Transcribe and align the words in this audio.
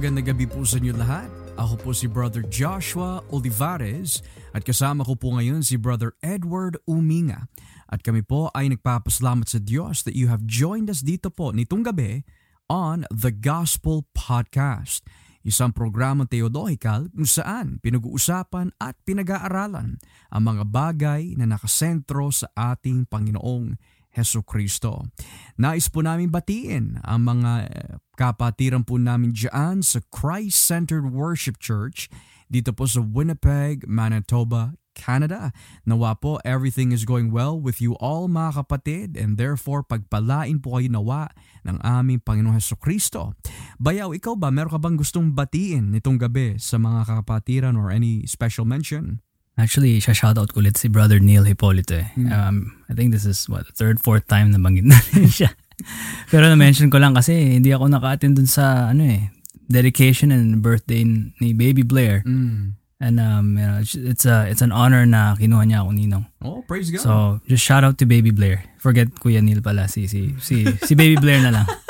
Magandang 0.00 0.32
gabi 0.32 0.48
po 0.48 0.64
sa 0.64 0.80
inyo 0.80 0.96
lahat. 0.96 1.28
Ako 1.60 1.76
po 1.76 1.92
si 1.92 2.08
Brother 2.08 2.40
Joshua 2.48 3.20
Olivares 3.28 4.24
at 4.56 4.64
kasama 4.64 5.04
ko 5.04 5.12
po 5.12 5.36
ngayon 5.36 5.60
si 5.60 5.76
Brother 5.76 6.16
Edward 6.24 6.80
Uminga. 6.88 7.52
At 7.84 8.00
kami 8.00 8.24
po 8.24 8.48
ay 8.56 8.72
nagpapasalamat 8.72 9.52
sa 9.52 9.60
Diyos 9.60 10.00
that 10.08 10.16
you 10.16 10.32
have 10.32 10.48
joined 10.48 10.88
us 10.88 11.04
dito 11.04 11.28
po 11.28 11.52
nitong 11.52 11.84
gabi 11.84 12.24
on 12.72 13.04
The 13.12 13.28
Gospel 13.28 14.08
Podcast. 14.16 15.04
Isang 15.44 15.76
programang 15.76 16.32
theological 16.32 17.12
kung 17.12 17.28
saan 17.28 17.76
pinag-uusapan 17.84 18.72
at 18.80 18.96
pinag-aaralan 19.04 20.00
ang 20.32 20.42
mga 20.48 20.64
bagay 20.64 21.36
na 21.36 21.44
nakasentro 21.44 22.32
sa 22.32 22.48
ating 22.56 23.04
Panginoong 23.04 23.99
Heso 24.20 24.44
Kristo. 24.44 25.08
Nais 25.56 25.88
po 25.88 26.04
namin 26.04 26.28
batiin 26.28 27.00
ang 27.00 27.24
mga 27.24 27.52
eh, 27.64 27.96
kapatiran 28.20 28.84
po 28.84 29.00
namin 29.00 29.32
dyan 29.32 29.80
sa 29.80 30.04
Christ-Centered 30.12 31.08
Worship 31.08 31.56
Church 31.56 32.12
dito 32.52 32.76
po 32.76 32.84
sa 32.84 33.00
Winnipeg, 33.00 33.88
Manitoba, 33.88 34.76
Canada. 34.92 35.54
Nawa 35.88 36.18
po 36.18 36.36
everything 36.44 36.92
is 36.92 37.08
going 37.08 37.32
well 37.32 37.56
with 37.56 37.80
you 37.80 37.96
all 38.02 38.28
mga 38.28 38.60
kapatid 38.60 39.16
and 39.16 39.40
therefore 39.40 39.80
pagpalain 39.80 40.60
po 40.60 40.76
kayo 40.76 40.90
nawa 40.92 41.32
ng 41.64 41.80
aming 41.80 42.20
Panginoong 42.20 42.58
Heso 42.58 42.76
Kristo. 42.76 43.32
Bayaw, 43.80 44.12
ikaw 44.12 44.36
ba 44.36 44.52
meron 44.52 44.76
ka 44.76 44.80
bang 44.82 44.98
gustong 45.00 45.32
batiin 45.32 45.94
nitong 45.94 46.20
gabi 46.20 46.60
sa 46.60 46.76
mga 46.76 47.08
kapatiran 47.08 47.78
or 47.78 47.88
any 47.88 48.26
special 48.28 48.68
mention? 48.68 49.24
Actually, 49.60 50.00
siya 50.00 50.16
shoutout 50.16 50.56
ko 50.56 50.64
ulit 50.64 50.80
si 50.80 50.88
Brother 50.88 51.20
Neil 51.20 51.44
Hipolito 51.44 52.00
eh. 52.00 52.08
Mm. 52.16 52.32
Um, 52.32 52.56
I 52.88 52.96
think 52.96 53.12
this 53.12 53.28
is 53.28 53.44
what, 53.46 53.68
third, 53.76 54.00
fourth 54.00 54.24
time 54.24 54.50
na 54.50 54.58
banggit 54.58 54.88
natin 54.88 55.28
siya. 55.28 55.52
Pero 56.32 56.48
na-mention 56.48 56.88
ko 56.88 56.96
lang 56.96 57.12
kasi 57.12 57.60
hindi 57.60 57.70
ako 57.76 57.92
naka-attend 57.92 58.40
dun 58.40 58.48
sa 58.48 58.88
ano 58.92 59.04
eh, 59.04 59.28
dedication 59.68 60.32
and 60.32 60.64
birthday 60.64 61.04
ni 61.04 61.52
Baby 61.52 61.84
Blair. 61.84 62.24
Mm. 62.24 62.80
And 63.00 63.16
um, 63.16 63.56
you 63.56 63.64
know, 63.64 63.80
it's, 63.80 63.96
it's 63.96 64.24
a 64.28 64.44
it's 64.44 64.60
an 64.60 64.76
honor 64.76 65.08
na 65.08 65.32
kinuha 65.32 65.64
niya 65.64 65.80
ako 65.80 65.90
ninong. 65.96 66.24
Oh, 66.44 66.60
praise 66.68 66.92
God. 66.92 67.00
So, 67.00 67.12
just 67.48 67.64
shout 67.64 67.80
out 67.80 67.96
to 67.96 68.04
Baby 68.04 68.28
Blair. 68.28 68.64
Forget 68.76 69.08
Kuya 69.16 69.40
Neil 69.40 69.64
pala 69.64 69.88
si 69.88 70.04
si 70.04 70.36
si, 70.36 70.68
si 70.84 70.92
Baby 70.92 71.16
Blair 71.16 71.40
na 71.40 71.52
lang. 71.52 71.66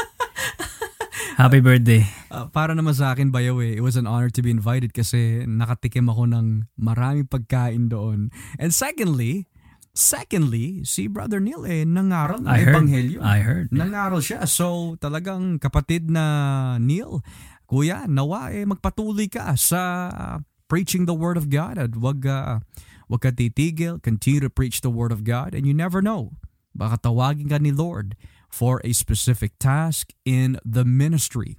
Happy 1.40 1.64
birthday. 1.64 2.04
Uh, 2.28 2.52
para 2.52 2.76
naman 2.76 2.92
sa 2.92 3.16
akin, 3.16 3.32
bayaw 3.32 3.64
eh, 3.64 3.80
it 3.80 3.80
was 3.80 3.96
an 3.96 4.04
honor 4.04 4.28
to 4.28 4.44
be 4.44 4.52
invited 4.52 4.92
kasi 4.92 5.40
nakatikim 5.48 6.04
ako 6.12 6.28
ng 6.28 6.68
maraming 6.76 7.24
pagkain 7.24 7.88
doon. 7.88 8.28
And 8.60 8.76
secondly, 8.76 9.48
secondly, 9.96 10.84
si 10.84 11.08
Brother 11.08 11.40
Neil 11.40 11.64
eh, 11.64 11.88
nangaral 11.88 12.44
ng 12.44 12.50
I 12.52 12.60
heard. 12.60 12.76
Ebanghelyo. 12.76 13.18
I 13.24 13.38
heard. 13.40 13.72
Nangaral 13.72 14.20
siya. 14.20 14.44
So 14.44 15.00
talagang 15.00 15.56
kapatid 15.64 16.12
na 16.12 16.76
Neil, 16.76 17.24
kuya, 17.64 18.04
nawa 18.04 18.52
eh, 18.52 18.68
magpatuloy 18.68 19.32
ka 19.32 19.56
sa 19.56 20.12
preaching 20.68 21.08
the 21.08 21.16
Word 21.16 21.40
of 21.40 21.48
God 21.48 21.80
at 21.80 21.96
wag, 21.96 22.28
uh, 22.28 22.60
wag 23.08 23.20
ka 23.24 23.32
titigil, 23.32 23.96
continue 24.04 24.44
to 24.44 24.52
preach 24.52 24.84
the 24.84 24.92
Word 24.92 25.08
of 25.08 25.24
God 25.24 25.56
and 25.56 25.64
you 25.64 25.72
never 25.72 26.04
know, 26.04 26.36
baka 26.76 27.00
tawagin 27.00 27.48
ka 27.48 27.56
ni 27.56 27.72
Lord 27.72 28.12
for 28.50 28.82
a 28.84 28.92
specific 28.92 29.56
task 29.62 30.12
in 30.26 30.58
the 30.66 30.84
ministry. 30.84 31.56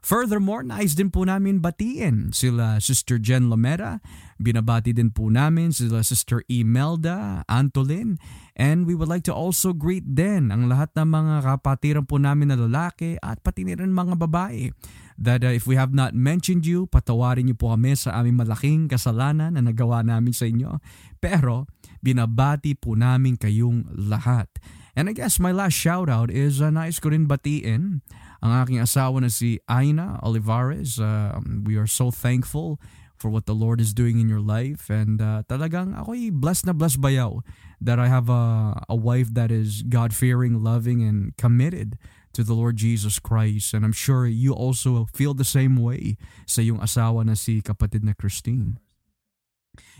Furthermore, 0.00 0.64
nais 0.64 0.96
din 0.96 1.12
po 1.12 1.28
namin 1.28 1.60
batiin 1.60 2.32
sila 2.32 2.80
Sister 2.80 3.20
Jen 3.20 3.52
Lomera, 3.52 4.00
binabati 4.40 4.96
din 4.96 5.12
po 5.12 5.28
namin 5.28 5.76
sila 5.76 6.00
Sister 6.00 6.40
Imelda 6.48 7.44
Antolin, 7.44 8.16
and 8.56 8.88
we 8.88 8.96
would 8.96 9.12
like 9.12 9.28
to 9.28 9.34
also 9.36 9.76
greet 9.76 10.16
din 10.16 10.48
ang 10.48 10.72
lahat 10.72 10.88
ng 10.96 11.04
mga 11.04 11.34
kapatiran 11.44 12.08
po 12.08 12.16
namin 12.16 12.48
na 12.48 12.56
lalaki 12.56 13.20
at 13.20 13.44
pati 13.44 13.68
na 13.68 13.76
rin 13.76 13.92
mga 13.92 14.16
babae 14.16 14.72
that 15.20 15.44
uh, 15.44 15.52
if 15.52 15.68
we 15.68 15.76
have 15.76 15.92
not 15.92 16.16
mentioned 16.16 16.64
you, 16.64 16.88
patawarin 16.88 17.44
niyo 17.44 17.60
po 17.60 17.76
kami 17.76 17.92
sa 17.92 18.16
aming 18.16 18.40
malaking 18.40 18.88
kasalanan 18.88 19.52
na 19.52 19.60
nagawa 19.60 20.00
namin 20.00 20.32
sa 20.32 20.48
inyo. 20.48 20.80
Pero 21.20 21.68
binabati 22.00 22.72
po 22.72 22.96
namin 22.96 23.36
kayong 23.36 23.84
lahat. 23.92 24.48
And 24.96 25.08
I 25.08 25.12
guess 25.12 25.38
my 25.38 25.52
last 25.52 25.74
shout 25.74 26.08
out 26.08 26.30
is 26.30 26.60
uh, 26.60 26.70
nais 26.70 26.98
ko 26.98 27.10
rin 27.10 27.26
batiin 27.26 28.02
ang 28.42 28.52
aking 28.62 28.82
asawa 28.82 29.22
na 29.22 29.28
si 29.28 29.60
Aina 29.68 30.18
Olivares. 30.22 30.98
Uh, 30.98 31.38
we 31.62 31.76
are 31.76 31.86
so 31.86 32.10
thankful 32.10 32.80
for 33.20 33.28
what 33.28 33.44
the 33.44 33.54
Lord 33.54 33.80
is 33.80 33.92
doing 33.92 34.18
in 34.18 34.28
your 34.28 34.40
life. 34.40 34.88
And 34.88 35.20
uh, 35.20 35.44
talagang 35.44 35.92
ako'y 35.92 36.32
blessed 36.32 36.66
na 36.66 36.72
blessed 36.72 37.04
bayaw 37.04 37.44
that 37.80 38.00
I 38.00 38.08
have 38.08 38.32
a, 38.32 38.80
a 38.88 38.96
wife 38.96 39.32
that 39.36 39.52
is 39.52 39.84
God-fearing, 39.84 40.64
loving, 40.64 41.04
and 41.04 41.36
committed 41.36 42.00
to 42.32 42.42
the 42.42 42.54
Lord 42.54 42.76
Jesus 42.76 43.18
Christ. 43.18 43.74
And 43.74 43.84
I'm 43.84 43.92
sure 43.92 44.26
you 44.26 44.54
also 44.54 45.04
feel 45.12 45.34
the 45.34 45.44
same 45.44 45.76
way 45.76 46.16
sa 46.46 46.64
iyong 46.64 46.80
asawa 46.80 47.28
na 47.28 47.36
si 47.36 47.60
kapatid 47.60 48.02
na 48.02 48.16
Christine. 48.16 48.80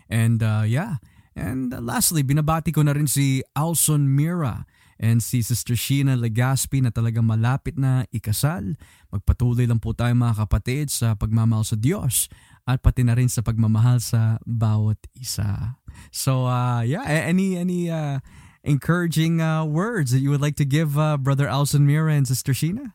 And 0.08 0.42
uh, 0.42 0.64
yeah, 0.66 0.98
and 1.36 1.70
lastly, 1.70 2.24
binabati 2.24 2.74
ko 2.74 2.82
na 2.82 2.96
rin 2.96 3.06
si 3.06 3.44
Alson 3.54 4.16
Mira 4.16 4.66
and 5.00 5.24
si 5.24 5.40
Sister 5.40 5.72
Sheena 5.72 6.12
Legaspi 6.12 6.84
na 6.84 6.92
talagang 6.92 7.24
malapit 7.24 7.80
na 7.80 8.04
ikasal. 8.12 8.76
Magpatuloy 9.08 9.64
lang 9.64 9.80
po 9.80 9.96
tayo 9.96 10.12
mga 10.12 10.44
kapatid 10.44 10.92
sa 10.92 11.16
pagmamahal 11.16 11.64
sa 11.64 11.80
Diyos 11.80 12.28
at 12.68 12.84
pati 12.84 13.00
na 13.00 13.16
rin 13.16 13.32
sa 13.32 13.40
pagmamahal 13.40 14.04
sa 14.04 14.36
bawat 14.44 15.00
isa. 15.16 15.80
So 16.12 16.44
uh, 16.44 16.84
yeah, 16.84 17.02
any 17.08 17.56
any 17.56 17.88
uh, 17.88 18.20
encouraging 18.62 19.40
uh, 19.40 19.64
words 19.64 20.12
that 20.12 20.20
you 20.20 20.28
would 20.28 20.44
like 20.44 20.60
to 20.60 20.68
give 20.68 21.00
uh, 21.00 21.16
Brother 21.16 21.48
Alson 21.48 21.88
Mira 21.88 22.12
and 22.12 22.28
Sister 22.28 22.52
Sheena? 22.52 22.92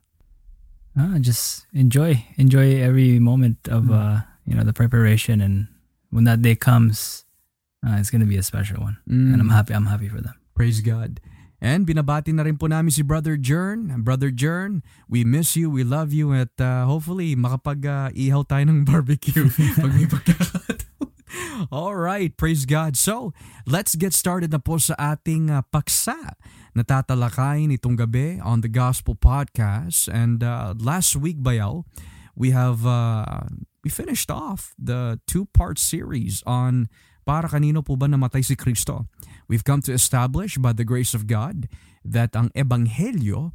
Ah, 0.96 1.20
just 1.20 1.68
enjoy, 1.74 2.24
enjoy 2.38 2.80
every 2.80 3.20
moment 3.20 3.68
of 3.68 3.92
uh, 3.92 4.24
you 4.48 4.56
know 4.56 4.64
the 4.64 4.72
preparation, 4.72 5.42
and 5.42 5.68
when 6.08 6.24
that 6.24 6.40
day 6.40 6.56
comes, 6.56 7.26
uh, 7.84 8.00
it's 8.00 8.08
gonna 8.08 8.30
be 8.30 8.40
a 8.40 8.46
special 8.46 8.80
one, 8.80 8.96
and 9.12 9.42
I'm 9.42 9.52
happy. 9.52 9.76
I'm 9.76 9.92
happy 9.92 10.08
for 10.08 10.22
them. 10.24 10.40
Praise 10.56 10.80
God. 10.80 11.20
And 11.66 11.82
binabati 11.82 12.30
na 12.30 12.46
rin 12.46 12.62
po 12.62 12.70
namin 12.70 12.94
si 12.94 13.02
Brother 13.02 13.42
Jern. 13.42 13.90
Brother 14.06 14.30
Jern, 14.30 14.86
we 15.10 15.26
miss 15.26 15.58
you, 15.58 15.66
we 15.66 15.82
love 15.82 16.14
you, 16.14 16.30
at 16.30 16.54
uh, 16.62 16.86
hopefully 16.86 17.34
makapag-ihaw 17.34 18.46
tayo 18.46 18.70
ng 18.70 18.86
barbecue 18.86 19.50
pag 19.82 19.90
may 19.98 20.06
pagkakataon. 20.06 21.10
All 21.74 21.98
right, 21.98 22.30
praise 22.38 22.70
God. 22.70 22.94
So, 22.94 23.34
let's 23.66 23.98
get 23.98 24.14
started 24.14 24.54
na 24.54 24.62
po 24.62 24.78
sa 24.78 24.94
ating 25.18 25.50
uh, 25.50 25.66
paksa 25.74 26.38
na 26.78 26.86
tatalakayin 26.86 27.74
itong 27.74 27.98
gabi 27.98 28.38
on 28.46 28.62
the 28.62 28.70
Gospel 28.70 29.18
Podcast. 29.18 30.06
And 30.06 30.46
uh, 30.46 30.78
last 30.78 31.18
week, 31.18 31.42
Bayaw, 31.42 31.82
we 32.38 32.54
have 32.54 32.86
uh, 32.86 33.50
we 33.82 33.90
finished 33.90 34.30
off 34.30 34.78
the 34.78 35.18
two-part 35.26 35.82
series 35.82 36.46
on 36.46 36.94
para 37.26 37.50
kanino 37.50 37.82
po 37.82 37.98
ba 37.98 38.06
namatay 38.06 38.46
si 38.46 38.54
Kristo. 38.54 39.10
We've 39.50 39.66
come 39.66 39.82
to 39.90 39.94
establish 39.94 40.62
by 40.62 40.72
the 40.72 40.86
grace 40.86 41.18
of 41.18 41.26
God 41.26 41.68
that 42.06 42.38
ang 42.38 42.54
ebanghelyo 42.54 43.52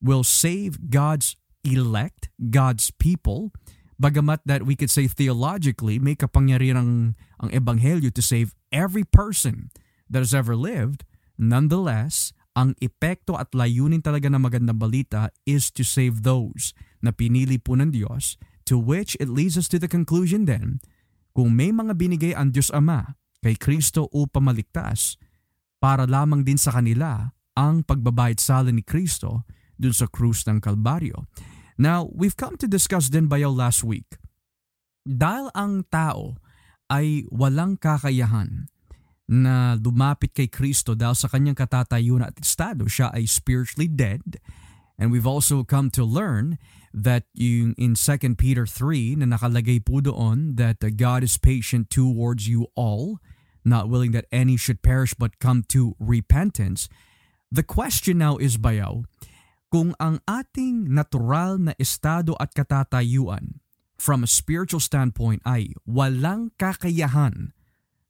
will 0.00 0.24
save 0.24 0.90
God's 0.90 1.36
elect, 1.62 2.32
God's 2.50 2.90
people, 2.90 3.52
bagamat 4.00 4.42
that 4.48 4.66
we 4.66 4.74
could 4.74 4.90
say 4.90 5.06
theologically, 5.06 6.02
may 6.02 6.18
kapangyarihan 6.18 6.76
ang, 6.80 6.92
ang 7.38 7.50
ebanghelyo 7.54 8.10
to 8.10 8.24
save 8.24 8.56
every 8.74 9.06
person 9.06 9.70
that 10.10 10.24
has 10.24 10.34
ever 10.34 10.58
lived. 10.58 11.06
Nonetheless, 11.38 12.34
ang 12.52 12.76
epekto 12.82 13.38
at 13.38 13.54
layunin 13.56 14.02
talaga 14.04 14.28
ng 14.28 14.42
magandang 14.42 14.76
balita 14.76 15.30
is 15.46 15.70
to 15.72 15.86
save 15.86 16.26
those 16.26 16.76
na 17.00 17.14
pinili 17.14 17.56
po 17.56 17.78
ng 17.78 17.94
Diyos, 17.94 18.36
to 18.68 18.76
which 18.76 19.16
it 19.22 19.30
leads 19.30 19.56
us 19.56 19.70
to 19.70 19.78
the 19.78 19.88
conclusion 19.88 20.44
then, 20.44 20.82
kung 21.32 21.52
may 21.52 21.72
mga 21.72 21.92
binigay 21.96 22.32
ang 22.36 22.52
Diyos 22.52 22.72
Ama 22.72 23.16
kay 23.42 23.58
Kristo 23.58 24.06
upang 24.12 24.46
maligtas, 24.46 25.18
para 25.82 26.06
lamang 26.06 26.46
din 26.46 26.54
sa 26.54 26.70
kanila 26.78 27.34
ang 27.58 27.82
pagbabayad 27.82 28.38
sala 28.38 28.70
ni 28.70 28.86
Kristo 28.86 29.42
dun 29.74 29.90
sa 29.90 30.06
krus 30.06 30.46
ng 30.46 30.62
Kalbaryo. 30.62 31.26
Now, 31.74 32.06
we've 32.14 32.38
come 32.38 32.54
to 32.62 32.70
discuss 32.70 33.10
din 33.10 33.26
bayaw 33.26 33.50
last 33.50 33.82
week. 33.82 34.06
Dahil 35.02 35.50
ang 35.58 35.82
tao 35.90 36.38
ay 36.86 37.26
walang 37.34 37.74
kakayahan 37.82 38.70
na 39.26 39.74
lumapit 39.74 40.30
kay 40.30 40.46
Kristo 40.46 40.94
dahil 40.94 41.18
sa 41.18 41.26
kanyang 41.26 41.58
katatayunan 41.58 42.30
at 42.30 42.38
estado, 42.38 42.86
siya 42.86 43.10
ay 43.10 43.26
spiritually 43.26 43.90
dead. 43.90 44.38
And 44.94 45.10
we've 45.10 45.26
also 45.26 45.66
come 45.66 45.90
to 45.98 46.06
learn 46.06 46.62
that 46.92 47.24
yung 47.32 47.72
in 47.80 47.96
2 47.96 48.36
Peter 48.36 48.68
3 48.68 49.16
na 49.20 49.36
nakalagay 49.36 49.80
po 49.80 50.04
doon 50.04 50.56
that 50.60 50.84
uh, 50.84 50.92
God 50.92 51.24
is 51.24 51.40
patient 51.40 51.88
towards 51.88 52.46
you 52.46 52.68
all, 52.76 53.18
not 53.64 53.88
willing 53.88 54.12
that 54.12 54.28
any 54.30 54.60
should 54.60 54.84
perish 54.84 55.16
but 55.16 55.40
come 55.40 55.64
to 55.72 55.96
repentance. 55.96 56.92
The 57.52 57.64
question 57.64 58.20
now 58.20 58.36
is 58.36 58.60
bayaw, 58.60 59.04
kung 59.72 59.96
ang 59.96 60.20
ating 60.28 60.92
natural 60.92 61.56
na 61.56 61.72
estado 61.80 62.36
at 62.36 62.52
katatayuan 62.52 63.60
from 63.96 64.20
a 64.20 64.28
spiritual 64.28 64.80
standpoint 64.80 65.40
ay 65.48 65.72
walang 65.88 66.52
kakayahan 66.60 67.56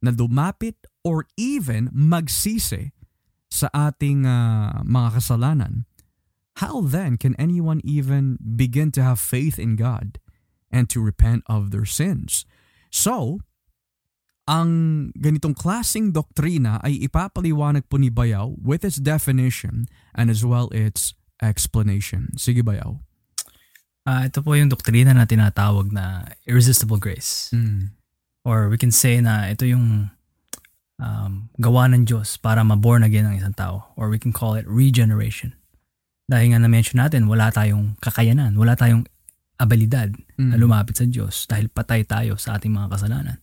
na 0.02 0.11
lumapit 0.11 0.75
or 1.06 1.31
even 1.38 1.87
magsisi 1.94 2.90
sa 3.46 3.70
ating 3.70 4.26
uh, 4.26 4.82
mga 4.82 5.20
kasalanan, 5.20 5.84
how 6.60 6.82
then 6.82 7.16
can 7.16 7.38
anyone 7.40 7.81
even 7.84 8.37
begin 8.40 8.93
to 8.93 9.02
have 9.02 9.20
faith 9.20 9.58
in 9.58 9.76
God 9.76 10.19
and 10.72 10.88
to 10.88 11.04
repent 11.04 11.44
of 11.46 11.70
their 11.70 11.84
sins. 11.84 12.49
So, 12.88 13.44
ang 14.49 15.12
ganitong 15.14 15.54
klasing 15.54 16.10
doktrina 16.10 16.82
ay 16.82 16.99
ipapaliwanag 17.06 17.87
po 17.87 18.00
ni 18.00 18.10
Bayaw 18.10 18.58
with 18.58 18.82
its 18.82 18.99
definition 18.99 19.87
and 20.16 20.32
as 20.32 20.43
well 20.43 20.66
its 20.75 21.14
explanation. 21.38 22.34
Sige 22.34 22.64
Bayaw. 22.64 22.98
Uh, 24.02 24.26
ito 24.26 24.43
po 24.43 24.58
yung 24.58 24.66
doktrina 24.66 25.14
na 25.14 25.31
tinatawag 25.31 25.94
na 25.94 26.26
irresistible 26.43 26.98
grace. 26.98 27.55
Mm. 27.55 27.94
Or 28.43 28.66
we 28.66 28.75
can 28.75 28.90
say 28.90 29.22
na 29.22 29.55
ito 29.55 29.62
yung 29.62 30.10
um, 30.98 31.32
gawa 31.62 31.87
ng 31.94 32.02
Diyos 32.02 32.34
para 32.34 32.66
ma-born 32.66 33.06
again 33.06 33.31
ang 33.31 33.38
isang 33.38 33.55
tao. 33.55 33.94
Or 33.94 34.10
we 34.10 34.19
can 34.19 34.34
call 34.34 34.58
it 34.58 34.66
regeneration. 34.66 35.55
Dahil 36.32 36.56
nga 36.56 36.64
na-mention 36.64 36.96
natin, 36.96 37.29
wala 37.29 37.52
tayong 37.52 38.00
kakayanan, 38.00 38.56
wala 38.56 38.73
tayong 38.73 39.05
abilidad 39.61 40.17
mm. 40.40 40.49
na 40.49 40.56
lumapit 40.56 40.96
sa 40.96 41.05
Diyos 41.05 41.44
dahil 41.44 41.69
patay 41.69 42.08
tayo 42.08 42.40
sa 42.40 42.56
ating 42.56 42.73
mga 42.73 42.88
kasalanan. 42.88 43.38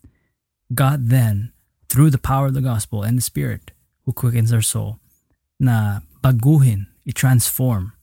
God 0.73 1.13
then, 1.13 1.53
through 1.85 2.09
the 2.09 2.17
power 2.17 2.49
of 2.49 2.57
the 2.57 2.65
gospel 2.65 3.05
and 3.05 3.13
the 3.13 3.25
Spirit 3.25 3.77
who 4.09 4.11
quickens 4.11 4.49
our 4.49 4.65
soul, 4.65 4.97
na 5.61 6.01
baguhin, 6.25 6.89
i-transform, 7.05 7.93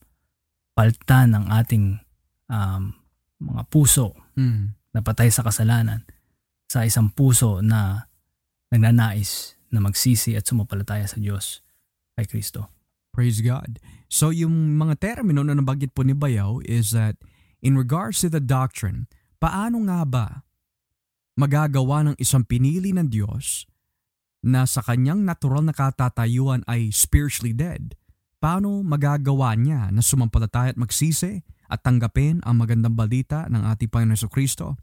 paltan 0.78 1.34
ang 1.34 1.50
ating 1.50 1.98
um, 2.46 2.94
mga 3.42 3.66
puso 3.66 4.14
mm. 4.38 4.70
na 4.94 5.02
patay 5.02 5.34
sa 5.34 5.42
kasalanan 5.42 6.06
sa 6.70 6.86
isang 6.86 7.10
puso 7.10 7.58
na 7.58 8.06
nagnanais 8.70 9.58
na 9.70 9.82
magsisi 9.82 10.38
at 10.38 10.46
sumapalataya 10.46 11.10
sa 11.10 11.18
Diyos 11.18 11.62
kay 12.14 12.26
Kristo. 12.30 12.75
Praise 13.16 13.40
God. 13.40 13.80
So 14.12 14.28
yung 14.28 14.76
mga 14.76 15.00
termino 15.00 15.40
na 15.40 15.56
nabanggit 15.56 15.96
po 15.96 16.04
ni 16.04 16.12
Bayaw 16.12 16.60
is 16.68 16.92
that 16.92 17.16
in 17.64 17.72
regards 17.72 18.20
to 18.20 18.28
the 18.28 18.44
doctrine, 18.44 19.08
paano 19.40 19.80
nga 19.88 20.04
ba 20.04 20.26
magagawa 21.40 22.12
ng 22.12 22.16
isang 22.20 22.44
pinili 22.44 22.92
ng 22.92 23.08
Diyos 23.08 23.64
na 24.44 24.68
sa 24.68 24.84
kanyang 24.84 25.24
natural 25.24 25.64
na 25.64 25.72
katatayuan 25.72 26.60
ay 26.68 26.92
spiritually 26.92 27.56
dead? 27.56 27.96
Paano 28.36 28.84
magagawa 28.84 29.56
niya 29.56 29.88
na 29.88 30.04
sumampalataya 30.04 30.76
at 30.76 30.78
magsisi 30.78 31.40
at 31.72 31.80
tanggapin 31.80 32.44
ang 32.44 32.60
magandang 32.60 32.92
balita 32.92 33.48
ng 33.48 33.64
ating 33.64 33.88
Panginoon 33.88 34.28
Kristo? 34.28 34.76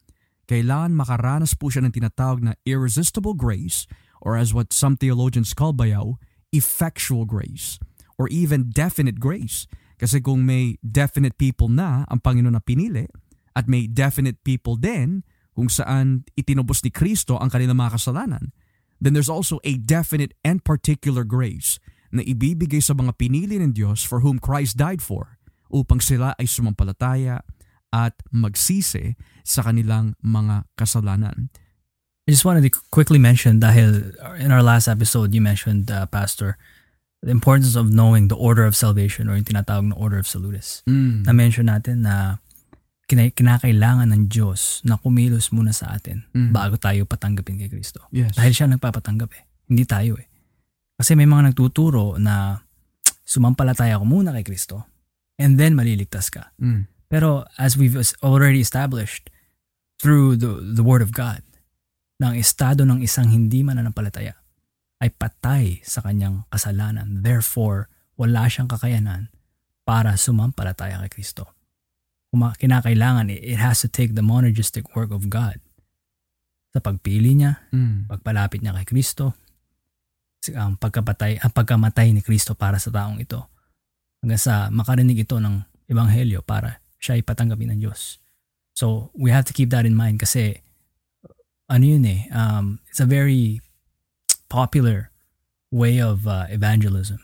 Kailangan 0.49 0.97
makaranas 0.97 1.53
po 1.53 1.69
siya 1.69 1.85
ng 1.85 1.93
tinatawag 1.93 2.41
na 2.41 2.57
irresistible 2.65 3.37
grace 3.37 3.85
or 4.25 4.33
as 4.33 4.57
what 4.57 4.73
some 4.73 4.97
theologians 4.97 5.53
call 5.53 5.69
bayaw, 5.69 6.17
effectual 6.49 7.29
grace 7.29 7.77
or 8.17 8.29
even 8.29 8.69
definite 8.69 9.19
grace. 9.19 9.65
Kasi 9.97 10.19
kung 10.19 10.43
may 10.43 10.75
definite 10.83 11.39
people 11.39 11.71
na 11.71 12.03
ang 12.11 12.19
Panginoon 12.19 12.57
na 12.57 12.63
pinili 12.63 13.07
at 13.53 13.69
may 13.69 13.85
definite 13.87 14.41
people 14.41 14.75
din 14.75 15.23
kung 15.53 15.69
saan 15.69 16.25
itinubos 16.33 16.81
ni 16.81 16.89
Kristo 16.89 17.37
ang 17.37 17.53
kanilang 17.53 17.77
mga 17.77 18.01
kasalanan, 18.01 18.51
then 18.97 19.13
there's 19.13 19.29
also 19.29 19.61
a 19.61 19.77
definite 19.77 20.33
and 20.41 20.65
particular 20.65 21.21
grace 21.21 21.77
na 22.13 22.25
ibibigay 22.25 22.81
sa 22.81 22.97
mga 22.97 23.17
pinili 23.17 23.57
ng 23.61 23.73
Diyos 23.73 24.05
for 24.05 24.21
whom 24.21 24.37
Christ 24.41 24.77
died 24.77 25.01
for 25.01 25.37
upang 25.73 26.01
sila 26.01 26.37
ay 26.37 26.45
sumampalataya 26.45 27.41
at 27.93 28.13
magsisi 28.33 29.17
sa 29.45 29.65
kanilang 29.65 30.17
mga 30.21 30.69
kasalanan. 30.77 31.53
I 32.25 32.31
just 32.31 32.47
wanted 32.47 32.63
to 32.65 32.71
quickly 32.89 33.19
mention 33.19 33.59
dahil 33.59 34.15
in 34.39 34.49
our 34.49 34.63
last 34.63 34.87
episode 34.87 35.35
you 35.35 35.43
mentioned 35.43 35.91
uh, 35.91 36.07
pastor 36.07 36.55
the 37.23 37.31
importance 37.31 37.79
of 37.79 37.87
knowing 37.89 38.27
the 38.27 38.35
order 38.35 38.67
of 38.67 38.75
salvation 38.75 39.31
or 39.31 39.39
yung 39.39 39.47
tinatawag 39.47 39.87
na 39.87 39.95
order 39.95 40.19
of 40.19 40.27
salutis. 40.27 40.83
Mm. 40.83 41.23
Na-mention 41.23 41.71
natin 41.71 42.03
na 42.03 42.43
kina- 43.07 43.31
kinakailangan 43.31 44.11
ng 44.11 44.27
Diyos 44.27 44.83
na 44.83 44.99
kumilos 44.99 45.55
muna 45.55 45.71
sa 45.71 45.95
atin 45.95 46.27
Mm. 46.35 46.51
bago 46.51 46.75
tayo 46.75 47.07
patanggapin 47.07 47.63
kay 47.63 47.71
Kristo. 47.71 48.03
Yes. 48.11 48.35
Dahil 48.35 48.51
siya 48.51 48.67
nagpapatanggap 48.67 49.31
eh. 49.31 49.43
Hindi 49.71 49.87
tayo 49.87 50.19
eh. 50.19 50.27
Kasi 50.99 51.15
may 51.15 51.25
mga 51.25 51.55
nagtuturo 51.55 52.19
na 52.19 52.59
sumampalataya 53.23 53.97
ko 53.97 54.05
muna 54.05 54.35
kay 54.35 54.43
Kristo 54.43 54.83
and 55.39 55.55
then 55.55 55.79
maliligtas 55.79 56.27
ka. 56.27 56.51
Mm. 56.59 56.91
Pero 57.07 57.47
as 57.55 57.79
we've 57.79 57.95
already 58.19 58.59
established 58.59 59.31
through 60.03 60.35
the, 60.35 60.59
the 60.59 60.83
Word 60.83 60.99
of 60.99 61.15
God, 61.15 61.39
ang 62.23 62.39
estado 62.39 62.87
ng 62.87 63.03
isang 63.03 63.27
hindi 63.27 63.67
mananampalataya 63.67 64.39
ay 65.03 65.11
patay 65.11 65.83
sa 65.83 65.99
kanyang 65.99 66.47
kasalanan. 66.47 67.19
Therefore, 67.19 67.91
wala 68.15 68.47
siyang 68.47 68.71
kakayanan 68.71 69.27
para 69.83 70.15
sumampalataya 70.15 71.03
kay 71.03 71.19
Kristo. 71.19 71.51
Kinakailangan, 72.33 73.29
it 73.29 73.59
has 73.59 73.83
to 73.83 73.91
take 73.91 74.15
the 74.15 74.23
monergistic 74.23 74.95
work 74.95 75.11
of 75.11 75.27
God 75.27 75.59
sa 76.73 76.81
pagpili 76.81 77.37
niya, 77.37 77.61
Mm. 77.69 78.09
pagpalapit 78.09 78.65
niya 78.65 78.73
kay 78.81 78.87
Kristo, 78.95 79.37
ang 80.57 80.79
pagkapatay, 80.79 81.37
ang 81.37 81.53
pagkamatay 81.53 82.09
ni 82.09 82.25
Kristo 82.25 82.57
para 82.57 82.81
sa 82.81 82.89
taong 82.89 83.21
ito. 83.21 83.45
Hanggang 84.23 84.41
sa 84.41 84.73
makarinig 84.73 85.27
ito 85.27 85.37
ng 85.37 85.85
ebanghelyo 85.91 86.41
para 86.41 86.81
siya 86.97 87.19
ay 87.19 87.23
patanggapin 87.27 87.75
ng 87.75 87.79
Diyos. 87.83 88.17
So, 88.73 89.13
we 89.13 89.29
have 89.29 89.45
to 89.45 89.53
keep 89.53 89.69
that 89.69 89.85
in 89.85 89.93
mind 89.93 90.17
kasi 90.17 90.63
ano 91.69 91.85
yun 91.85 92.03
eh, 92.09 92.25
um, 92.33 92.81
it's 92.89 92.99
a 92.99 93.07
very 93.07 93.61
popular 94.53 95.09
way 95.73 95.97
of 95.97 96.29
uh, 96.29 96.45
evangelism. 96.53 97.17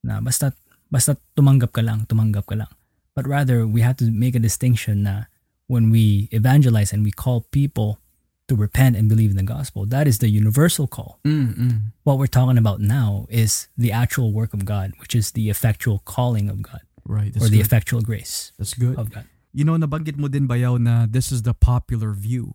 Na 0.00 0.24
basta 0.24 0.56
basta 0.88 1.20
tumanggap 1.36 1.76
ka 1.76 1.84
lang, 1.84 2.08
tumanggap 2.08 2.48
ka 2.48 2.56
lang. 2.56 2.72
But 3.12 3.28
rather, 3.28 3.68
we 3.68 3.84
have 3.84 3.96
to 4.00 4.08
make 4.08 4.32
a 4.32 4.40
distinction 4.40 5.04
na 5.04 5.28
when 5.68 5.92
we 5.92 6.28
evangelize 6.32 6.92
and 6.96 7.04
we 7.04 7.12
call 7.12 7.44
people 7.52 8.00
to 8.46 8.54
repent 8.54 8.94
and 8.94 9.10
believe 9.10 9.34
in 9.34 9.40
the 9.40 9.42
gospel, 9.42 9.82
that 9.90 10.06
is 10.06 10.22
the 10.22 10.30
universal 10.30 10.86
call. 10.86 11.18
Mm, 11.26 11.48
mm. 11.58 11.78
What 12.06 12.16
we're 12.22 12.30
talking 12.30 12.56
about 12.56 12.78
now 12.78 13.26
is 13.26 13.66
the 13.74 13.90
actual 13.90 14.30
work 14.30 14.54
of 14.54 14.62
God, 14.64 14.94
which 15.02 15.18
is 15.18 15.34
the 15.34 15.50
effectual 15.50 15.98
calling 16.06 16.46
of 16.48 16.62
God 16.62 16.80
Right. 17.02 17.34
or 17.42 17.50
the 17.50 17.58
good. 17.58 17.66
effectual 17.66 18.02
grace 18.06 18.52
That's 18.58 18.74
good. 18.78 18.94
of 18.94 19.10
God. 19.10 19.26
You 19.50 19.64
know, 19.66 19.74
nabanggit 19.74 20.14
mo 20.20 20.28
din 20.30 20.46
bayaw 20.46 20.78
na 20.78 21.10
this 21.10 21.32
is 21.34 21.42
the 21.42 21.54
popular 21.58 22.14
view. 22.14 22.54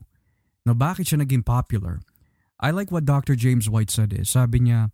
Na 0.63 0.71
bakit 0.71 1.11
siya 1.11 1.19
naging 1.25 1.43
popular? 1.43 1.99
I 2.61 2.69
like 2.69 2.93
what 2.93 3.09
Dr. 3.09 3.33
James 3.33 3.65
White 3.65 3.89
said 3.89 4.13
is, 4.13 4.29
sabi 4.29 4.61
niya, 4.69 4.93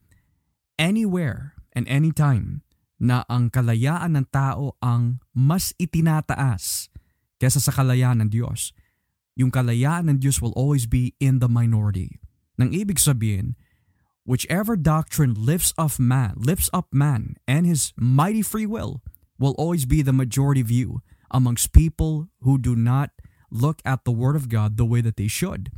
anywhere 0.80 1.52
and 1.76 1.84
anytime 1.92 2.64
na 2.96 3.28
ang 3.28 3.52
kalayaan 3.52 4.16
ng 4.16 4.28
tao 4.32 4.80
ang 4.80 5.20
mas 5.36 5.76
itinataas 5.76 6.88
kesa 7.38 7.60
sa 7.60 7.76
kalayaan 7.76 8.24
ng 8.24 8.30
Diyos, 8.32 8.72
yung 9.36 9.52
kalayaan 9.52 10.10
ng 10.10 10.18
Diyos 10.24 10.42
will 10.42 10.56
always 10.56 10.88
be 10.88 11.14
in 11.20 11.44
the 11.44 11.52
minority. 11.52 12.18
Nang 12.58 12.74
ibig 12.74 12.98
sabihin, 12.98 13.60
whichever 14.26 14.80
doctrine 14.80 15.38
lifts 15.38 15.76
up 15.78 16.00
man, 16.00 16.40
lifts 16.40 16.72
up 16.74 16.90
man 16.90 17.38
and 17.46 17.68
his 17.68 17.94
mighty 18.00 18.42
free 18.42 18.66
will 18.66 19.04
will 19.38 19.54
always 19.62 19.86
be 19.86 20.02
the 20.02 20.16
majority 20.16 20.64
view 20.64 21.06
amongst 21.30 21.76
people 21.76 22.32
who 22.42 22.58
do 22.58 22.74
not 22.74 23.12
look 23.52 23.84
at 23.86 24.08
the 24.08 24.16
Word 24.16 24.36
of 24.36 24.50
God 24.50 24.80
the 24.80 24.88
way 24.88 25.04
that 25.04 25.20
they 25.20 25.28
should. 25.28 25.70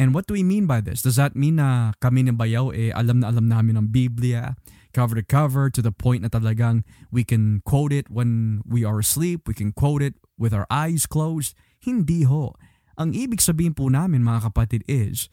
And 0.00 0.16
what 0.16 0.24
do 0.24 0.32
we 0.32 0.40
mean 0.40 0.64
by 0.64 0.80
this? 0.80 1.04
Does 1.04 1.20
that 1.20 1.36
mean 1.36 1.60
na 1.60 1.92
kami 2.00 2.24
ng 2.24 2.40
bayaw 2.40 2.72
eh 2.72 2.88
alam 2.88 3.20
na 3.20 3.28
alam 3.28 3.52
namin 3.52 3.76
ang 3.76 3.92
Biblia, 3.92 4.56
cover 4.96 5.20
to 5.20 5.20
cover 5.20 5.68
to 5.68 5.84
the 5.84 5.92
point 5.92 6.24
na 6.24 6.32
talagang 6.32 6.88
we 7.12 7.20
can 7.20 7.60
quote 7.68 7.92
it 7.92 8.08
when 8.08 8.64
we 8.64 8.80
are 8.80 8.96
asleep, 8.96 9.44
we 9.44 9.52
can 9.52 9.76
quote 9.76 10.00
it 10.00 10.16
with 10.40 10.56
our 10.56 10.64
eyes 10.72 11.04
closed? 11.04 11.52
Hindi 11.84 12.24
ho. 12.24 12.56
Ang 12.96 13.12
ibig 13.12 13.44
sabihin 13.44 13.76
po 13.76 13.92
namin 13.92 14.24
mga 14.24 14.48
kapatid 14.48 14.88
is, 14.88 15.28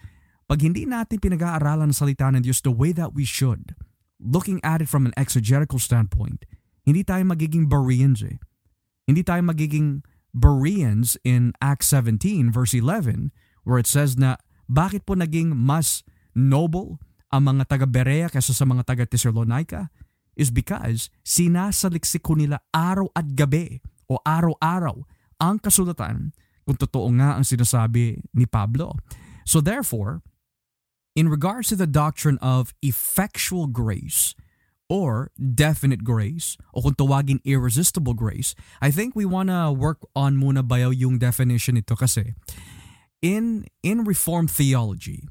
pag 0.51 0.59
hindi 0.59 0.83
natin 0.83 1.23
pinag-aaralan 1.23 1.87
ang 1.91 1.95
salita 1.95 2.27
ng 2.27 2.43
Diyos 2.43 2.59
the 2.59 2.75
way 2.75 2.91
that 2.91 3.15
we 3.15 3.23
should, 3.23 3.71
looking 4.19 4.59
at 4.67 4.83
it 4.83 4.91
from 4.91 5.07
an 5.07 5.15
exegetical 5.15 5.79
standpoint, 5.79 6.43
hindi 6.83 7.07
tayo 7.07 7.23
magiging 7.23 7.71
Bereans 7.71 8.19
eh. 8.19 8.35
Hindi 9.07 9.23
tayo 9.23 9.47
magiging 9.47 10.03
Bereans 10.35 11.15
in 11.23 11.55
Acts 11.63 11.87
17 11.95 12.51
verse 12.51 12.75
11 12.75 13.31
where 13.67 13.79
it 13.79 13.87
says 13.87 14.15
na 14.15 14.39
bakit 14.67 15.07
po 15.07 15.15
naging 15.15 15.55
mas 15.55 16.03
noble 16.35 16.99
ang 17.31 17.43
mga 17.47 17.67
taga-Berea 17.67 18.27
kaysa 18.31 18.55
sa 18.55 18.63
mga 18.63 18.87
taga-Thessalonica 18.87 19.91
is 20.37 20.53
because 20.53 21.09
sinasaliksik 21.25 22.21
ko 22.21 22.37
nila 22.37 22.61
araw 22.71 23.09
at 23.17 23.33
gabi 23.33 23.81
o 24.07 24.21
araw-araw 24.23 25.03
ang 25.41 25.57
kasulatan 25.59 26.31
kung 26.63 26.77
totoo 26.77 27.09
nga 27.17 27.35
ang 27.35 27.43
sinasabi 27.43 28.21
ni 28.35 28.45
Pablo. 28.45 28.95
So 29.47 29.59
therefore, 29.63 30.21
in 31.15 31.27
regards 31.27 31.73
to 31.73 31.75
the 31.79 31.89
doctrine 31.89 32.37
of 32.43 32.75
effectual 32.83 33.65
grace 33.67 34.37
or 34.87 35.31
definite 35.35 36.03
grace 36.03 36.55
o 36.71 36.83
kung 36.83 36.95
tawagin 36.95 37.43
irresistible 37.43 38.15
grace, 38.15 38.55
I 38.79 38.91
think 38.91 39.15
we 39.15 39.27
wanna 39.27 39.71
work 39.71 40.03
on 40.15 40.39
muna 40.39 40.63
bayaw 40.63 40.95
yung 40.95 41.19
definition 41.19 41.75
nito 41.75 41.95
kasi 41.95 42.35
in 43.21 43.65
in 43.83 44.03
reformed 44.03 44.51
theology, 44.51 45.27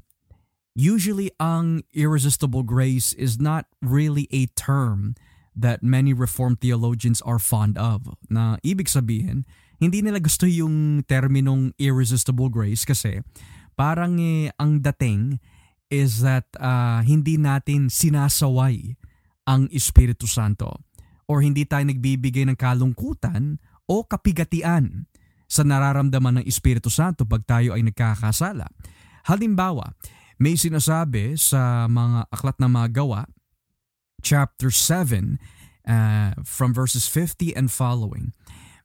usually 0.75 1.31
ang 1.39 1.83
irresistible 1.93 2.63
grace 2.63 3.13
is 3.13 3.39
not 3.39 3.65
really 3.81 4.27
a 4.31 4.47
term 4.53 5.15
that 5.57 5.81
many 5.81 6.13
reformed 6.13 6.61
theologians 6.61 7.21
are 7.25 7.41
fond 7.41 7.77
of. 7.81 8.13
Na 8.29 8.61
ibig 8.61 8.85
sabihin, 8.85 9.47
hindi 9.81 10.05
nila 10.05 10.21
gusto 10.21 10.45
yung 10.45 11.01
terminong 11.09 11.73
irresistible 11.81 12.49
grace 12.53 12.85
kasi 12.85 13.25
parang 13.73 14.21
eh, 14.21 14.53
ang 14.61 14.81
dating 14.81 15.41
is 15.89 16.21
that 16.21 16.45
uh, 16.59 17.01
hindi 17.01 17.39
natin 17.39 17.89
sinasaway 17.89 18.99
ang 19.47 19.71
Espiritu 19.71 20.27
Santo 20.27 20.83
or 21.25 21.41
hindi 21.41 21.63
tayo 21.63 21.87
nagbibigay 21.87 22.43
ng 22.47 22.57
kalungkutan 22.59 23.57
o 23.87 24.03
kapigatian 24.03 25.07
sa 25.47 25.63
nararamdaman 25.63 26.43
ng 26.43 26.45
Espiritu 26.45 26.91
Santo 26.91 27.23
pag 27.23 27.47
tayo 27.47 27.71
ay 27.73 27.81
nagkakasala. 27.87 28.67
Halimbawa, 29.27 29.95
may 30.37 30.59
sinasabi 30.59 31.39
sa 31.39 31.87
mga 31.89 32.29
aklat 32.29 32.59
na 32.61 32.69
mga 32.69 33.01
gawa, 33.01 33.25
chapter 34.21 34.69
7, 34.69 35.39
uh, 35.87 36.35
from 36.43 36.75
verses 36.75 37.07
50 37.07 37.55
and 37.55 37.71
following, 37.71 38.35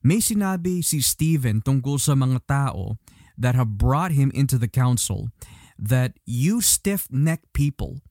may 0.02 0.18
sinabi 0.18 0.82
si 0.82 1.02
Stephen 1.02 1.62
tungkol 1.62 1.98
sa 1.98 2.14
mga 2.14 2.42
tao 2.46 2.98
that 3.38 3.54
have 3.54 3.78
brought 3.78 4.14
him 4.14 4.30
into 4.34 4.58
the 4.58 4.70
council 4.70 5.30
that 5.78 6.18
you 6.26 6.62
stiff-necked 6.62 7.50
people, 7.52 8.02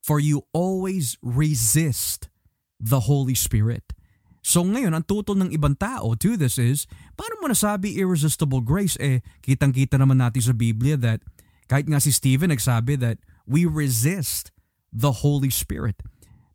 for 0.00 0.16
you 0.16 0.48
always 0.56 1.20
resist 1.20 2.32
the 2.80 3.04
Holy 3.04 3.36
Spirit. 3.36 3.92
So 4.48 4.64
ngayon, 4.64 4.96
ang 4.96 5.04
tutol 5.04 5.36
ng 5.44 5.52
ibang 5.52 5.76
tao 5.76 6.16
to 6.16 6.32
this 6.40 6.56
is, 6.56 6.88
paano 7.20 7.36
mo 7.44 7.52
nasabi 7.52 8.00
irresistible 8.00 8.64
grace? 8.64 8.96
Eh, 8.96 9.20
kitang-kita 9.44 10.00
naman 10.00 10.24
natin 10.24 10.40
sa 10.40 10.56
Biblia 10.56 10.96
that 10.96 11.20
kahit 11.68 11.84
nga 11.84 12.00
si 12.00 12.08
Stephen 12.08 12.48
nagsabi 12.48 12.96
that 12.96 13.20
we 13.44 13.68
resist 13.68 14.48
the 14.88 15.20
Holy 15.20 15.52
Spirit. 15.52 16.00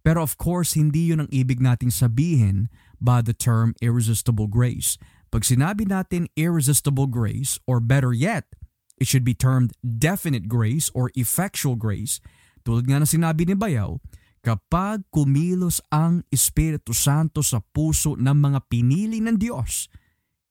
Pero 0.01 0.25
of 0.25 0.41
course, 0.41 0.73
hindi 0.73 1.13
yun 1.13 1.21
ang 1.21 1.29
ibig 1.29 1.61
nating 1.61 1.93
sabihin 1.93 2.65
by 2.97 3.21
the 3.21 3.31
term 3.31 3.77
irresistible 3.77 4.49
grace. 4.49 4.97
Pag 5.29 5.45
sinabi 5.45 5.85
natin 5.85 6.33
irresistible 6.33 7.05
grace, 7.05 7.61
or 7.69 7.77
better 7.77 8.09
yet, 8.09 8.57
it 8.97 9.05
should 9.05 9.23
be 9.23 9.37
termed 9.37 9.77
definite 9.85 10.49
grace 10.49 10.89
or 10.97 11.13
effectual 11.13 11.77
grace, 11.77 12.17
tulad 12.65 12.89
nga 12.89 13.05
na 13.05 13.07
sinabi 13.07 13.45
ni 13.45 13.53
Bayaw, 13.53 14.01
kapag 14.43 15.07
kumilos 15.07 15.79
ang 15.87 16.27
Espiritu 16.27 16.91
Santo 16.91 17.39
sa 17.39 17.63
puso 17.63 18.19
ng 18.19 18.35
mga 18.35 18.59
pinili 18.67 19.23
ng 19.23 19.39
Diyos, 19.39 19.87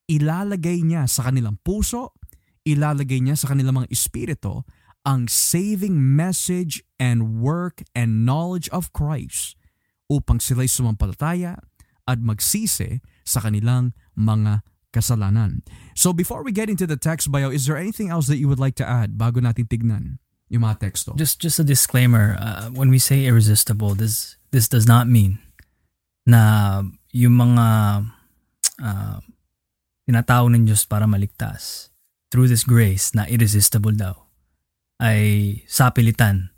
ilalagay 0.09 0.81
niya 0.81 1.05
sa 1.05 1.29
kanilang 1.29 1.61
puso, 1.61 2.17
ilalagay 2.65 3.21
niya 3.21 3.37
sa 3.37 3.53
kanilang 3.53 3.85
mga 3.85 3.93
espiritu 3.93 4.65
ang 5.05 5.29
saving 5.29 5.99
message 5.99 6.81
and 6.97 7.43
work 7.45 7.85
and 7.93 8.25
knowledge 8.25 8.71
of 8.73 8.95
Christ 8.97 9.61
upang 10.09 10.41
sila'y 10.41 10.71
sumampalataya 10.71 11.59
at 12.07 12.19
magsisi 12.23 13.03
sa 13.27 13.45
kanilang 13.45 13.93
mga 14.15 14.63
kasalanan. 14.95 15.67
So 15.99 16.15
before 16.15 16.47
we 16.47 16.55
get 16.55 16.71
into 16.71 16.87
the 16.87 17.01
text 17.01 17.29
bio, 17.29 17.51
is 17.51 17.67
there 17.67 17.79
anything 17.79 18.09
else 18.09 18.31
that 18.31 18.39
you 18.39 18.47
would 18.47 18.63
like 18.63 18.79
to 18.79 18.87
add 18.87 19.19
bago 19.19 19.43
natin 19.43 19.67
tignan 19.67 20.23
yung 20.53 20.69
mga 20.69 20.85
teksto? 20.85 21.17
Just 21.17 21.41
just 21.41 21.57
a 21.57 21.65
disclaimer, 21.65 22.37
uh, 22.37 22.69
when 22.71 22.93
we 22.93 23.01
say 23.01 23.25
irresistible, 23.25 23.97
this 23.97 24.37
this 24.53 24.69
does 24.69 24.85
not 24.85 25.09
mean 25.09 25.41
na 26.29 26.85
yung 27.11 27.35
mga 27.35 27.67
uh, 28.79 29.19
tinatawag 30.05 30.53
ng 30.53 30.69
Diyos 30.69 30.85
para 30.85 31.09
maligtas 31.09 31.89
through 32.29 32.53
this 32.53 32.63
grace 32.63 33.17
na 33.17 33.25
irresistible 33.27 33.97
daw 33.97 34.29
ay 35.03 35.59
sapilitan 35.67 36.53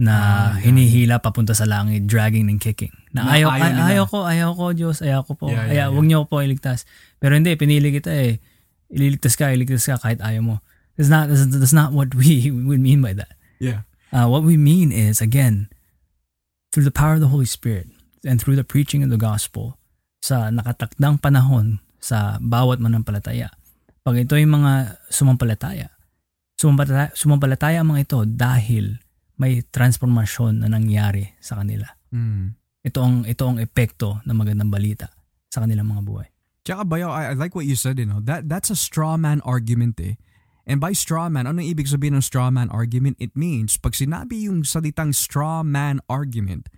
na 0.00 0.16
Ah, 0.16 0.56
yeah. 0.56 0.64
hinihila 0.64 1.20
papunta 1.20 1.52
sa 1.52 1.68
langit, 1.68 2.08
dragging 2.08 2.48
and 2.48 2.56
kicking. 2.56 2.90
Na, 3.12 3.28
Na 3.28 3.36
ayaw, 3.36 3.52
ayaw 3.52 3.68
ay, 3.68 3.72
ayaw 3.94 4.04
ko, 4.08 4.18
ayaw 4.24 4.50
ko 4.56 4.64
Diyos, 4.72 5.04
ayaw 5.04 5.20
ko 5.28 5.36
po. 5.36 5.52
Yeah, 5.52 5.60
yeah, 5.60 5.68
Kaya 5.68 5.84
yeah. 5.84 5.88
wag 5.92 6.06
niyo 6.08 6.24
po 6.24 6.40
iligtas. 6.40 6.88
Pero 7.20 7.36
hindi, 7.36 7.52
pinili 7.60 7.92
kita 7.92 8.08
eh. 8.16 8.40
Ililigtas 8.88 9.36
ka, 9.36 9.52
iligtas 9.52 9.84
ka 9.84 10.00
kahit 10.00 10.24
ayaw 10.24 10.40
mo. 10.40 10.56
That's 11.00 11.08
not, 11.08 11.32
that's, 11.32 11.72
not 11.72 11.96
what 11.96 12.12
we 12.12 12.50
would 12.68 12.84
mean 12.84 13.00
by 13.00 13.16
that. 13.16 13.32
Yeah. 13.56 13.88
Uh, 14.12 14.28
what 14.28 14.44
we 14.44 14.60
mean 14.60 14.92
is, 14.92 15.24
again, 15.24 15.72
through 16.68 16.84
the 16.84 16.92
power 16.92 17.16
of 17.16 17.24
the 17.24 17.32
Holy 17.32 17.48
Spirit 17.48 17.88
and 18.20 18.36
through 18.36 18.60
the 18.60 18.68
preaching 18.68 19.00
of 19.00 19.08
the 19.08 19.16
gospel 19.16 19.80
sa 20.20 20.52
nakatakdang 20.52 21.24
panahon 21.24 21.80
sa 22.04 22.36
bawat 22.36 22.84
manampalataya. 22.84 23.48
Pag 24.04 24.28
ito 24.28 24.36
yung 24.36 24.60
mga 24.60 25.00
sumampalataya, 25.08 25.88
sumampalataya, 26.60 27.16
sumampalataya 27.16 27.80
ang 27.80 27.96
mga 27.96 28.04
ito 28.04 28.20
dahil 28.28 29.00
may 29.40 29.64
transformasyon 29.64 30.60
na 30.60 30.68
nangyari 30.68 31.32
sa 31.40 31.64
kanila. 31.64 31.88
Mm. 32.12 32.60
Ito 32.84 32.98
ang, 33.00 33.24
ito 33.24 33.44
ang 33.48 33.56
epekto 33.56 34.20
ng 34.28 34.36
magandang 34.36 34.68
balita 34.68 35.08
sa 35.48 35.64
kanilang 35.64 35.88
mga 35.88 36.04
buhay. 36.04 36.28
Tsaka 36.60 36.84
Bayaw, 36.84 37.08
I, 37.08 37.32
I 37.32 37.34
like 37.40 37.56
what 37.56 37.64
you 37.64 37.72
said, 37.72 37.96
you 37.96 38.04
know, 38.04 38.20
that, 38.28 38.52
that's 38.52 38.68
a 38.68 38.76
straw 38.76 39.16
man 39.16 39.40
argument 39.48 39.96
eh. 40.04 40.20
And 40.70 40.78
by 40.78 40.94
straw 40.94 41.26
man, 41.26 41.50
ano 41.50 41.58
ibig 41.58 41.90
sabihin 41.90 42.14
ng 42.14 42.22
straw 42.22 42.46
man 42.54 42.70
argument? 42.70 43.18
It 43.18 43.34
means, 43.34 43.74
pag 43.74 43.98
sinabi 43.98 44.46
yung 44.46 44.62
salitang 44.62 45.10
straw 45.10 45.66
man 45.66 45.98
argument, 46.06 46.70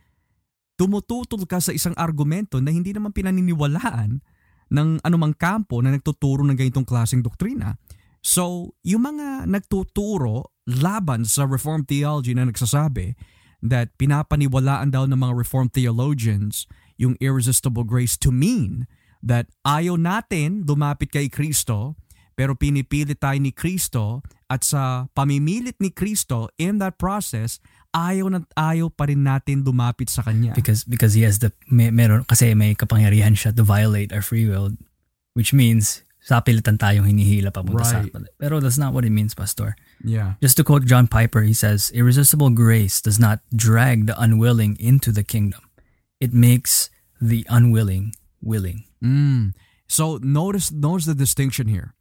tumututol 0.81 1.45
ka 1.45 1.61
sa 1.61 1.77
isang 1.77 1.93
argumento 2.01 2.57
na 2.57 2.73
hindi 2.73 2.97
naman 2.97 3.13
pinaniniwalaan 3.13 4.25
ng 4.73 4.89
anumang 5.05 5.37
kampo 5.37 5.85
na 5.85 5.93
nagtuturo 5.93 6.41
ng 6.41 6.57
ganitong 6.57 6.89
klaseng 6.89 7.21
doktrina. 7.21 7.77
So, 8.25 8.73
yung 8.81 9.05
mga 9.05 9.45
nagtuturo 9.45 10.57
laban 10.65 11.29
sa 11.29 11.45
Reformed 11.45 11.85
theology 11.85 12.33
na 12.33 12.49
nagsasabi 12.49 13.13
that 13.61 13.93
pinapaniwalaan 14.01 14.89
daw 14.89 15.05
ng 15.05 15.21
mga 15.21 15.37
Reformed 15.37 15.77
theologians 15.77 16.65
yung 16.97 17.21
irresistible 17.21 17.85
grace 17.85 18.17
to 18.17 18.33
mean 18.33 18.89
that 19.21 19.53
ayaw 19.69 20.01
natin 20.01 20.65
lumapit 20.65 21.13
kay 21.13 21.29
Kristo 21.29 22.01
pero 22.35 22.57
pinipilit 22.57 23.21
tayo 23.21 23.39
ni 23.39 23.53
Kristo 23.53 24.25
at 24.49 24.65
sa 24.65 25.09
pamimilit 25.17 25.77
ni 25.81 25.93
Kristo 25.93 26.53
in 26.61 26.81
that 26.81 27.01
process 27.01 27.61
ayaw 27.93 28.33
na 28.33 28.41
ayaw 28.57 28.89
pa 28.89 29.09
rin 29.09 29.25
natin 29.25 29.65
lumapit 29.65 30.09
sa 30.09 30.25
kanya. 30.25 30.57
Because 30.57 30.85
because 30.89 31.13
he 31.13 31.23
has 31.25 31.41
the 31.41 31.53
may, 31.69 31.93
meron 31.93 32.25
kasi 32.25 32.57
may 32.57 32.73
kapangyarihan 32.73 33.37
siya 33.37 33.53
to 33.53 33.65
violate 33.65 34.13
our 34.13 34.25
free 34.25 34.49
will 34.49 34.73
which 35.33 35.53
means 35.53 36.05
sapilitan 36.23 36.79
tayong 36.79 37.09
hinihila 37.09 37.51
papunta 37.51 37.85
sa 37.85 37.99
Right. 38.07 38.15
Pero 38.39 38.63
that's 38.63 38.79
not 38.79 38.95
what 38.95 39.05
it 39.05 39.11
means, 39.11 39.35
pastor. 39.35 39.75
Yeah. 40.05 40.39
Just 40.39 40.57
to 40.59 40.65
quote 40.65 40.87
John 40.87 41.11
Piper, 41.11 41.43
he 41.43 41.53
says, 41.55 41.91
"Irresistible 41.91 42.51
grace 42.55 43.03
does 43.03 43.19
not 43.19 43.43
drag 43.51 44.07
the 44.07 44.15
unwilling 44.15 44.79
into 44.79 45.11
the 45.11 45.27
kingdom. 45.27 45.67
It 46.23 46.31
makes 46.31 46.89
the 47.19 47.43
unwilling 47.51 48.15
willing." 48.39 48.87
Mm. 49.03 49.59
So 49.91 50.23
notice 50.23 50.71
notice 50.71 51.11
the 51.11 51.19
distinction 51.19 51.67
here. 51.67 51.99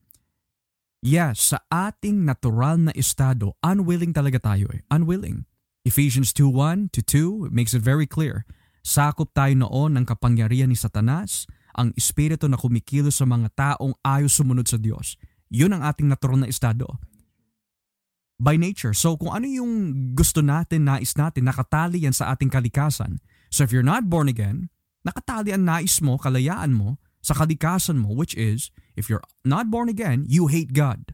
Yes, 1.01 1.49
sa 1.49 1.65
ating 1.73 2.29
natural 2.29 2.77
na 2.77 2.93
estado, 2.93 3.57
unwilling 3.65 4.13
talaga 4.13 4.37
tayo 4.37 4.69
eh. 4.69 4.85
Unwilling. 4.93 5.49
Ephesians 5.81 6.29
2.1 6.29 6.93
to 6.93 7.01
2 7.01 7.49
it 7.49 7.53
makes 7.57 7.73
it 7.73 7.81
very 7.81 8.05
clear. 8.05 8.45
Sakop 8.85 9.33
tayo 9.33 9.49
noon 9.57 9.97
ng 9.97 10.05
kapangyarihan 10.05 10.69
ni 10.69 10.77
Satanas, 10.77 11.49
ang 11.73 11.89
espiritu 11.97 12.45
na 12.45 12.53
kumikilos 12.53 13.17
sa 13.17 13.25
mga 13.25 13.49
taong 13.57 13.97
ayaw 14.05 14.29
sumunod 14.29 14.69
sa 14.69 14.77
Diyos. 14.77 15.17
Yun 15.49 15.73
ang 15.73 15.81
ating 15.81 16.05
natural 16.05 16.37
na 16.37 16.45
estado. 16.45 16.85
By 18.37 18.61
nature. 18.61 18.93
So 18.93 19.17
kung 19.17 19.33
ano 19.33 19.49
yung 19.49 19.73
gusto 20.13 20.45
natin, 20.45 20.85
nais 20.85 21.17
natin, 21.17 21.49
nakatali 21.49 22.05
yan 22.05 22.13
sa 22.13 22.29
ating 22.29 22.53
kalikasan. 22.53 23.17
So 23.49 23.65
if 23.65 23.73
you're 23.73 23.85
not 23.85 24.05
born 24.05 24.29
again, 24.29 24.69
nakatali 25.01 25.49
ang 25.49 25.65
nais 25.65 25.97
mo, 25.97 26.21
kalayaan 26.21 26.77
mo, 26.77 27.01
sa 27.21 27.37
kalikasan 27.37 28.01
mo, 28.01 28.13
which 28.13 28.33
is, 28.33 28.73
if 28.97 29.07
you're 29.07 29.23
not 29.45 29.69
born 29.69 29.87
again, 29.87 30.25
you 30.27 30.49
hate 30.49 30.73
God. 30.73 31.13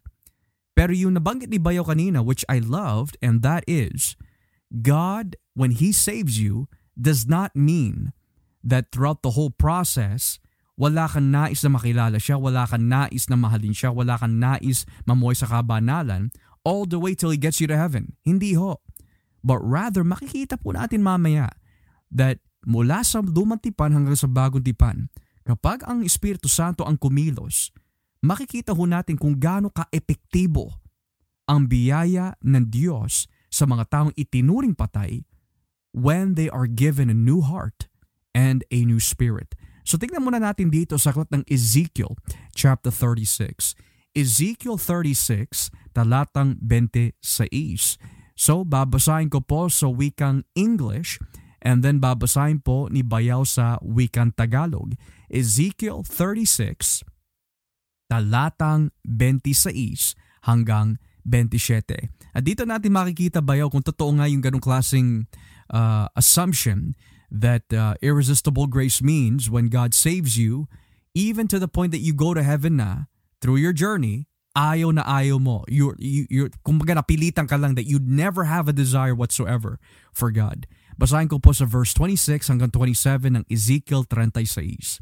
Pero 0.74 0.96
yung 0.96 1.20
nabanggit 1.20 1.52
ni 1.52 1.60
Bayo 1.60 1.84
kanina, 1.84 2.24
which 2.24 2.48
I 2.48 2.64
loved, 2.64 3.20
and 3.20 3.44
that 3.44 3.68
is, 3.68 4.16
God, 4.70 5.36
when 5.58 5.76
He 5.76 5.92
saves 5.92 6.40
you, 6.40 6.72
does 6.96 7.26
not 7.26 7.54
mean 7.54 8.14
that 8.64 8.94
throughout 8.94 9.22
the 9.22 9.34
whole 9.34 9.52
process, 9.52 10.40
wala 10.78 11.10
kang 11.10 11.34
nais 11.34 11.66
na 11.66 11.74
makilala 11.74 12.22
siya, 12.22 12.38
wala 12.38 12.70
kang 12.70 12.86
nais 12.86 13.26
na 13.26 13.36
mahalin 13.36 13.74
siya, 13.74 13.90
wala 13.90 14.22
kang 14.22 14.38
nais 14.38 14.86
mamuhay 15.10 15.34
sa 15.34 15.50
kabanalan, 15.50 16.30
all 16.62 16.86
the 16.86 17.02
way 17.02 17.18
till 17.18 17.34
He 17.34 17.42
gets 17.42 17.58
you 17.58 17.66
to 17.66 17.76
heaven. 17.76 18.14
Hindi 18.22 18.54
ho. 18.54 18.78
But 19.42 19.66
rather, 19.66 20.06
makikita 20.06 20.62
po 20.62 20.78
natin 20.78 21.02
mamaya 21.02 21.50
that 22.14 22.38
mula 22.68 23.02
sa 23.02 23.24
lumang 23.24 23.64
tipan 23.64 23.96
hanggang 23.98 24.20
sa 24.20 24.30
bagong 24.30 24.62
tipan, 24.62 25.10
kapag 25.48 25.88
ang 25.88 26.04
Espiritu 26.04 26.52
Santo 26.52 26.84
ang 26.84 27.00
kumilos, 27.00 27.72
makikita 28.20 28.76
ho 28.76 28.84
natin 28.84 29.16
kung 29.16 29.40
gaano 29.40 29.72
ka-epektibo 29.72 30.76
ang 31.48 31.72
biyaya 31.72 32.36
ng 32.44 32.68
Diyos 32.68 33.32
sa 33.48 33.64
mga 33.64 33.88
taong 33.88 34.14
itinuring 34.20 34.76
patay 34.76 35.24
when 35.96 36.36
they 36.36 36.52
are 36.52 36.68
given 36.68 37.08
a 37.08 37.16
new 37.16 37.40
heart 37.40 37.88
and 38.36 38.68
a 38.70 38.84
new 38.84 39.00
spirit. 39.00 39.56
So 39.88 39.96
tingnan 39.96 40.28
muna 40.28 40.44
natin 40.44 40.68
dito 40.68 41.00
sa 41.00 41.16
aklat 41.16 41.32
ng 41.32 41.48
Ezekiel 41.48 42.20
chapter 42.52 42.92
36. 42.92 43.72
Ezekiel 44.12 44.76
36, 44.76 45.72
talatang 45.96 46.60
26. 46.60 47.16
So 48.36 48.68
babasahin 48.68 49.32
ko 49.32 49.40
po 49.40 49.72
sa 49.72 49.88
wikang 49.88 50.44
English 50.60 51.24
and 51.68 51.84
then 51.84 52.00
babasahin 52.00 52.64
po 52.64 52.88
ni 52.88 53.04
Bayaw 53.04 53.44
sa 53.44 53.76
wikang 53.84 54.32
Tagalog. 54.32 54.96
Ezekiel 55.28 56.08
36 56.08 57.04
talatang 58.08 58.96
26 59.04 60.16
hanggang 60.48 60.96
27. 61.28 62.08
At 62.32 62.48
dito 62.48 62.64
natin 62.64 62.96
makikita 62.96 63.44
bayaw 63.44 63.68
kung 63.68 63.84
totoo 63.84 64.16
nga 64.16 64.32
yung 64.32 64.40
ganong 64.40 64.64
klaseng 64.64 65.28
uh, 65.68 66.08
assumption 66.16 66.96
that 67.28 67.68
uh, 67.76 68.00
irresistible 68.00 68.72
grace 68.72 69.04
means 69.04 69.52
when 69.52 69.68
God 69.68 69.92
saves 69.92 70.40
you, 70.40 70.72
even 71.12 71.52
to 71.52 71.60
the 71.60 71.68
point 71.68 71.92
that 71.92 72.00
you 72.00 72.16
go 72.16 72.32
to 72.32 72.40
heaven 72.40 72.80
na 72.80 73.12
through 73.44 73.60
your 73.60 73.76
journey, 73.76 74.32
ayaw 74.56 74.96
na 74.96 75.04
ayaw 75.04 75.36
mo. 75.36 75.68
You're, 75.68 76.00
you, 76.00 76.24
you're, 76.32 76.52
kumbaga 76.64 76.96
napilitan 76.96 77.52
ka 77.52 77.60
lang 77.60 77.76
that 77.76 77.84
you'd 77.84 78.08
never 78.08 78.48
have 78.48 78.72
a 78.72 78.74
desire 78.74 79.12
whatsoever 79.12 79.84
for 80.16 80.32
God. 80.32 80.64
Basahin 80.98 81.30
ko 81.30 81.38
po 81.38 81.54
sa 81.54 81.70
verse 81.70 81.94
26 81.94 82.50
hanggang 82.50 82.74
27 82.74 83.38
ng 83.38 83.46
Ezekiel 83.54 84.02
36. 84.10 84.98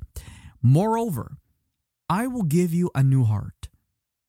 Moreover, 0.60 1.40
I 2.12 2.28
will 2.28 2.44
give 2.44 2.76
you 2.76 2.92
a 2.92 3.02
new 3.02 3.24
heart 3.24 3.72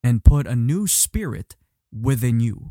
and 0.06 0.22
put 0.22 0.46
a 0.46 0.54
new 0.54 0.86
spirit 0.86 1.58
within 1.90 2.38
you. 2.38 2.70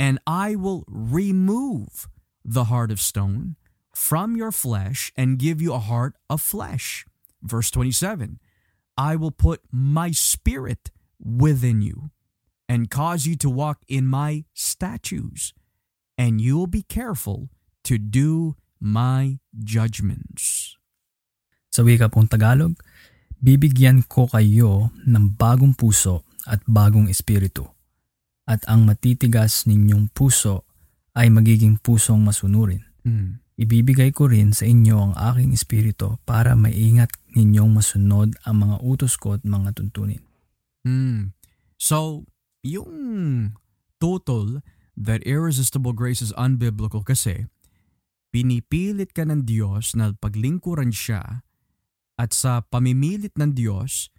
And 0.00 0.18
I 0.26 0.56
will 0.56 0.88
remove 0.88 2.08
the 2.44 2.72
heart 2.72 2.90
of 2.90 3.00
stone 3.00 3.56
from 3.94 4.36
your 4.36 4.52
flesh 4.52 5.12
and 5.16 5.38
give 5.38 5.60
you 5.60 5.74
a 5.74 5.82
heart 5.82 6.16
of 6.30 6.40
flesh. 6.40 7.04
Verse 7.42 7.70
27 7.70 8.40
I 8.96 9.16
will 9.16 9.30
put 9.30 9.60
my 9.70 10.10
spirit 10.10 10.90
within 11.20 11.82
you 11.82 12.10
and 12.68 12.90
cause 12.90 13.26
you 13.26 13.36
to 13.36 13.50
walk 13.50 13.82
in 13.86 14.06
my 14.06 14.44
statutes, 14.54 15.52
and 16.16 16.40
you 16.40 16.56
will 16.56 16.66
be 16.66 16.82
careful 16.82 17.50
to 17.88 17.96
do 17.96 18.54
my 18.78 19.40
judgments. 19.56 20.76
Sa 21.72 21.82
wika 21.82 22.12
pong 22.12 22.28
Tagalog, 22.28 22.76
bibigyan 23.40 24.04
ko 24.04 24.28
kayo 24.28 24.92
ng 25.08 25.34
bagong 25.34 25.72
puso 25.72 26.28
at 26.44 26.60
bagong 26.68 27.08
espiritu 27.08 27.66
at 28.48 28.64
ang 28.64 28.88
matitigas 28.88 29.68
ninyong 29.68 30.08
puso 30.16 30.64
ay 31.12 31.28
magiging 31.28 31.76
pusong 31.76 32.24
masunurin. 32.24 32.80
Mm. 33.04 33.44
Ibibigay 33.58 34.14
ko 34.14 34.30
rin 34.30 34.56
sa 34.56 34.64
inyo 34.64 34.96
ang 34.96 35.14
aking 35.18 35.52
espiritu 35.52 36.16
para 36.24 36.56
maingat 36.56 37.12
ninyong 37.36 37.74
masunod 37.76 38.32
ang 38.48 38.64
mga 38.64 38.76
utos 38.80 39.20
ko 39.20 39.36
at 39.36 39.44
mga 39.44 39.76
tuntunin. 39.76 40.24
Mm. 40.86 41.36
So, 41.76 42.24
yung 42.64 43.52
total 44.00 44.64
that 44.96 45.20
irresistible 45.28 45.92
grace 45.92 46.24
is 46.24 46.32
unbiblical 46.38 47.04
kasi 47.04 47.50
pinipilit 48.28 49.16
ka 49.16 49.24
ng 49.24 49.48
Diyos 49.48 49.96
na 49.96 50.12
paglingkuran 50.12 50.92
siya 50.92 51.42
at 52.18 52.30
sa 52.34 52.60
pamimilit 52.60 53.34
ng 53.38 53.54
Diyos, 53.54 54.10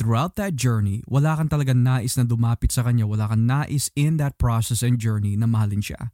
throughout 0.00 0.34
that 0.40 0.58
journey, 0.58 1.04
wala 1.06 1.38
kang 1.38 1.52
talaga 1.52 1.76
nais 1.76 2.18
na 2.18 2.24
dumapit 2.26 2.74
sa 2.74 2.82
Kanya, 2.82 3.06
wala 3.06 3.30
kang 3.30 3.46
nais 3.46 3.92
in 3.94 4.18
that 4.18 4.34
process 4.40 4.82
and 4.82 4.98
journey 4.98 5.38
na 5.38 5.46
mahalin 5.46 5.84
siya. 5.84 6.10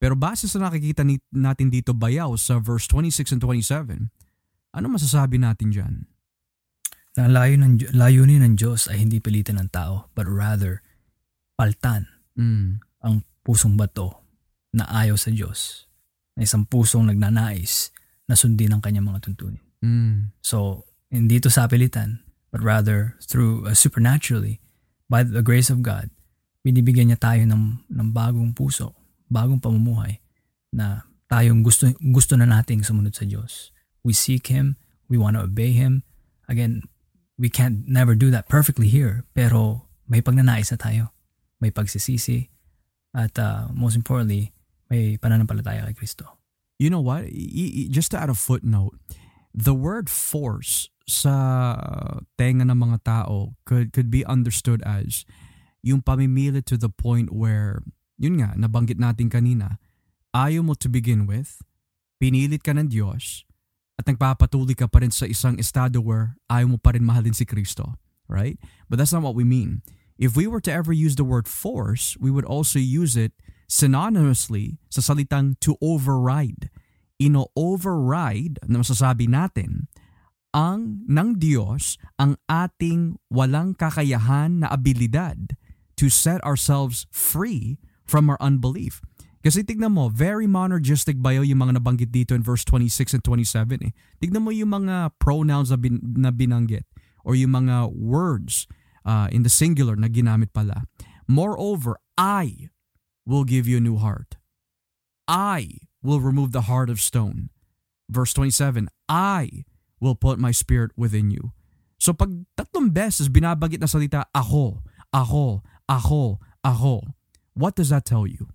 Pero 0.00 0.14
base 0.16 0.48
sa 0.48 0.60
nakikita 0.60 1.04
natin 1.32 1.68
dito 1.68 1.92
bayaw 1.92 2.36
sa 2.36 2.60
verse 2.60 2.88
26 2.88 3.36
and 3.36 3.42
27, 3.42 4.08
ano 4.74 4.86
masasabi 4.88 5.36
natin 5.40 5.68
dyan? 5.70 5.94
Na 7.14 7.30
layo 7.30 7.54
ng, 7.58 7.94
layunin 7.94 8.42
ng 8.42 8.54
Diyos 8.58 8.90
ay 8.90 9.06
hindi 9.06 9.22
pilitan 9.22 9.58
ng 9.60 9.70
tao, 9.70 10.10
but 10.16 10.26
rather 10.26 10.82
paltan 11.54 12.10
Mm. 12.34 12.82
ang 13.06 13.22
pusong 13.46 13.78
bato 13.78 14.26
na 14.74 14.90
ayaw 14.90 15.14
sa 15.14 15.30
Diyos, 15.30 15.86
na 16.34 16.42
isang 16.46 16.66
pusong 16.66 17.06
nagnanais 17.06 17.94
na 18.26 18.34
sundin 18.34 18.74
ang 18.74 18.82
kanyang 18.82 19.06
mga 19.06 19.30
tuntunin. 19.30 19.62
Mm. 19.84 20.34
So, 20.40 20.88
hindi 21.12 21.38
ito 21.38 21.52
sa 21.52 21.68
pilitan, 21.70 22.24
but 22.50 22.64
rather 22.64 23.14
through 23.22 23.68
uh, 23.68 23.76
supernaturally, 23.76 24.58
by 25.06 25.22
the 25.22 25.44
grace 25.44 25.68
of 25.68 25.84
God, 25.84 26.10
binibigyan 26.64 27.12
niya 27.12 27.20
tayo 27.20 27.44
ng, 27.44 27.84
ng 27.86 28.08
bagong 28.10 28.56
puso, 28.56 28.96
bagong 29.28 29.60
pamumuhay 29.60 30.18
na 30.72 31.06
tayong 31.28 31.62
gusto, 31.62 31.92
gusto 32.00 32.34
na 32.34 32.48
nating 32.48 32.82
sumunod 32.82 33.14
sa 33.14 33.28
Diyos. 33.28 33.70
We 34.02 34.16
seek 34.16 34.48
Him, 34.48 34.80
we 35.06 35.20
want 35.20 35.36
to 35.36 35.44
obey 35.44 35.76
Him. 35.76 36.02
Again, 36.48 36.88
we 37.38 37.52
can't 37.52 37.84
never 37.86 38.16
do 38.16 38.32
that 38.32 38.48
perfectly 38.48 38.88
here, 38.88 39.22
pero 39.36 39.86
may 40.08 40.24
pagnanais 40.24 40.72
na 40.72 40.78
tayo. 40.80 41.04
May 41.60 41.70
pagsisisi, 41.70 42.48
at 43.14 43.38
uh, 43.38 43.70
most 43.70 43.94
importantly, 43.94 44.50
may 44.90 45.16
pananampalataya 45.16 45.86
kay 45.92 45.96
Kristo. 46.04 46.40
You 46.78 46.90
know 46.90 47.00
what? 47.00 47.30
Just 47.90 48.10
to 48.12 48.18
add 48.18 48.30
a 48.30 48.34
footnote, 48.34 48.98
the 49.54 49.74
word 49.74 50.10
force 50.10 50.90
sa 51.06 51.76
tenga 52.34 52.64
ng 52.64 52.74
mga 52.80 53.04
tao 53.04 53.54
could 53.68 53.92
could 53.92 54.08
be 54.08 54.24
understood 54.24 54.80
as 54.82 55.28
yung 55.84 56.00
pamimilit 56.00 56.64
to 56.64 56.80
the 56.80 56.88
point 56.88 57.28
where 57.28 57.84
yun 58.16 58.40
nga 58.40 58.56
nabanggit 58.56 58.96
natin 58.96 59.28
kanina 59.28 59.76
ayaw 60.32 60.64
mo 60.64 60.72
to 60.72 60.88
begin 60.88 61.28
with 61.28 61.60
pinilit 62.16 62.64
ka 62.64 62.72
ng 62.72 62.88
Diyos 62.88 63.44
at 64.00 64.08
nagpapatuloy 64.08 64.72
ka 64.72 64.88
pa 64.88 65.04
rin 65.04 65.12
sa 65.12 65.28
isang 65.28 65.60
estado 65.60 66.00
where 66.00 66.40
ayaw 66.48 66.74
mo 66.74 66.78
pa 66.80 66.96
rin 66.96 67.04
mahalin 67.04 67.36
si 67.36 67.44
Kristo 67.44 68.00
right 68.24 68.56
but 68.88 68.96
that's 68.96 69.12
not 69.12 69.20
what 69.20 69.36
we 69.36 69.44
mean 69.44 69.84
if 70.16 70.32
we 70.32 70.48
were 70.48 70.64
to 70.64 70.72
ever 70.72 70.96
use 70.96 71.20
the 71.20 71.26
word 71.26 71.44
force 71.44 72.16
we 72.16 72.32
would 72.32 72.48
also 72.48 72.80
use 72.80 73.12
it 73.12 73.36
synonymously 73.74 74.78
sa 74.86 75.02
salitang 75.02 75.58
to 75.58 75.74
override 75.82 76.70
ino-override 77.18 78.58
na 78.66 78.82
masasabi 78.82 79.30
natin 79.30 79.86
ang 80.54 81.02
ng 81.10 81.38
Diyos 81.38 81.98
ang 82.14 82.38
ating 82.46 83.18
walang 83.26 83.74
kakayahan 83.74 84.62
na 84.62 84.70
abilidad 84.70 85.58
to 85.98 86.06
set 86.06 86.38
ourselves 86.46 87.10
free 87.10 87.78
from 88.06 88.30
our 88.30 88.38
unbelief. 88.38 89.02
Kasi 89.44 89.60
tignan 89.60 89.92
mo, 89.92 90.08
very 90.08 90.48
monergistic 90.48 91.20
ba 91.20 91.36
yung 91.36 91.60
mga 91.60 91.76
nabanggit 91.82 92.14
dito 92.14 92.32
in 92.32 92.40
verse 92.40 92.64
26 92.64 93.20
and 93.20 93.24
27 93.26 93.90
eh. 93.90 93.92
Tignan 94.22 94.40
mo 94.40 94.54
yung 94.54 94.72
mga 94.72 95.12
pronouns 95.20 95.68
na, 95.68 95.76
bin, 95.76 96.00
na 96.00 96.32
binanggit 96.32 96.86
or 97.26 97.36
yung 97.36 97.52
mga 97.52 97.92
words 97.92 98.64
uh, 99.04 99.28
in 99.28 99.44
the 99.44 99.52
singular 99.52 100.00
na 100.00 100.08
ginamit 100.08 100.54
pala. 100.54 100.88
Moreover, 101.28 102.00
I 102.16 102.72
will 103.26 103.44
give 103.44 103.66
you 103.66 103.76
a 103.78 103.84
new 103.84 103.96
heart. 103.96 104.36
I 105.26 105.88
will 106.04 106.20
remove 106.20 106.52
the 106.52 106.68
heart 106.68 106.88
of 106.92 107.00
stone. 107.00 107.48
Verse 108.08 108.32
27, 108.36 108.88
I 109.08 109.64
will 110.00 110.14
put 110.14 110.38
my 110.38 110.52
spirit 110.52 110.92
within 110.96 111.32
you. 111.32 111.52
So 111.96 112.12
pag 112.12 112.44
tatlong 112.60 112.92
beses 112.92 113.32
binabagit 113.32 113.80
na 113.80 113.88
salita, 113.88 114.28
ako, 114.36 114.84
ako, 115.08 115.64
ako, 115.88 116.36
ako, 116.60 117.16
what 117.56 117.72
does 117.72 117.88
that 117.88 118.04
tell 118.04 118.28
you? 118.28 118.52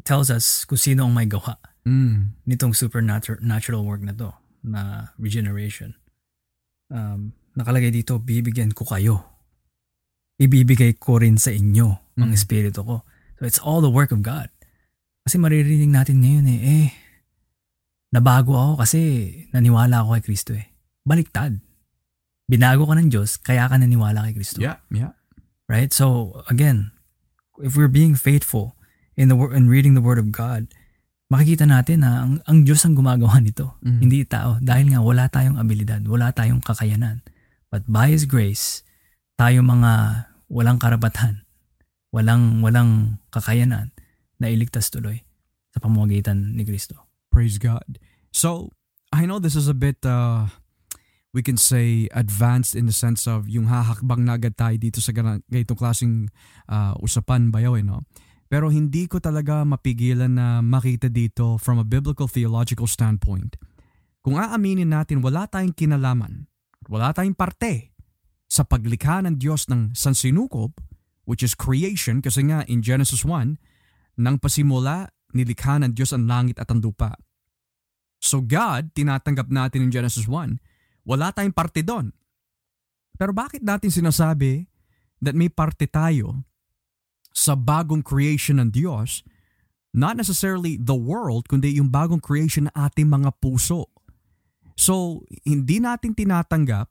It 0.00 0.08
tells 0.08 0.32
us 0.32 0.64
kung 0.64 0.80
sino 0.80 1.04
ang 1.04 1.14
may 1.14 1.28
gawa 1.28 1.60
Mm. 1.84 2.40
nitong 2.48 2.72
supernatural 2.72 3.44
natural 3.44 3.84
work 3.84 4.00
na 4.00 4.16
to, 4.16 4.32
na 4.64 5.12
regeneration. 5.20 5.92
Um, 6.88 7.36
nakalagay 7.52 7.92
dito, 7.92 8.16
bibigyan 8.16 8.72
ko 8.72 8.88
kayo. 8.88 9.20
Ibibigay 10.40 10.96
ko 10.96 11.20
rin 11.20 11.36
sa 11.36 11.52
inyo 11.52 12.16
ang 12.16 12.32
Mm. 12.32 12.36
espiritu 12.40 12.80
ko. 12.80 13.04
So 13.38 13.46
it's 13.46 13.58
all 13.58 13.82
the 13.82 13.90
work 13.92 14.14
of 14.14 14.22
God. 14.22 14.48
Kasi 15.24 15.40
maririnig 15.40 15.90
natin 15.90 16.20
ngayon 16.20 16.46
eh, 16.52 16.60
eh, 16.60 16.88
nabago 18.12 18.54
ako 18.54 18.72
kasi 18.84 19.00
naniwala 19.50 20.04
ako 20.04 20.20
kay 20.20 20.24
Kristo 20.24 20.52
eh. 20.54 20.68
Baliktad. 21.02 21.58
Binago 22.44 22.84
ka 22.84 22.94
ng 22.94 23.08
Diyos, 23.08 23.40
kaya 23.40 23.64
ka 23.66 23.80
naniwala 23.80 24.28
kay 24.28 24.36
Kristo. 24.36 24.60
Yeah, 24.60 24.84
yeah. 24.92 25.16
right? 25.68 25.90
So 25.92 26.40
again, 26.46 26.92
if 27.64 27.74
we're 27.74 27.90
being 27.90 28.14
faithful 28.14 28.76
in 29.16 29.32
the 29.32 29.36
in 29.54 29.70
reading 29.72 29.96
the 29.96 30.04
Word 30.04 30.20
of 30.20 30.28
God, 30.28 30.68
makikita 31.32 31.64
natin 31.64 32.04
na 32.04 32.24
ang, 32.24 32.32
ang 32.44 32.68
Diyos 32.68 32.84
ang 32.84 32.94
gumagawa 32.98 33.40
nito, 33.40 33.80
Mhm. 33.80 33.98
hindi 34.04 34.22
tao. 34.28 34.60
Dahil 34.60 34.92
nga 34.92 35.00
wala 35.00 35.24
tayong 35.32 35.56
abilidad, 35.56 36.04
wala 36.04 36.30
tayong 36.36 36.60
kakayanan. 36.60 37.24
But 37.72 37.88
by 37.88 38.12
His 38.12 38.28
grace, 38.28 38.84
tayo 39.34 39.64
mga 39.64 40.26
walang 40.52 40.78
karapatan, 40.78 41.43
walang 42.14 42.62
walang 42.62 43.18
kakayanan 43.34 43.90
na 44.38 44.46
iligtas 44.46 44.86
tuloy 44.94 45.26
sa 45.74 45.82
pamamagitan 45.82 46.54
ni 46.54 46.62
Kristo. 46.62 47.10
Praise 47.34 47.58
God. 47.58 47.98
So, 48.30 48.70
I 49.10 49.26
know 49.26 49.42
this 49.42 49.58
is 49.58 49.66
a 49.66 49.74
bit, 49.74 49.98
uh, 50.06 50.46
we 51.34 51.42
can 51.42 51.58
say, 51.58 52.06
advanced 52.14 52.78
in 52.78 52.86
the 52.86 52.94
sense 52.94 53.26
of 53.26 53.50
yung 53.50 53.66
hahakbang 53.66 54.22
na 54.22 54.38
agad 54.38 54.54
tayo 54.54 54.78
dito 54.78 55.02
sa 55.02 55.10
ganitong 55.10 55.78
klaseng 55.78 56.14
uh, 56.70 56.94
usapan 57.02 57.50
bayaw, 57.50 57.74
eh, 57.74 57.82
no? 57.82 58.06
Pero 58.46 58.70
hindi 58.70 59.10
ko 59.10 59.18
talaga 59.18 59.66
mapigilan 59.66 60.30
na 60.30 60.62
makita 60.62 61.10
dito 61.10 61.58
from 61.58 61.82
a 61.82 61.86
biblical 61.86 62.30
theological 62.30 62.86
standpoint. 62.86 63.58
Kung 64.22 64.38
aaminin 64.38 64.94
natin 64.94 65.18
wala 65.18 65.50
tayong 65.50 65.74
kinalaman, 65.74 66.46
wala 66.86 67.10
tayong 67.10 67.34
parte 67.34 67.90
sa 68.46 68.62
paglikha 68.62 69.26
ng 69.26 69.42
Diyos 69.42 69.66
ng 69.66 69.98
sansinukob, 69.98 70.78
which 71.24 71.44
is 71.44 71.56
creation, 71.56 72.20
kasi 72.20 72.44
nga 72.48 72.64
in 72.68 72.80
Genesis 72.84 73.24
1, 73.24 73.60
nang 74.20 74.36
pasimula, 74.38 75.10
nilikha 75.34 75.82
ng 75.82 75.92
Diyos 75.92 76.14
ang 76.14 76.30
langit 76.30 76.62
at 76.62 76.70
ang 76.70 76.78
lupa. 76.78 77.18
So 78.22 78.40
God, 78.40 78.94
tinatanggap 78.96 79.50
natin 79.50 79.84
in 79.84 79.90
Genesis 79.92 80.24
1, 80.30 80.56
wala 81.04 81.34
tayong 81.34 81.52
parte 81.52 81.84
doon. 81.84 82.14
Pero 83.20 83.36
bakit 83.36 83.60
natin 83.60 83.92
sinasabi 83.92 84.64
that 85.20 85.36
may 85.36 85.52
parte 85.52 85.84
tayo 85.84 86.46
sa 87.34 87.58
bagong 87.58 88.00
creation 88.00 88.62
ng 88.62 88.70
Diyos, 88.70 89.26
not 89.94 90.14
necessarily 90.18 90.78
the 90.78 90.96
world, 90.96 91.50
kundi 91.50 91.76
yung 91.76 91.90
bagong 91.90 92.22
creation 92.22 92.70
ng 92.70 92.74
ating 92.74 93.10
mga 93.10 93.34
puso. 93.38 93.90
So, 94.74 95.22
hindi 95.46 95.78
natin 95.78 96.18
tinatanggap 96.18 96.90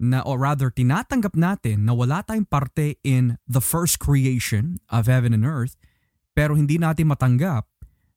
na 0.00 0.24
or 0.24 0.40
rather 0.40 0.72
tinatanggap 0.72 1.36
natin 1.36 1.84
na 1.84 1.92
wala 1.92 2.24
tayong 2.24 2.48
parte 2.48 2.96
in 3.04 3.36
the 3.44 3.60
first 3.60 4.00
creation 4.00 4.80
of 4.88 5.04
heaven 5.04 5.36
and 5.36 5.44
earth 5.44 5.76
pero 6.32 6.56
hindi 6.56 6.80
natin 6.80 7.12
matanggap 7.12 7.68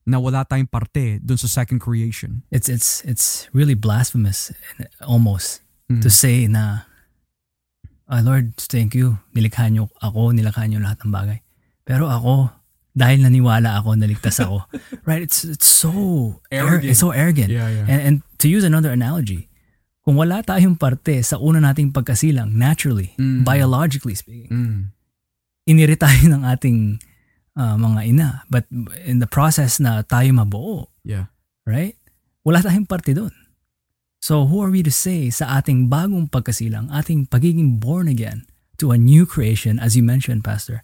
na 0.08 0.16
wala 0.16 0.48
tayong 0.48 0.68
parte 0.68 1.20
dun 1.20 1.36
sa 1.36 1.48
second 1.48 1.80
creation. 1.80 2.44
It's 2.48 2.72
it's 2.72 3.04
it's 3.04 3.52
really 3.52 3.76
blasphemous 3.76 4.48
almost 5.04 5.60
Mm. 5.84 6.00
to 6.00 6.08
say 6.08 6.48
na 6.48 6.88
ah, 8.08 8.24
Lord, 8.24 8.56
thank 8.56 8.96
you. 8.96 9.20
Nilikha 9.36 9.68
niyo 9.68 9.92
ako, 10.00 10.32
nilikha 10.32 10.64
niyo 10.64 10.80
lahat 10.80 11.04
ng 11.04 11.12
bagay. 11.12 11.44
Pero 11.84 12.08
ako, 12.08 12.48
dahil 12.96 13.20
naniwala 13.20 13.84
ako, 13.84 13.92
naligtas 13.92 14.40
ako. 14.40 14.64
right? 15.08 15.20
It's 15.20 15.44
it's 15.44 15.68
so 15.68 15.92
Arrogant. 16.48 16.88
It's 16.88 17.04
so 17.04 17.12
arrogant. 17.12 17.52
Yeah, 17.52 17.68
yeah. 17.68 17.84
And, 17.84 18.00
and 18.00 18.14
to 18.40 18.48
use 18.48 18.64
another 18.64 18.96
analogy, 18.96 19.52
kung 20.04 20.20
wala 20.20 20.44
tayong 20.44 20.76
parte 20.76 21.24
sa 21.24 21.40
una 21.40 21.64
nating 21.64 21.88
pagkasilang, 21.90 22.52
naturally, 22.52 23.16
Mm. 23.16 23.42
biologically 23.42 24.12
speaking, 24.12 24.52
Mm. 24.52 24.80
iniri 25.64 25.96
tayo 25.96 26.20
ng 26.30 26.44
ating 26.44 27.00
ah, 27.56 27.78
mga 27.78 28.00
ina. 28.04 28.28
But 28.50 28.66
in 29.06 29.22
the 29.22 29.30
process 29.30 29.78
na 29.78 30.02
tayo 30.02 30.34
mabuo, 30.34 30.90
Yeah. 31.06 31.30
right? 31.64 31.94
Wala 32.42 32.60
tayong 32.60 32.84
parte 32.84 33.14
doon. 33.14 33.32
So 34.20 34.44
who 34.44 34.58
are 34.60 34.72
we 34.72 34.82
to 34.82 34.90
say 34.92 35.30
sa 35.30 35.60
ating 35.60 35.86
bagong 35.86 36.28
pagkasilang, 36.28 36.90
ating 36.90 37.30
pagiging 37.30 37.78
born 37.78 38.10
again 38.10 38.44
to 38.82 38.90
a 38.90 38.98
new 38.98 39.22
creation, 39.24 39.78
as 39.78 39.94
you 39.94 40.02
mentioned, 40.02 40.42
Pastor, 40.42 40.82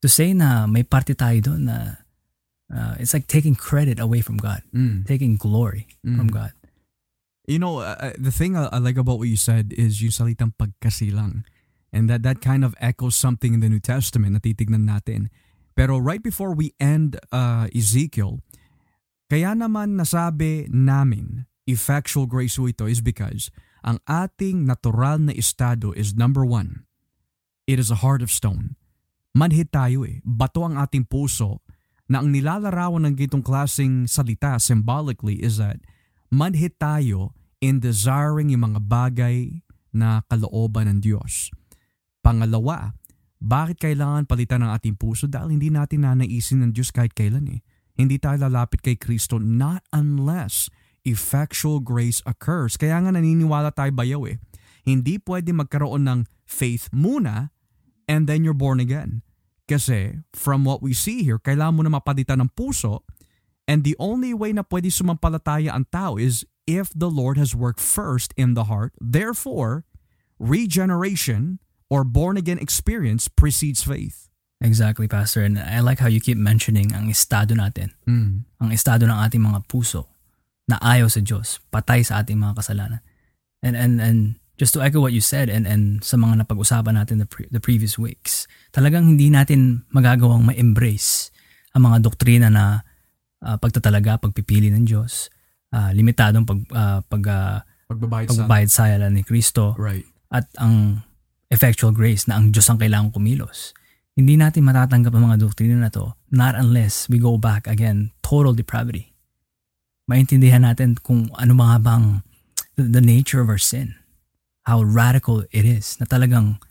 to 0.00 0.08
say 0.08 0.30
na 0.32 0.64
may 0.70 0.86
parte 0.86 1.12
tayo 1.12 1.42
doon 1.42 1.66
na 1.68 2.06
uh, 2.70 2.94
it's 3.02 3.10
like 3.10 3.26
taking 3.26 3.58
credit 3.58 3.98
away 3.98 4.22
from 4.22 4.38
God, 4.38 4.62
Mm. 4.70 5.02
taking 5.04 5.34
glory 5.36 5.90
from 6.06 6.30
Mm. 6.30 6.36
God. 6.38 6.52
You 7.48 7.58
know, 7.58 7.80
uh, 7.80 8.12
the 8.18 8.30
thing 8.30 8.56
I, 8.56 8.68
I 8.72 8.78
like 8.78 8.96
about 8.96 9.18
what 9.18 9.28
you 9.28 9.36
said 9.40 9.72
is 9.76 10.02
yung 10.02 10.12
salitang 10.12 10.54
pagkasilang. 10.58 11.44
And 11.90 12.06
that 12.06 12.22
that 12.22 12.38
kind 12.38 12.62
of 12.62 12.78
echoes 12.78 13.18
something 13.18 13.54
in 13.54 13.60
the 13.60 13.68
New 13.68 13.82
Testament 13.82 14.32
na 14.34 14.40
titignan 14.40 14.86
natin. 14.86 15.26
Pero 15.74 15.98
right 15.98 16.22
before 16.22 16.54
we 16.54 16.76
end 16.78 17.18
uh, 17.34 17.66
Ezekiel, 17.74 18.38
kaya 19.26 19.54
naman 19.58 19.98
nasabi 19.98 20.70
namin 20.70 21.50
effectual 21.66 22.26
grace 22.26 22.58
ho 22.58 22.66
ito 22.66 22.86
is 22.86 23.02
because 23.02 23.50
ang 23.86 24.02
ating 24.06 24.66
natural 24.66 25.18
na 25.18 25.32
estado 25.34 25.94
is 25.94 26.14
number 26.14 26.44
one, 26.44 26.84
it 27.66 27.78
is 27.78 27.90
a 27.90 28.02
heart 28.02 28.20
of 28.20 28.30
stone. 28.30 28.76
Manhid 29.30 29.70
tayo 29.70 30.02
eh. 30.02 30.18
Bato 30.26 30.66
ang 30.66 30.74
ating 30.74 31.06
puso 31.06 31.62
na 32.10 32.18
ang 32.18 32.34
nilalarawan 32.34 33.06
ng 33.06 33.14
gitong 33.14 33.46
klaseng 33.46 34.10
salita 34.10 34.58
symbolically 34.58 35.38
is 35.38 35.62
that 35.62 35.78
manhid 36.30 36.78
tayo 36.78 37.34
in 37.58 37.82
desiring 37.82 38.54
yung 38.54 38.72
mga 38.72 38.80
bagay 38.86 39.60
na 39.90 40.22
kalooban 40.30 40.86
ng 40.86 40.98
Diyos. 41.02 41.50
Pangalawa, 42.22 42.94
bakit 43.42 43.82
kailangan 43.82 44.30
palitan 44.30 44.62
ng 44.64 44.70
ating 44.70 44.96
puso? 44.96 45.26
Dahil 45.26 45.58
hindi 45.58 45.68
natin 45.68 46.06
nanaisin 46.06 46.62
ng 46.64 46.72
Diyos 46.72 46.94
kahit 46.94 47.12
kailan 47.12 47.50
eh. 47.50 47.60
Hindi 47.98 48.16
tayo 48.16 48.48
lalapit 48.48 48.80
kay 48.80 48.96
Kristo 48.96 49.36
not 49.36 49.84
unless 49.92 50.72
effectual 51.04 51.82
grace 51.82 52.24
occurs. 52.24 52.78
Kaya 52.78 53.00
nga 53.02 53.12
naniniwala 53.12 53.74
tayo 53.74 53.92
bayaw 53.92 54.24
eh. 54.30 54.36
Hindi 54.86 55.20
pwede 55.20 55.52
magkaroon 55.52 56.08
ng 56.08 56.20
faith 56.48 56.88
muna 56.94 57.52
and 58.08 58.24
then 58.24 58.46
you're 58.46 58.56
born 58.56 58.80
again. 58.80 59.20
Kasi 59.68 60.24
from 60.32 60.64
what 60.64 60.80
we 60.80 60.96
see 60.96 61.22
here, 61.22 61.38
kailangan 61.38 61.76
mo 61.76 61.82
na 61.84 61.92
mapalitan 61.92 62.40
ng 62.40 62.50
puso 62.56 63.04
and 63.70 63.86
the 63.86 63.94
only 64.02 64.34
way 64.34 64.50
na 64.50 64.66
pwede 64.66 64.90
sumampalataya 64.90 65.70
ang 65.70 65.86
tao 65.94 66.18
is 66.18 66.42
if 66.66 66.90
the 66.90 67.06
Lord 67.06 67.38
has 67.38 67.54
worked 67.54 67.78
first 67.78 68.34
in 68.34 68.58
the 68.58 68.66
heart. 68.66 68.90
Therefore, 68.98 69.86
regeneration 70.42 71.62
or 71.86 72.02
born 72.02 72.34
again 72.34 72.58
experience 72.58 73.30
precedes 73.30 73.86
faith. 73.86 74.26
Exactly, 74.60 75.06
Pastor. 75.06 75.40
And 75.46 75.56
I 75.56 75.80
like 75.80 76.02
how 76.02 76.10
you 76.10 76.20
keep 76.20 76.36
mentioning 76.36 76.92
ang 76.92 77.08
estado 77.08 77.54
natin, 77.54 77.94
Mm. 78.04 78.44
ang 78.60 78.70
estado 78.74 79.06
ng 79.06 79.16
ating 79.16 79.40
mga 79.40 79.64
puso 79.70 80.10
na 80.68 80.76
ayaw 80.82 81.08
sa 81.08 81.22
Diyos, 81.24 81.62
patay 81.72 82.04
sa 82.04 82.20
ating 82.20 82.36
mga 82.36 82.58
kasalanan. 82.60 83.00
And 83.64 83.72
and 83.78 84.02
and 84.02 84.18
just 84.60 84.76
to 84.76 84.84
echo 84.84 85.00
what 85.00 85.16
you 85.16 85.24
said 85.24 85.48
and 85.48 85.64
and 85.64 86.04
sa 86.04 86.20
mga 86.20 86.44
napag-usapan 86.44 86.92
natin 87.00 87.24
the, 87.24 87.28
pre- 87.28 87.48
the 87.48 87.62
previous 87.62 87.96
weeks, 87.96 88.44
talagang 88.76 89.16
hindi 89.16 89.32
natin 89.32 89.88
magagawang 89.96 90.44
ma-embrace 90.44 91.32
ang 91.72 91.88
mga 91.88 92.04
doktrina 92.04 92.52
na 92.52 92.84
ah, 93.44 93.56
pagtatalaga, 93.56 94.20
pagpipili 94.20 94.68
ng 94.70 94.84
Diyos, 94.84 95.28
ah, 95.72 95.90
limitadong 95.90 96.44
pag 96.46 96.60
ah, 96.72 97.00
pag 97.04 97.22
ah, 97.28 97.58
Pagbabayad 97.90 98.30
sa... 98.30 98.46
pagbabayad 98.46 98.70
sa 98.70 98.82
ala 98.86 99.10
ni 99.10 99.26
Kristo 99.26 99.74
Right. 99.74 100.06
at 100.30 100.46
ang 100.62 101.02
effectual 101.50 101.90
grace 101.90 102.30
na 102.30 102.38
ang 102.38 102.54
Diyos 102.54 102.70
ang 102.70 102.78
kailangang 102.78 103.18
kumilos. 103.18 103.74
Hindi 104.14 104.38
natin 104.38 104.62
matatanggap 104.62 105.10
ang 105.10 105.26
mga 105.26 105.42
doktrina 105.42 105.74
na 105.74 105.90
to 105.90 106.14
not 106.30 106.54
unless 106.54 107.10
we 107.10 107.18
go 107.18 107.34
back 107.34 107.66
again, 107.66 108.14
total 108.22 108.54
depravity. 108.54 109.10
Maintindihan 110.06 110.62
natin 110.62 111.02
kung 111.02 111.34
ano 111.34 111.50
mga 111.50 111.82
bang 111.82 112.06
the, 112.78 112.86
the 112.86 113.02
nature 113.02 113.42
of 113.42 113.50
our 113.50 113.58
sin. 113.58 113.98
How 114.70 114.86
radical 114.86 115.42
it 115.50 115.66
is 115.66 115.98
na 115.98 116.06
talagang 116.06 116.62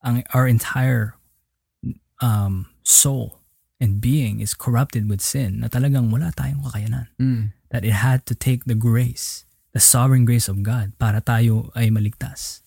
ang, 0.00 0.24
our 0.32 0.48
entire 0.48 1.20
um, 2.24 2.72
soul 2.80 3.44
and 3.76 4.00
being 4.00 4.40
is 4.40 4.56
corrupted 4.56 5.08
with 5.08 5.20
sin 5.20 5.60
na 5.60 5.68
talagang 5.68 6.08
wala 6.08 6.32
tayong 6.32 6.64
kakayanan. 6.64 7.06
Mm. 7.20 7.52
That 7.68 7.84
it 7.84 7.98
had 7.98 8.24
to 8.30 8.34
take 8.34 8.64
the 8.64 8.78
grace, 8.78 9.44
the 9.76 9.82
sovereign 9.82 10.24
grace 10.24 10.48
of 10.48 10.62
God 10.64 10.96
para 10.96 11.20
tayo 11.20 11.74
ay 11.76 11.92
maligtas. 11.92 12.64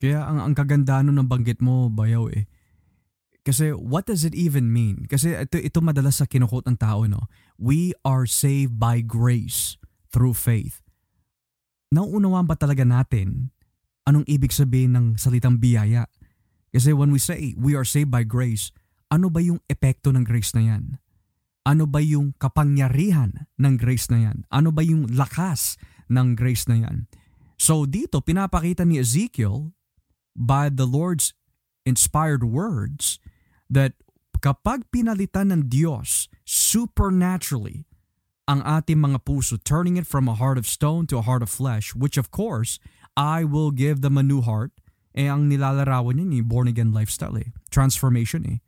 Kaya 0.00 0.24
ang, 0.24 0.40
ang 0.40 0.54
kaganda 0.54 1.00
nun 1.04 1.20
ng 1.20 1.28
banggit 1.28 1.60
mo, 1.60 1.88
bayaw 1.88 2.28
eh. 2.32 2.48
Kasi 3.46 3.70
what 3.70 4.10
does 4.10 4.26
it 4.26 4.34
even 4.34 4.74
mean? 4.74 5.06
Kasi 5.06 5.36
ito, 5.36 5.56
ito 5.60 5.78
madalas 5.78 6.18
sa 6.18 6.26
kinukot 6.26 6.66
ng 6.66 6.78
tao, 6.78 7.06
no? 7.06 7.30
We 7.54 7.94
are 8.02 8.26
saved 8.26 8.76
by 8.76 9.06
grace 9.06 9.78
through 10.10 10.34
faith. 10.34 10.82
Nauunawaan 11.94 12.50
ba 12.50 12.58
talaga 12.58 12.82
natin 12.82 13.54
anong 14.02 14.26
ibig 14.26 14.50
sabihin 14.50 14.98
ng 14.98 15.06
salitang 15.14 15.62
biyaya? 15.62 16.10
Kasi 16.74 16.90
when 16.90 17.14
we 17.14 17.22
say 17.22 17.54
we 17.54 17.78
are 17.78 17.86
saved 17.86 18.10
by 18.10 18.26
grace, 18.26 18.74
ano 19.10 19.30
ba 19.30 19.38
yung 19.42 19.62
epekto 19.70 20.10
ng 20.10 20.26
grace 20.26 20.52
na 20.54 20.62
yan? 20.66 20.98
Ano 21.66 21.86
ba 21.86 21.98
yung 21.98 22.34
kapangyarihan 22.38 23.50
ng 23.58 23.74
grace 23.74 24.06
na 24.06 24.30
yan? 24.30 24.46
Ano 24.54 24.70
ba 24.70 24.86
yung 24.86 25.10
lakas 25.10 25.74
ng 26.06 26.38
grace 26.38 26.70
na 26.70 26.86
yan? 26.86 27.10
So 27.58 27.88
dito, 27.88 28.22
pinapakita 28.22 28.86
ni 28.86 29.02
Ezekiel 29.02 29.74
by 30.36 30.70
the 30.70 30.86
Lord's 30.86 31.34
inspired 31.82 32.46
words 32.46 33.18
that 33.66 33.98
kapag 34.38 34.86
pinalitan 34.92 35.50
ng 35.50 35.66
Diyos 35.66 36.30
supernaturally 36.46 37.88
ang 38.46 38.62
ating 38.62 39.02
mga 39.02 39.26
puso, 39.26 39.58
turning 39.58 39.98
it 39.98 40.06
from 40.06 40.30
a 40.30 40.38
heart 40.38 40.54
of 40.54 40.70
stone 40.70 41.06
to 41.10 41.18
a 41.18 41.26
heart 41.26 41.42
of 41.42 41.50
flesh, 41.50 41.98
which 41.98 42.14
of 42.14 42.30
course, 42.30 42.78
I 43.18 43.42
will 43.42 43.74
give 43.74 44.06
them 44.06 44.14
a 44.14 44.22
new 44.22 44.38
heart, 44.38 44.70
eh 45.16 45.26
ang 45.26 45.50
nilalarawan 45.50 46.20
niya 46.20 46.26
ni 46.30 46.40
born 46.44 46.70
again 46.70 46.94
lifestyle 46.94 47.34
eh, 47.34 47.50
transformation 47.74 48.46
eh. 48.46 48.58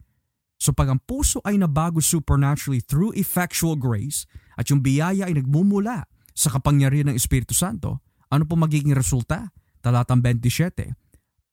So 0.59 0.75
pag 0.75 0.91
ang 0.91 0.99
puso 1.07 1.39
ay 1.47 1.55
nabago 1.55 2.03
supernaturally 2.03 2.83
through 2.83 3.15
effectual 3.15 3.79
grace 3.79 4.27
at 4.59 4.69
yung 4.69 4.83
biyaya 4.83 5.31
ay 5.31 5.39
nagmumula 5.39 6.11
sa 6.35 6.51
kapangyarihan 6.51 7.15
ng 7.15 7.17
Espiritu 7.17 7.55
Santo, 7.55 8.03
ano 8.29 8.43
po 8.45 8.59
magiging 8.59 8.93
resulta? 8.93 9.55
Talatang 9.79 10.21
27, 10.21 10.99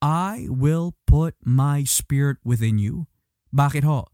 I 0.02 0.50
will 0.50 0.98
put 1.06 1.38
my 1.46 1.86
spirit 1.86 2.42
within 2.42 2.82
you. 2.82 3.06
Bakit 3.54 3.86
ho? 3.86 4.10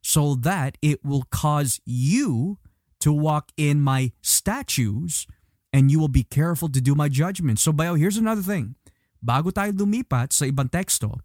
So 0.00 0.38
that 0.46 0.78
it 0.78 1.02
will 1.02 1.26
cause 1.34 1.82
you 1.82 2.62
to 3.02 3.10
walk 3.10 3.50
in 3.58 3.82
my 3.82 4.14
statutes 4.22 5.26
and 5.74 5.90
you 5.90 5.98
will 5.98 6.10
be 6.10 6.22
careful 6.22 6.70
to 6.70 6.80
do 6.80 6.94
my 6.94 7.10
judgments. 7.10 7.66
So 7.66 7.74
bayo, 7.74 7.98
here's 7.98 8.16
another 8.16 8.42
thing. 8.42 8.78
Bago 9.18 9.50
tayo 9.50 9.74
lumipat 9.74 10.30
sa 10.30 10.46
ibang 10.46 10.70
teksto, 10.70 11.18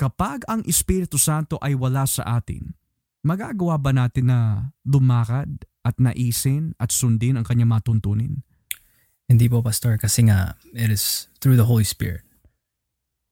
kapag 0.00 0.48
ang 0.48 0.64
Espiritu 0.64 1.20
Santo 1.20 1.60
ay 1.60 1.76
wala 1.76 2.08
sa 2.08 2.40
atin, 2.40 2.72
magagawa 3.20 3.76
ba 3.76 3.92
natin 3.92 4.32
na 4.32 4.72
lumakad 4.88 5.68
at 5.84 6.00
naisin 6.00 6.72
at 6.80 6.88
sundin 6.88 7.36
ang 7.36 7.44
kanyang 7.44 7.76
matuntunin? 7.76 8.40
Hindi 9.28 9.46
po, 9.52 9.60
Pastor, 9.60 10.00
kasi 10.00 10.24
nga, 10.24 10.56
it 10.72 10.88
is 10.88 11.28
through 11.44 11.60
the 11.60 11.68
Holy 11.68 11.84
Spirit. 11.84 12.24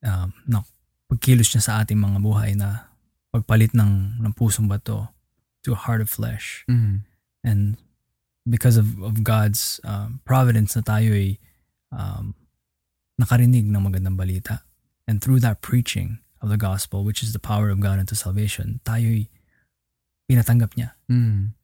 Um, 0.04 0.36
no, 0.44 0.68
pagkilos 1.08 1.56
niya 1.56 1.64
sa 1.64 1.72
ating 1.80 1.96
mga 1.96 2.20
buhay 2.20 2.52
na 2.52 2.92
pagpalit 3.32 3.72
ng, 3.72 4.20
ng 4.20 4.32
pusong 4.36 4.68
bato 4.68 5.08
to 5.64 5.72
a 5.72 5.80
heart 5.88 6.04
of 6.04 6.12
flesh. 6.12 6.68
Mm. 6.68 7.02
nakarinig 13.18 13.66
ng 13.66 13.82
magandang 13.82 14.20
balita. 14.20 14.68
And 15.08 15.24
through 15.24 15.40
that 15.40 15.64
preaching 15.64 16.20
of 16.40 16.48
the 16.48 16.56
gospel, 16.56 17.04
which 17.04 17.22
is 17.22 17.32
the 17.32 17.42
power 17.42 17.70
of 17.70 17.80
God 17.80 17.98
unto 17.98 18.14
salvation, 18.14 18.80
tayo'y 18.84 19.28
pinatanggap 20.30 20.76
niya. 20.76 20.92
Mm. 21.10 21.54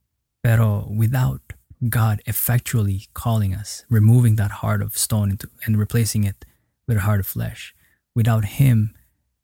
Pero 0.42 0.88
without 0.90 1.54
God 1.88 2.22
effectually 2.26 3.08
calling 3.14 3.54
us, 3.54 3.84
removing 3.88 4.36
that 4.36 4.64
heart 4.64 4.82
of 4.82 4.96
stone 4.96 5.32
into, 5.32 5.48
and 5.66 5.78
replacing 5.78 6.24
it 6.24 6.44
with 6.88 6.98
a 6.98 7.06
heart 7.06 7.20
of 7.20 7.26
flesh, 7.26 7.74
without 8.14 8.58
Him 8.60 8.94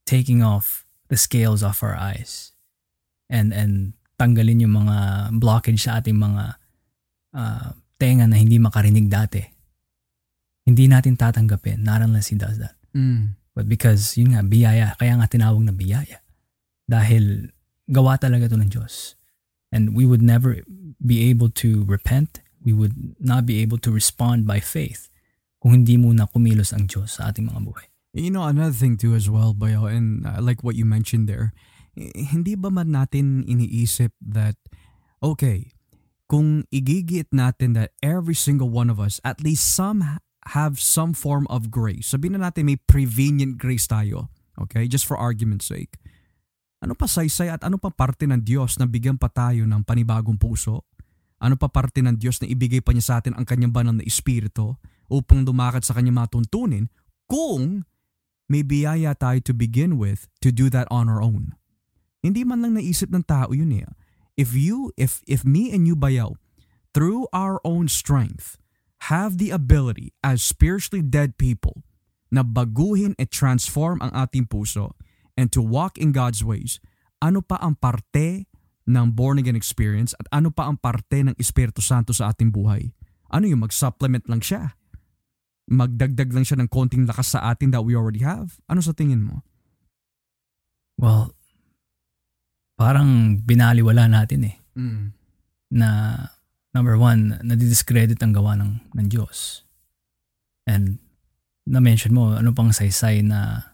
taking 0.07 0.43
off 0.43 0.87
the 1.09 1.17
scales 1.17 1.63
off 1.63 1.83
our 1.83 1.95
eyes 1.95 2.53
and 3.29 3.53
and 3.55 3.95
tanggalin 4.19 4.61
yung 4.61 4.75
mga 4.85 4.97
blockage 5.41 5.87
sa 5.87 5.99
ating 6.03 6.19
mga 6.19 6.61
uh, 7.33 7.73
tenga 7.97 8.27
na 8.27 8.37
hindi 8.37 8.59
makarinig 8.59 9.09
dati. 9.09 9.41
Hindi 10.67 10.87
natin 10.87 11.17
tatanggapin, 11.17 11.83
not 11.83 12.05
unless 12.05 12.29
He 12.29 12.37
does 12.37 12.61
that. 12.61 12.77
Mm. 12.93 13.40
But 13.55 13.67
because, 13.69 14.17
yun 14.17 14.37
nga, 14.37 14.43
biyaya. 14.47 14.95
Kaya 14.97 15.19
nga 15.19 15.27
tinawag 15.27 15.63
na 15.67 15.75
biyaya. 15.75 16.23
Dahil 16.87 17.51
gawa 17.91 18.19
talaga 18.19 18.51
to 18.51 18.59
ng 18.59 18.71
Diyos. 18.71 19.15
And 19.71 19.95
we 19.95 20.07
would 20.07 20.23
never 20.23 20.63
be 20.99 21.31
able 21.31 21.51
to 21.63 21.87
repent. 21.87 22.43
We 22.63 22.75
would 22.75 23.17
not 23.19 23.47
be 23.47 23.63
able 23.63 23.79
to 23.83 23.91
respond 23.91 24.47
by 24.47 24.61
faith 24.61 25.11
kung 25.61 25.85
hindi 25.85 26.01
muna 26.01 26.27
kumilos 26.27 26.73
ang 26.73 26.89
Diyos 26.89 27.21
sa 27.21 27.31
ating 27.31 27.53
mga 27.53 27.61
buhay. 27.63 27.87
You 28.17 28.33
know, 28.33 28.43
another 28.43 28.75
thing 28.75 28.99
too 28.99 29.15
as 29.15 29.31
well, 29.31 29.55
Bayo, 29.55 29.87
and 29.87 30.27
I 30.27 30.43
like 30.43 30.67
what 30.67 30.75
you 30.75 30.83
mentioned 30.83 31.31
there, 31.31 31.55
hindi 31.95 32.59
ba 32.59 32.71
man 32.71 32.91
natin 32.91 33.47
iniisip 33.47 34.11
that, 34.19 34.59
okay, 35.23 35.71
kung 36.27 36.67
igigit 36.75 37.31
natin 37.31 37.79
that 37.79 37.95
every 38.03 38.35
single 38.35 38.71
one 38.71 38.91
of 38.91 38.99
us, 38.99 39.23
at 39.23 39.39
least 39.43 39.63
some 39.63 40.03
have 40.57 40.81
some 40.81 41.13
form 41.13 41.45
of 41.53 41.69
grace. 41.69 42.17
Sabihin 42.17 42.41
na 42.41 42.49
natin 42.49 42.69
may 42.69 42.79
prevenient 42.81 43.61
grace 43.61 43.85
tayo. 43.85 44.33
Okay? 44.57 44.89
Just 44.89 45.05
for 45.05 45.21
argument's 45.21 45.69
sake. 45.69 46.01
Ano 46.81 46.97
pa 46.97 47.05
saysay 47.05 47.53
at 47.53 47.61
ano 47.61 47.77
pa 47.77 47.93
parte 47.93 48.25
ng 48.25 48.41
Diyos 48.41 48.81
na 48.81 48.89
bigyan 48.89 49.21
pa 49.21 49.29
tayo 49.29 49.69
ng 49.69 49.85
panibagong 49.85 50.41
puso? 50.41 50.89
Ano 51.41 51.57
pa 51.61 51.69
parte 51.69 52.01
ng 52.01 52.17
Diyos 52.17 52.41
na 52.41 52.49
ibigay 52.49 52.81
pa 52.81 52.97
niya 52.97 53.05
sa 53.05 53.15
atin 53.21 53.37
ang 53.37 53.45
kanyang 53.45 53.73
banal 53.73 53.97
na 53.97 54.05
espiritu 54.05 54.77
upang 55.13 55.45
dumakad 55.45 55.85
sa 55.85 55.93
kanyang 55.93 56.25
matuntunin 56.25 56.89
kung 57.29 57.85
may 58.49 58.65
biyaya 58.65 59.13
tayo 59.17 59.39
to 59.45 59.53
begin 59.53 59.97
with 59.97 60.29
to 60.41 60.53
do 60.53 60.69
that 60.73 60.89
on 60.89 61.09
our 61.09 61.21
own. 61.21 61.57
Hindi 62.21 62.45
man 62.45 62.61
lang 62.61 62.77
naisip 62.77 63.09
ng 63.09 63.25
tao 63.25 63.53
yun 63.53 63.73
eh. 63.73 63.89
If 64.37 64.53
you, 64.57 64.93
if, 64.97 65.25
if 65.25 65.45
me 65.45 65.73
and 65.73 65.89
you 65.89 65.97
bayaw, 65.97 66.37
through 66.93 67.29
our 67.33 67.61
own 67.65 67.89
strength, 67.89 68.60
have 69.09 69.41
the 69.41 69.55
ability 69.55 70.13
as 70.21 70.45
spiritually 70.45 71.01
dead 71.01 71.39
people 71.41 71.81
na 72.29 72.45
baguhin 72.45 73.17
at 73.17 73.33
transform 73.33 73.99
ang 74.05 74.13
ating 74.13 74.47
puso 74.47 74.93
and 75.35 75.51
to 75.51 75.63
walk 75.65 75.97
in 75.97 76.13
God's 76.13 76.45
ways, 76.45 76.79
ano 77.19 77.41
pa 77.41 77.57
ang 77.63 77.79
parte 77.79 78.47
ng 78.85 79.07
born 79.15 79.41
again 79.41 79.57
experience 79.57 80.13
at 80.19 80.27
ano 80.35 80.53
pa 80.53 80.69
ang 80.69 80.77
parte 80.77 81.23
ng 81.25 81.35
Espiritu 81.41 81.81
Santo 81.81 82.13
sa 82.13 82.31
ating 82.31 82.53
buhay? 82.53 82.93
Ano 83.31 83.47
yung 83.47 83.63
mag-supplement 83.63 84.27
lang 84.27 84.43
siya? 84.43 84.75
magdagdag 85.71 86.35
lang 86.35 86.43
siya 86.43 86.59
ng 86.59 86.69
konting 86.69 87.07
lakas 87.07 87.39
sa 87.39 87.55
atin 87.55 87.71
that 87.71 87.87
we 87.87 87.95
already 87.95 88.27
have? 88.27 88.59
Ano 88.67 88.83
sa 88.83 88.91
tingin 88.91 89.23
mo? 89.23 89.47
Well, 90.99 91.33
parang 92.75 93.41
binaliwala 93.47 94.11
natin 94.11 94.51
eh. 94.51 94.57
Mm. 94.75 95.15
Na 95.71 95.89
number 96.75 96.95
one, 96.99 97.39
nadidiscredit 97.43 98.21
ang 98.23 98.35
gawa 98.35 98.55
ng, 98.59 98.81
ng 98.95 99.07
Diyos. 99.11 99.67
And 100.67 101.03
na-mention 101.67 102.15
mo, 102.15 102.35
ano 102.39 102.55
pang 102.55 102.71
saysay 102.71 103.23
na 103.27 103.71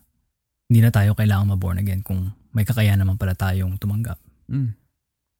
hindi 0.66 0.82
na 0.82 0.90
tayo 0.90 1.14
kailangan 1.14 1.54
ma-born 1.54 1.78
again 1.78 2.02
kung 2.02 2.34
may 2.56 2.64
kakayahan 2.64 3.00
naman 3.00 3.20
pala 3.20 3.36
tayong 3.36 3.78
tumanggap. 3.78 4.18
Mm. 4.50 4.74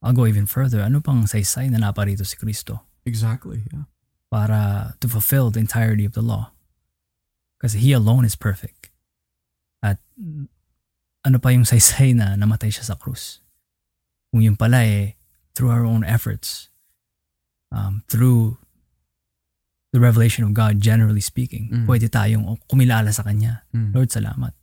I'll 0.04 0.14
go 0.14 0.28
even 0.28 0.46
further. 0.46 0.84
Ano 0.84 1.00
pang 1.00 1.24
saysay 1.24 1.72
na 1.72 1.80
naparito 1.80 2.22
si 2.22 2.36
Kristo? 2.36 2.84
Exactly, 3.08 3.64
yeah. 3.72 3.88
para 4.30 4.92
to 5.00 5.08
fulfill 5.08 5.50
the 5.50 5.62
entirety 5.62 6.04
of 6.04 6.12
the 6.12 6.22
law. 6.22 6.52
Because 7.56 7.80
He 7.80 7.92
alone 7.92 8.24
is 8.24 8.36
perfect. 8.36 8.92
At 9.80 9.96
ano 11.24 11.38
pa 11.40 11.50
yung 11.50 11.64
saysay 11.64 12.12
na 12.12 12.36
namatay 12.36 12.68
siya 12.68 12.92
sa 12.92 12.96
krus? 13.00 13.40
Kung 14.30 14.44
yung 14.44 14.58
pala 14.58 14.84
eh, 14.84 15.16
through 15.56 15.72
our 15.72 15.88
own 15.88 16.04
efforts, 16.04 16.68
um, 17.76 18.00
through 18.08 18.56
the 19.92 20.00
revelation 20.00 20.44
of 20.44 20.56
God, 20.56 20.80
generally 20.80 21.20
speaking, 21.20 21.68
Mm. 21.68 21.84
pwede 21.84 22.08
tayong 22.08 22.56
kumilala 22.68 23.12
sa 23.12 23.22
Kanya. 23.22 23.68
Mm. 23.76 23.92
Lord, 23.92 24.08
salamat. 24.08 24.56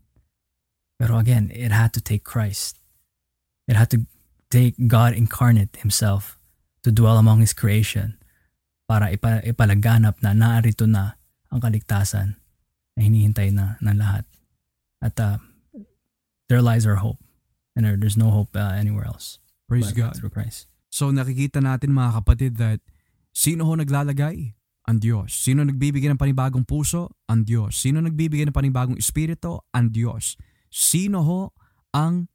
Pero 0.97 1.21
again, 1.21 1.53
it 1.53 1.69
had 1.69 1.93
to 1.93 2.01
take 2.01 2.25
Christ. 2.25 2.81
It 3.69 3.77
had 3.77 3.93
to 3.93 4.05
take 4.49 4.75
God 4.89 5.13
incarnate 5.13 5.77
Himself 5.81 6.37
to 6.81 6.89
dwell 6.91 7.17
among 7.21 7.41
His 7.41 7.53
creation 7.53 8.17
para 8.89 9.09
ipa, 9.09 9.41
ipalaganap 9.45 10.19
na 10.21 10.35
naarito 10.35 10.85
na 10.89 11.17
ang 11.49 11.61
kaligtasan 11.61 12.37
na 12.93 12.99
hinihintay 12.99 13.49
na 13.53 13.77
ng 13.81 13.97
lahat. 13.97 14.25
At 15.01 15.17
uh, 15.17 15.37
there 16.49 16.61
lies 16.61 16.85
our 16.85 17.01
hope. 17.01 17.17
And 17.73 17.81
there, 17.89 17.97
there's 17.97 18.19
no 18.19 18.29
hope 18.29 18.53
uh, 18.53 18.77
anywhere 18.77 19.09
else. 19.09 19.41
Praise 19.65 19.89
but 19.89 19.97
God. 19.97 20.13
Through 20.13 20.29
Christ. 20.29 20.69
So 20.93 21.09
nakikita 21.09 21.57
natin 21.57 21.89
mga 21.89 22.21
kapatid 22.21 22.61
that 22.61 22.85
sino 23.33 23.65
ho 23.67 23.73
naglalagay? 23.75 24.53
Ang 24.83 24.97
Diyos. 24.99 25.31
Sino 25.31 25.63
nagbibigay 25.63 26.11
ng 26.11 26.19
panibagong 26.19 26.67
puso? 26.67 27.11
Ang 27.31 27.47
Diyos. 27.47 27.79
Sino 27.79 28.03
nagbibigay 28.03 28.47
ng 28.47 28.55
panibagong 28.55 28.99
espiritu? 28.99 29.63
Ang 29.71 29.95
Diyos. 29.95 30.35
Sino 30.67 31.23
ho 31.23 31.41
ang 31.95 32.27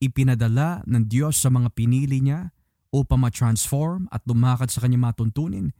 ipinadala 0.00 0.80
ng 0.88 1.04
Diyos 1.04 1.36
sa 1.36 1.52
mga 1.52 1.76
pinili 1.76 2.24
niya 2.24 2.56
upang 2.88 3.20
ma-transform 3.22 4.08
at 4.08 4.24
lumakad 4.24 4.72
sa 4.72 4.80
kanyang 4.80 5.12
matuntunin? 5.12 5.76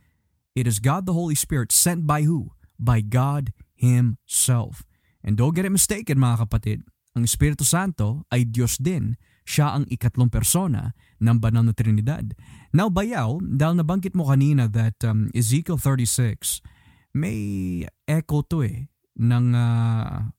It 0.52 0.68
is 0.68 0.76
God 0.76 1.08
the 1.08 1.16
Holy 1.16 1.34
Spirit 1.34 1.72
sent 1.72 2.04
by 2.04 2.28
who? 2.28 2.52
By 2.76 3.00
God 3.00 3.56
Himself. 3.72 4.84
And 5.24 5.40
don't 5.40 5.56
get 5.56 5.64
it 5.64 5.72
mistaken 5.72 6.20
mga 6.20 6.48
kapatid, 6.48 6.84
ang 7.16 7.24
Espiritu 7.24 7.64
Santo 7.64 8.28
ay 8.28 8.44
Diyos 8.48 8.76
din. 8.76 9.16
Siya 9.42 9.74
ang 9.74 9.84
ikatlong 9.88 10.30
persona 10.30 10.94
ng 11.20 11.36
banal 11.38 11.62
na 11.62 11.76
Trinidad. 11.76 12.32
Now, 12.72 12.88
bayaw, 12.88 13.38
dahil 13.44 13.84
nabanggit 13.84 14.16
mo 14.16 14.26
kanina 14.26 14.66
that 14.72 14.96
um, 15.04 15.28
Ezekiel 15.36 15.76
36, 15.76 16.64
may 17.12 17.84
echo 18.08 18.40
to 18.48 18.64
eh, 18.64 18.88
ng 19.20 19.46
uh, 19.52 20.32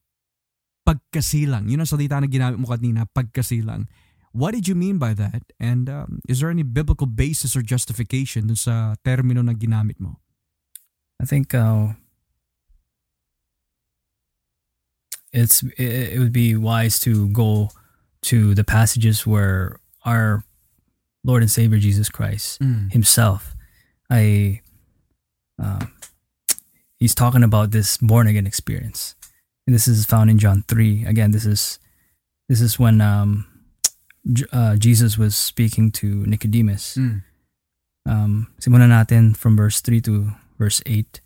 pagkasilang. 0.81 1.69
Yun 1.69 1.85
ang 1.85 1.89
salita 1.89 2.17
na 2.17 2.27
ginamit 2.27 2.57
mo 2.57 2.67
kanina, 2.67 3.05
pagkasilang. 3.05 3.85
What 4.31 4.55
did 4.55 4.67
you 4.67 4.75
mean 4.75 4.97
by 4.97 5.13
that? 5.13 5.43
And 5.59 5.91
um, 5.91 6.19
is 6.27 6.39
there 6.39 6.49
any 6.49 6.63
biblical 6.63 7.05
basis 7.05 7.55
or 7.55 7.61
justification 7.61 8.47
dun 8.47 8.55
sa 8.55 8.95
termino 9.03 9.43
na 9.43 9.53
ginamit 9.53 9.99
mo? 9.99 10.23
I 11.21 11.27
think 11.27 11.53
uh, 11.53 11.93
it's 15.35 15.61
it, 15.77 16.15
it 16.15 16.19
would 16.19 16.33
be 16.33 16.55
wise 16.55 16.97
to 17.05 17.27
go 17.29 17.69
to 18.31 18.55
the 18.55 18.63
passages 18.63 19.27
where 19.27 19.77
our 20.05 20.43
Lord 21.23 21.41
and 21.43 21.51
Savior 21.51 21.77
Jesus 21.77 22.09
Christ 22.09 22.61
Mm. 22.61 22.91
Himself, 22.91 23.55
I, 24.09 24.61
um, 25.59 25.93
He's 27.01 27.15
talking 27.17 27.41
about 27.41 27.71
this 27.71 27.97
born 27.97 28.27
again 28.27 28.45
experience, 28.45 29.15
and 29.65 29.73
this 29.73 29.87
is 29.87 30.05
found 30.05 30.29
in 30.29 30.37
John 30.37 30.63
three. 30.69 31.01
Again, 31.05 31.31
this 31.33 31.49
is 31.49 31.81
this 32.45 32.61
is 32.61 32.77
when 32.77 33.01
um, 33.01 33.49
uh, 34.53 34.75
Jesus 34.77 35.17
was 35.17 35.35
speaking 35.35 35.89
to 35.97 36.25
Nicodemus. 36.29 36.97
Mm. 36.97 37.25
Um, 38.05 38.53
simulan 38.61 38.93
natin 38.93 39.37
from 39.37 39.57
verse 39.57 39.81
3 39.81 40.01
to 40.09 40.33
verse 40.57 40.81
8. 40.85 41.21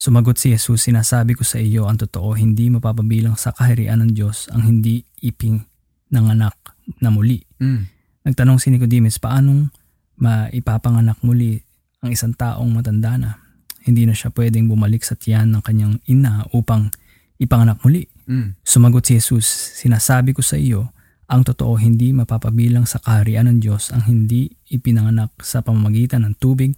Sumagot 0.00 0.40
si 0.40 0.56
Jesus, 0.56 0.88
sinasabi 0.88 1.36
ko 1.36 1.44
sa 1.44 1.60
iyo 1.60 1.84
ang 1.84 2.00
totoo, 2.00 2.32
hindi 2.32 2.72
mapapabilang 2.72 3.36
sa 3.36 3.52
kaharian 3.52 4.00
ng 4.00 4.16
Diyos 4.16 4.48
ang 4.48 4.64
hindi 4.64 5.04
iping 5.20 5.68
ng 6.12 6.24
anak 6.32 6.56
na 7.04 7.12
muli. 7.12 7.44
Mm. 7.60 7.99
Nagtanong 8.20 8.60
si 8.60 8.68
Nicodemus, 8.68 9.16
paanong 9.16 9.72
maipapanganak 10.20 11.24
muli 11.24 11.56
ang 12.04 12.12
isang 12.12 12.36
taong 12.36 12.68
matanda 12.68 13.16
na? 13.16 13.40
Hindi 13.80 14.04
na 14.04 14.12
siya 14.12 14.28
pwedeng 14.36 14.68
bumalik 14.68 15.00
sa 15.00 15.16
tiyan 15.16 15.56
ng 15.56 15.62
kanyang 15.64 15.96
ina 16.04 16.44
upang 16.52 16.92
ipanganak 17.40 17.80
muli. 17.80 18.04
Mm. 18.28 18.60
Sumagot 18.60 19.08
si 19.08 19.16
Jesus, 19.16 19.48
sinasabi 19.80 20.36
ko 20.36 20.44
sa 20.44 20.60
iyo, 20.60 20.92
ang 21.30 21.48
totoo 21.48 21.80
hindi 21.80 22.12
mapapabilang 22.12 22.84
sa 22.84 23.00
kaharian 23.00 23.48
ng 23.48 23.58
Diyos 23.62 23.94
ang 23.94 24.04
hindi 24.04 24.52
ipinanganak 24.68 25.32
sa 25.40 25.64
pamamagitan 25.64 26.26
ng 26.26 26.34
tubig 26.36 26.76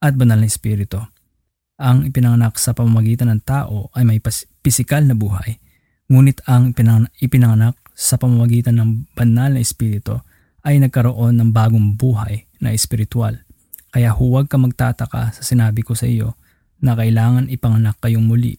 at 0.00 0.16
banal 0.16 0.40
na 0.40 0.48
espiritu. 0.48 1.02
Ang 1.76 2.08
ipinanganak 2.08 2.56
sa 2.56 2.72
pamamagitan 2.72 3.28
ng 3.34 3.42
tao 3.44 3.92
ay 3.92 4.08
may 4.08 4.22
pisikal 4.64 5.04
na 5.04 5.12
buhay, 5.12 5.60
ngunit 6.08 6.40
ang 6.48 6.72
ipinang- 6.72 7.10
ipinanganak 7.20 7.76
sa 7.92 8.16
pamamagitan 8.16 8.80
ng 8.80 9.12
banal 9.12 9.52
na 9.52 9.60
espiritu 9.60 10.24
ay 10.66 10.80
nagkaroon 10.80 11.40
ng 11.40 11.50
bagong 11.50 11.96
buhay 11.96 12.48
na 12.60 12.72
espiritual. 12.76 13.40
Kaya 13.90 14.14
huwag 14.14 14.46
ka 14.46 14.60
magtataka 14.60 15.34
sa 15.34 15.42
sinabi 15.42 15.82
ko 15.82 15.98
sa 15.98 16.06
iyo 16.06 16.38
na 16.80 16.94
kailangan 16.94 17.50
ipanganak 17.52 17.98
kayong 18.00 18.24
muli. 18.24 18.56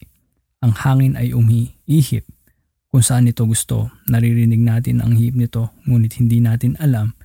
ang 0.62 0.78
hangin 0.78 1.18
ay 1.18 1.34
umiihip 1.34 2.24
kung 2.94 3.02
saan 3.02 3.26
ito 3.26 3.44
gusto. 3.50 3.90
Naririnig 4.06 4.62
natin 4.62 5.02
ang 5.02 5.18
hip 5.18 5.34
nito 5.34 5.74
ngunit 5.90 6.22
hindi 6.22 6.38
natin 6.38 6.78
alam 6.78 7.18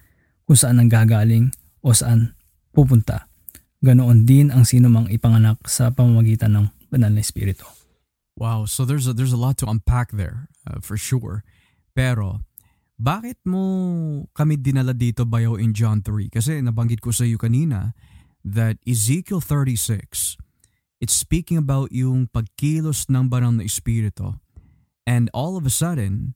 kung 0.48 0.56
saan 0.56 0.80
ang 0.80 0.88
gagaling 0.88 1.52
o 1.84 1.92
saan 1.92 2.32
pupunta. 2.72 3.28
Ganoon 3.84 4.24
din 4.24 4.48
ang 4.48 4.64
sino 4.64 4.88
mang 4.88 5.06
ipanganak 5.12 5.60
sa 5.68 5.92
pamamagitan 5.92 6.56
ng 6.56 6.66
banal 6.88 7.12
na 7.12 7.20
espiritu. 7.20 7.68
Wow, 8.36 8.68
so 8.68 8.84
there's 8.84 9.08
a, 9.08 9.12
there's 9.16 9.32
a 9.32 9.40
lot 9.40 9.56
to 9.60 9.68
unpack 9.68 10.12
there, 10.12 10.48
uh, 10.68 10.80
for 10.84 11.00
sure. 11.00 11.40
Pero, 11.96 12.44
bakit 12.96 13.36
mo 13.44 14.24
kami 14.32 14.56
dinala 14.56 14.96
dito 14.96 15.28
bayo 15.28 15.60
in 15.60 15.76
John 15.76 16.00
3? 16.00 16.32
Kasi 16.32 16.64
nabanggit 16.64 17.04
ko 17.04 17.12
sa 17.12 17.28
iyo 17.28 17.36
kanina 17.36 17.92
that 18.40 18.80
Ezekiel 18.88 19.44
36, 19.44 20.40
it's 21.00 21.12
speaking 21.12 21.60
about 21.60 21.92
yung 21.92 22.28
pagkilos 22.32 23.12
ng 23.12 23.28
banal 23.28 23.52
na 23.52 23.68
espiritu. 23.68 24.40
And 25.04 25.28
all 25.36 25.60
of 25.60 25.68
a 25.68 25.72
sudden, 25.72 26.34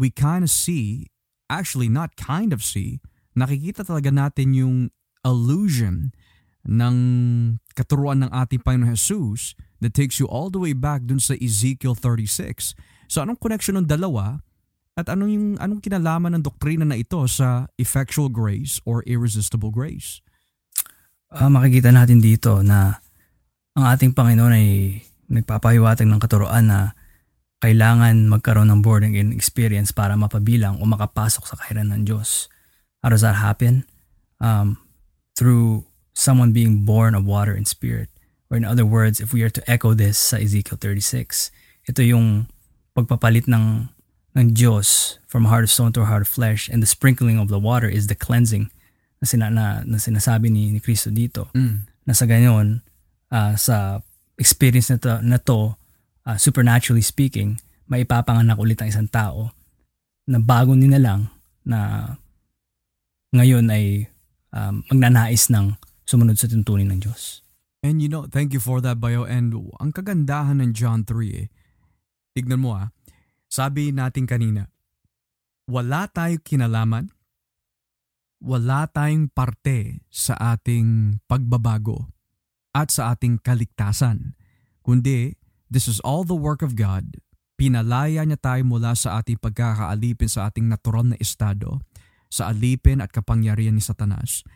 we 0.00 0.08
kind 0.08 0.42
of 0.42 0.50
see, 0.50 1.12
actually 1.52 1.92
not 1.92 2.16
kind 2.16 2.56
of 2.56 2.64
see, 2.64 3.04
nakikita 3.36 3.84
talaga 3.84 4.08
natin 4.08 4.56
yung 4.56 4.76
illusion 5.22 6.16
ng 6.64 6.96
katuruan 7.76 8.24
ng 8.26 8.30
ating 8.32 8.64
Panginoon 8.64 8.96
Jesus 8.96 9.54
that 9.78 9.94
takes 9.94 10.18
you 10.18 10.26
all 10.26 10.48
the 10.50 10.58
way 10.58 10.72
back 10.74 11.04
dun 11.04 11.20
sa 11.20 11.36
Ezekiel 11.38 11.94
36. 11.94 12.74
So 13.06 13.22
anong 13.22 13.38
connection 13.38 13.78
ng 13.78 13.86
dalawa 13.86 14.42
at 14.98 15.06
anong 15.06 15.30
yung 15.30 15.48
anong 15.62 15.78
kinalaman 15.78 16.34
ng 16.34 16.42
doktrina 16.42 16.82
na 16.82 16.98
ito 16.98 17.22
sa 17.30 17.70
effectual 17.78 18.26
grace 18.26 18.82
or 18.82 19.06
irresistible 19.06 19.70
grace? 19.70 20.18
Uh, 21.30 21.46
makikita 21.46 21.94
natin 21.94 22.18
dito 22.18 22.66
na 22.66 22.98
ang 23.78 23.94
ating 23.94 24.10
Panginoon 24.10 24.58
ay 24.58 24.98
nagpapahiwatig 25.30 26.10
ng 26.10 26.18
katuroan 26.18 26.66
na 26.66 26.98
kailangan 27.62 28.26
magkaroon 28.26 28.66
ng 28.74 28.82
born 28.82 29.06
again 29.06 29.30
experience 29.30 29.94
para 29.94 30.18
mapabilang 30.18 30.82
o 30.82 30.88
makapasok 30.88 31.46
sa 31.46 31.54
kahirapan 31.54 31.94
ng 31.94 32.02
Diyos. 32.02 32.50
How 32.98 33.14
does 33.14 33.22
that 33.22 33.38
happen? 33.38 33.86
Um, 34.42 34.82
through 35.38 35.86
someone 36.10 36.50
being 36.50 36.82
born 36.82 37.14
of 37.14 37.22
water 37.22 37.54
and 37.54 37.70
spirit. 37.70 38.10
Or 38.50 38.58
in 38.58 38.66
other 38.66 38.82
words, 38.82 39.22
if 39.22 39.30
we 39.30 39.46
are 39.46 39.52
to 39.52 39.62
echo 39.70 39.94
this 39.94 40.18
sa 40.18 40.42
Ezekiel 40.42 40.80
36, 40.80 41.54
ito 41.86 42.00
yung 42.02 42.50
pagpapalit 42.98 43.46
ng 43.46 43.94
ng 44.38 44.54
Diyos 44.54 45.18
from 45.26 45.50
heart 45.50 45.66
of 45.66 45.74
stone 45.74 45.90
to 45.98 46.06
heart 46.06 46.22
of 46.22 46.30
flesh 46.30 46.70
and 46.70 46.78
the 46.78 46.86
sprinkling 46.86 47.42
of 47.42 47.50
the 47.50 47.58
water 47.58 47.90
is 47.90 48.06
the 48.06 48.14
cleansing 48.14 48.70
na, 49.18 49.26
sina, 49.26 49.50
na, 49.50 49.82
na 49.82 49.98
sinasabi 49.98 50.46
ni, 50.46 50.70
ni 50.70 50.78
Kristo 50.78 51.10
dito. 51.10 51.50
Mm. 51.58 51.90
Na 52.06 52.14
sa 52.14 52.24
ganyan, 52.24 52.86
uh, 53.34 53.54
sa 53.58 53.98
experience 54.38 54.94
na 54.94 54.98
to, 55.02 55.12
na 55.26 55.38
to 55.42 55.74
uh, 56.22 56.38
supernaturally 56.38 57.02
speaking, 57.02 57.58
maipapanganak 57.90 58.56
ulit 58.62 58.78
ang 58.78 58.88
isang 58.94 59.10
tao 59.10 59.50
na 60.30 60.38
bago 60.38 60.78
nila 60.78 61.02
lang 61.02 61.20
na 61.66 62.14
ngayon 63.34 63.66
ay 63.74 64.06
um, 64.54 64.86
magnanais 64.88 65.50
ng 65.50 65.74
sumunod 66.06 66.38
sa 66.38 66.46
tuntunin 66.48 66.88
ng 66.94 67.00
Diyos. 67.02 67.42
And 67.82 68.00
you 68.00 68.08
know, 68.08 68.24
thank 68.30 68.54
you 68.54 68.62
for 68.62 68.80
that, 68.80 69.02
Bayo. 69.02 69.26
And 69.26 69.52
ang 69.82 69.92
kagandahan 69.92 70.62
ng 70.62 70.72
John 70.72 71.04
3 71.04 71.14
eh, 71.34 71.46
tignan 72.32 72.62
mo 72.62 72.76
ah, 72.78 72.94
sabi 73.48 73.90
natin 73.90 74.28
kanina, 74.28 74.68
wala 75.68 76.08
tayong 76.08 76.44
kinalaman, 76.44 77.12
wala 78.38 78.86
tayong 78.88 79.32
parte 79.32 80.04
sa 80.08 80.36
ating 80.56 81.18
pagbabago 81.26 82.12
at 82.72 82.92
sa 82.94 83.12
ating 83.16 83.42
kaligtasan. 83.42 84.38
Kundi, 84.84 85.36
this 85.66 85.90
is 85.90 85.98
all 86.00 86.22
the 86.22 86.38
work 86.38 86.62
of 86.62 86.78
God. 86.78 87.18
Pinalaya 87.58 88.22
niya 88.22 88.38
tayo 88.38 88.62
mula 88.62 88.94
sa 88.94 89.18
ating 89.18 89.42
pagkakaalipin 89.42 90.30
sa 90.30 90.46
ating 90.46 90.70
natural 90.70 91.10
na 91.10 91.18
estado, 91.18 91.82
sa 92.30 92.54
alipin 92.54 93.02
at 93.02 93.10
kapangyarihan 93.10 93.74
ni 93.74 93.82
Satanas 93.82 94.46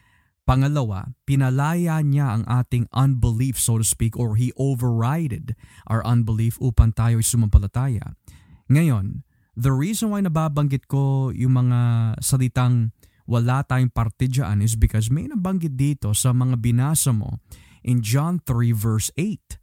Pangalawa, 0.42 1.14
pinalaya 1.22 2.02
niya 2.02 2.35
ang 2.35 2.44
ating 2.50 2.90
unbelief 2.90 3.62
so 3.62 3.78
to 3.78 3.87
speak 3.87 4.18
or 4.18 4.35
He 4.35 4.50
overrided 4.59 5.55
our 5.87 6.02
unbelief 6.02 6.59
upang 6.59 6.90
tayo 6.98 7.22
ay 7.22 7.26
sumampalataya. 7.26 8.18
Ngayon, 8.73 9.29
the 9.53 9.69
reason 9.69 10.09
why 10.09 10.25
nababanggit 10.25 10.89
ko 10.89 11.29
yung 11.37 11.61
mga 11.61 11.81
salitang 12.25 12.97
wala 13.29 13.61
tayong 13.63 13.93
parte 13.93 14.27
dyan 14.27 14.65
is 14.65 14.75
because 14.75 15.13
may 15.13 15.29
nabanggit 15.29 15.77
dito 15.77 16.17
sa 16.17 16.33
mga 16.33 16.57
binasa 16.59 17.13
mo 17.13 17.39
in 17.85 18.01
John 18.01 18.41
3 18.41 18.73
verse 18.73 19.13
8. 19.21 19.61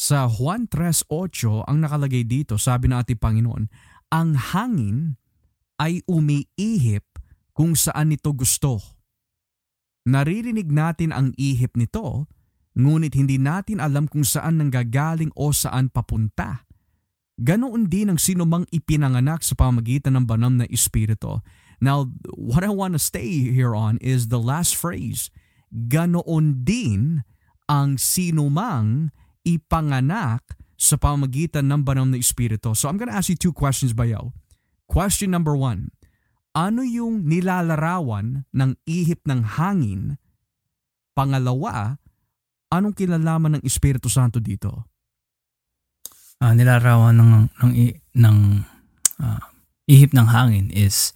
Sa 0.00 0.24
Juan 0.32 0.64
3.8 0.64 1.68
ang 1.68 1.78
nakalagay 1.84 2.24
dito, 2.24 2.56
sabi 2.56 2.88
ng 2.88 2.96
ating 2.96 3.20
Panginoon, 3.20 3.68
ang 4.08 4.28
hangin 4.32 5.20
ay 5.76 6.00
umiihip 6.08 7.04
kung 7.52 7.76
saan 7.76 8.08
nito 8.08 8.32
gusto 8.32 8.80
Naririnig 10.08 10.72
natin 10.72 11.12
ang 11.12 11.36
ihip 11.36 11.76
nito, 11.76 12.24
ngunit 12.72 13.12
hindi 13.12 13.36
natin 13.36 13.84
alam 13.84 14.08
kung 14.08 14.24
saan 14.24 14.56
nanggagaling 14.56 15.28
o 15.36 15.52
saan 15.52 15.92
papunta. 15.92 16.64
Ganoon 17.40 17.88
din 17.88 18.12
ang 18.12 18.20
sinumang 18.20 18.68
ipinanganak 18.68 19.40
sa 19.40 19.56
pamagitan 19.56 20.12
ng 20.20 20.28
banal 20.28 20.52
na 20.52 20.68
espiritu. 20.68 21.40
Now, 21.80 22.12
what 22.36 22.60
I 22.60 22.68
want 22.68 22.92
to 22.92 23.00
stay 23.00 23.48
here 23.48 23.72
on 23.72 23.96
is 24.04 24.28
the 24.28 24.36
last 24.36 24.76
phrase. 24.76 25.32
Ganoon 25.72 26.68
din 26.68 27.24
ang 27.64 27.96
sinumang 27.96 29.08
ipanganak 29.40 30.44
sa 30.76 31.00
pamagitan 31.00 31.72
ng 31.72 31.80
banal 31.80 32.04
na 32.04 32.20
espiritu. 32.20 32.76
So 32.76 32.92
I'm 32.92 33.00
going 33.00 33.08
to 33.08 33.16
ask 33.16 33.32
you 33.32 33.40
two 33.40 33.56
questions, 33.56 33.96
Bayaw. 33.96 34.36
Question 34.84 35.32
number 35.32 35.56
one 35.56 35.88
ano 36.50 36.82
yung 36.82 37.30
nilalarawan 37.30 38.44
ng 38.50 38.70
ihip 38.84 39.22
ng 39.22 39.56
hangin? 39.56 40.18
Pangalawa, 41.14 42.02
anong 42.74 42.94
kinalaman 42.98 43.58
ng 43.58 43.62
Espiritu 43.62 44.10
Santo 44.10 44.42
dito? 44.42 44.90
Uh, 46.40 46.56
nilalarawan 46.56 47.20
ng 47.20 47.32
ng 47.52 47.72
ng 48.16 48.36
uh, 49.20 49.40
ihip 49.84 50.16
ng 50.16 50.28
hangin 50.32 50.72
is 50.72 51.12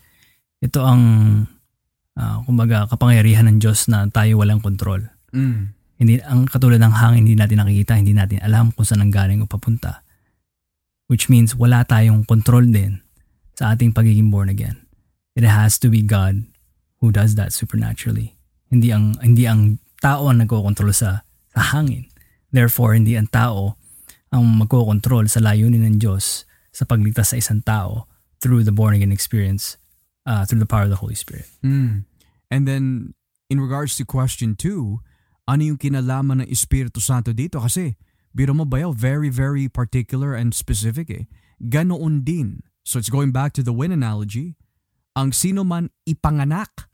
ito 0.60 0.84
ang 0.84 1.02
uh, 2.20 2.44
kumbaga 2.44 2.84
kapangyarihan 2.92 3.48
ng 3.48 3.56
Diyos 3.56 3.88
na 3.88 4.04
tayo 4.12 4.44
walang 4.44 4.60
kontrol. 4.60 5.00
Mm. 5.32 5.72
Hindi 5.96 6.20
ang 6.20 6.44
katulad 6.44 6.76
ng 6.84 6.94
hangin 6.94 7.24
hindi 7.24 7.40
natin 7.40 7.64
nakikita, 7.64 7.96
hindi 7.96 8.12
natin 8.12 8.44
alam 8.44 8.68
kung 8.76 8.84
saan 8.84 9.00
ang 9.00 9.12
galing 9.14 9.40
o 9.40 9.48
papunta. 9.48 10.04
Which 11.08 11.32
means 11.32 11.56
wala 11.56 11.88
tayong 11.88 12.28
control 12.28 12.68
din 12.68 13.00
sa 13.56 13.72
ating 13.72 13.96
pagiging 13.96 14.28
born 14.28 14.52
again 14.52 14.84
it 15.34 15.44
has 15.44 15.78
to 15.82 15.90
be 15.90 16.02
God 16.02 16.46
who 17.02 17.10
does 17.10 17.34
that 17.34 17.52
supernaturally. 17.52 18.34
Hindi 18.70 18.94
ang 18.94 19.18
hindi 19.20 19.44
ang 19.44 19.82
tao 19.98 20.30
ang 20.30 20.42
nagkokontrol 20.42 20.94
sa 20.94 21.26
sa 21.54 21.60
hangin. 21.74 22.06
Therefore, 22.54 22.94
hindi 22.94 23.18
ang 23.18 23.26
tao 23.30 23.74
ang 24.34 24.58
magkokontrol 24.58 25.30
sa 25.30 25.38
layunin 25.38 25.86
ng 25.86 25.96
Diyos 26.02 26.42
sa 26.74 26.82
pagligtas 26.82 27.30
sa 27.30 27.38
isang 27.38 27.62
tao 27.62 28.10
through 28.42 28.66
the 28.66 28.74
born 28.74 28.98
again 28.98 29.14
experience 29.14 29.78
uh, 30.26 30.42
through 30.42 30.58
the 30.58 30.66
power 30.66 30.90
of 30.90 30.92
the 30.92 30.98
Holy 30.98 31.14
Spirit. 31.14 31.46
Mm. 31.62 32.02
And 32.50 32.62
then 32.66 33.14
in 33.46 33.62
regards 33.62 33.94
to 33.96 34.04
question 34.04 34.58
2, 34.58 34.98
ano 35.46 35.62
yung 35.62 35.78
kinalaman 35.78 36.42
ng 36.42 36.50
Espiritu 36.50 36.98
Santo 36.98 37.30
dito 37.30 37.62
kasi 37.62 37.94
biro 38.34 38.50
mo 38.50 38.66
bayaw 38.66 38.90
very 38.90 39.30
very 39.30 39.70
particular 39.70 40.34
and 40.34 40.50
specific 40.50 41.06
eh. 41.14 41.30
Ganoon 41.62 42.26
din. 42.26 42.66
So 42.82 42.98
it's 42.98 43.12
going 43.12 43.30
back 43.30 43.54
to 43.54 43.62
the 43.62 43.72
wind 43.72 43.94
analogy 43.94 44.58
ang 45.14 45.30
sino 45.30 45.62
man 45.62 45.94
ipanganak. 46.10 46.90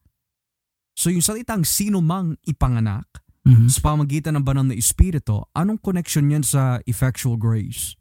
So 0.93 1.09
yung 1.09 1.25
salitang 1.25 1.65
sino 1.65 2.05
mang 2.05 2.37
ipanganak 2.45 3.09
mm-hmm. 3.47 3.69
sa 3.69 3.81
pamagitan 3.81 4.37
ng 4.37 4.45
banal 4.45 4.67
na 4.67 4.77
espiritu, 4.77 5.45
anong 5.57 5.81
connection 5.81 6.29
yan 6.29 6.45
sa 6.45 6.79
effectual 6.85 7.41
grace? 7.41 7.97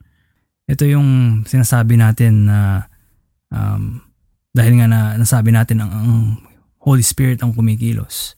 Ito 0.70 0.86
yung 0.86 1.42
sinasabi 1.50 1.98
natin 1.98 2.46
na 2.46 2.88
um, 3.50 4.04
dahil 4.54 4.82
nga 4.82 4.88
na 4.90 5.02
nasabi 5.18 5.50
natin 5.54 5.82
ang, 5.82 5.92
ang 5.92 6.14
Holy 6.80 7.04
Spirit 7.04 7.42
ang 7.42 7.54
kumikilos 7.54 8.38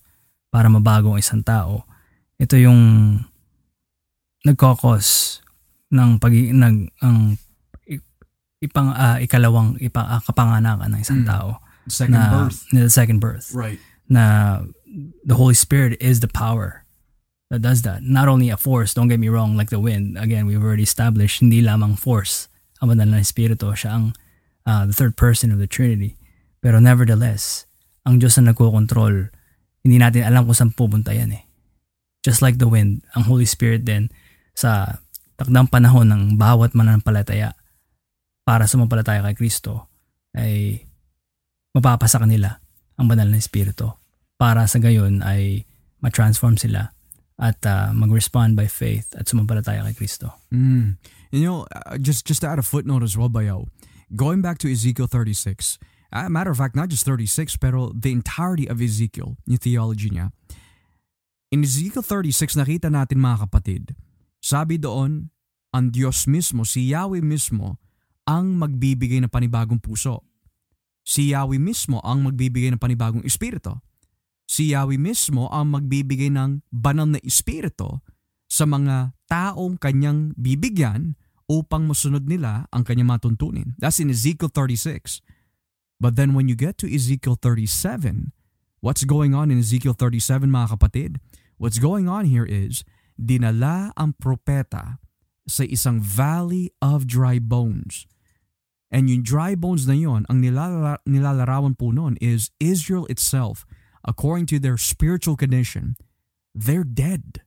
para 0.52 0.68
mabago 0.68 1.14
ang 1.16 1.20
isang 1.20 1.44
tao. 1.44 1.88
Ito 2.40 2.58
yung 2.58 2.80
nagkokos 4.44 5.40
ng 5.94 6.18
pag 6.18 6.34
nag 6.34 6.90
ang 7.04 7.38
ipang 8.62 8.90
uh, 8.94 9.18
ikalawang 9.22 9.78
ipang 9.82 10.06
uh, 10.06 10.22
kapanganakan 10.22 10.90
ng 10.94 11.02
isang 11.02 11.22
mm. 11.26 11.30
tao 11.30 11.62
second 11.90 12.16
na, 12.18 12.30
birth. 12.30 12.60
The 12.72 12.90
second 12.90 13.20
birth. 13.20 13.54
Right. 13.54 13.80
Na 14.10 14.62
the 15.26 15.36
Holy 15.36 15.58
Spirit 15.58 15.98
is 16.02 16.20
the 16.20 16.30
power 16.30 16.81
that 17.52 17.60
does 17.60 17.84
that. 17.84 18.00
Not 18.00 18.32
only 18.32 18.48
a 18.48 18.56
force, 18.56 18.96
don't 18.96 19.12
get 19.12 19.20
me 19.20 19.28
wrong, 19.28 19.60
like 19.60 19.70
the 19.70 19.84
wind. 19.84 20.16
Again, 20.16 20.48
we've 20.48 20.64
already 20.64 20.88
established, 20.88 21.44
hindi 21.44 21.60
lamang 21.60 22.00
force 22.00 22.48
ang 22.80 22.96
banal 22.96 23.12
na 23.12 23.20
Espiritu. 23.20 23.76
Siya 23.76 23.92
ang 23.92 24.06
uh, 24.64 24.88
the 24.88 24.96
third 24.96 25.20
person 25.20 25.52
of 25.52 25.60
the 25.60 25.68
Trinity. 25.68 26.16
Pero 26.64 26.80
nevertheless, 26.80 27.68
ang 28.08 28.24
Diyos 28.24 28.40
na 28.40 28.56
nagko-control, 28.56 29.30
hindi 29.84 29.98
natin 30.00 30.24
alam 30.24 30.48
kung 30.48 30.56
saan 30.56 30.72
pupunta 30.72 31.12
yan 31.12 31.36
eh. 31.36 31.44
Just 32.24 32.40
like 32.40 32.56
the 32.56 32.72
wind, 32.72 33.04
ang 33.20 33.28
Holy 33.28 33.46
Spirit 33.46 33.84
din 33.84 34.08
sa 34.56 35.04
takdang 35.36 35.68
panahon 35.68 36.08
ng 36.08 36.24
bawat 36.40 36.72
mananampalataya 36.72 37.58
para 38.48 38.64
sumampalataya 38.70 39.26
kay 39.28 39.36
Kristo 39.36 39.92
ay 40.38 40.86
mapapasa 41.76 42.22
kanila 42.22 42.62
ang 42.96 43.10
banal 43.10 43.28
na 43.28 43.42
Espiritu 43.42 43.90
para 44.38 44.70
sa 44.70 44.78
gayon 44.78 45.26
ay 45.26 45.66
ma-transform 46.02 46.62
sila 46.62 46.94
at 47.42 47.58
uh, 47.66 47.90
mag-respond 47.90 48.54
by 48.54 48.70
faith 48.70 49.18
at 49.18 49.26
sumampalataya 49.26 49.82
kay 49.90 50.06
Kristo. 50.06 50.38
Mm. 50.54 51.02
You 51.34 51.42
know, 51.42 51.66
uh, 51.74 51.98
just 51.98 52.30
just 52.30 52.46
to 52.46 52.48
add 52.48 52.62
a 52.62 52.66
footnote 52.66 53.02
as 53.02 53.18
well, 53.18 53.34
Bayo, 53.34 53.66
going 54.14 54.46
back 54.46 54.62
to 54.62 54.70
Ezekiel 54.70 55.10
36, 55.10 55.82
uh, 56.14 56.30
matter 56.30 56.54
of 56.54 56.62
fact, 56.62 56.78
not 56.78 56.94
just 56.94 57.02
36, 57.04 57.58
pero 57.58 57.90
the 57.98 58.14
entirety 58.14 58.70
of 58.70 58.78
Ezekiel, 58.78 59.42
yung 59.50 59.58
theology 59.58 60.14
niya. 60.14 60.30
In 61.50 61.66
Ezekiel 61.66 62.06
36, 62.06 62.62
nakita 62.62 62.88
natin 62.94 63.20
mga 63.20 63.50
kapatid, 63.50 63.98
sabi 64.40 64.78
doon, 64.78 65.34
ang 65.72 65.90
Diyos 65.90 66.28
mismo, 66.28 66.64
si 66.68 66.92
Yahweh 66.92 67.24
mismo, 67.24 67.80
ang 68.28 68.56
magbibigay 68.56 69.24
ng 69.24 69.32
panibagong 69.32 69.82
puso. 69.82 70.24
Si 71.02 71.34
Yahweh 71.34 71.58
mismo 71.58 71.98
ang 72.06 72.22
magbibigay 72.28 72.70
ng 72.72 72.80
panibagong 72.80 73.26
espiritu. 73.26 73.74
Si 74.52 74.76
Yahweh 74.76 75.00
mismo 75.00 75.48
ang 75.48 75.72
magbibigay 75.72 76.28
ng 76.28 76.68
banal 76.76 77.08
na 77.08 77.24
espiritu 77.24 78.04
sa 78.52 78.68
mga 78.68 79.16
taong 79.32 79.80
kanyang 79.80 80.36
bibigyan 80.36 81.16
upang 81.48 81.88
masunod 81.88 82.28
nila 82.28 82.68
ang 82.76 82.84
kanyang 82.84 83.16
matuntunin. 83.16 83.80
That's 83.80 84.04
in 84.04 84.12
Ezekiel 84.12 84.52
36. 84.52 85.24
But 86.04 86.20
then 86.20 86.36
when 86.36 86.52
you 86.52 86.60
get 86.60 86.76
to 86.84 86.88
Ezekiel 86.92 87.40
37, 87.40 88.36
what's 88.84 89.08
going 89.08 89.32
on 89.32 89.56
in 89.56 89.64
Ezekiel 89.64 89.96
37 89.96 90.52
mga 90.52 90.76
kapatid? 90.76 91.24
What's 91.56 91.80
going 91.80 92.12
on 92.12 92.28
here 92.28 92.44
is, 92.44 92.84
dinala 93.16 93.96
ang 93.96 94.20
propeta 94.20 95.00
sa 95.48 95.64
isang 95.64 96.04
valley 96.04 96.76
of 96.84 97.08
dry 97.08 97.40
bones. 97.40 98.04
And 98.92 99.08
yung 99.08 99.24
dry 99.24 99.56
bones 99.56 99.88
na 99.88 99.96
yon, 99.96 100.28
ang 100.28 100.44
nilalara, 100.44 101.00
nilalarawan 101.08 101.80
po 101.80 101.96
noon 101.96 102.20
is 102.20 102.52
Israel 102.60 103.08
itself, 103.08 103.64
according 104.06 104.46
to 104.48 104.60
their 104.60 104.78
spiritual 104.78 105.36
condition, 105.36 105.96
they're 106.54 106.88
dead. 106.88 107.42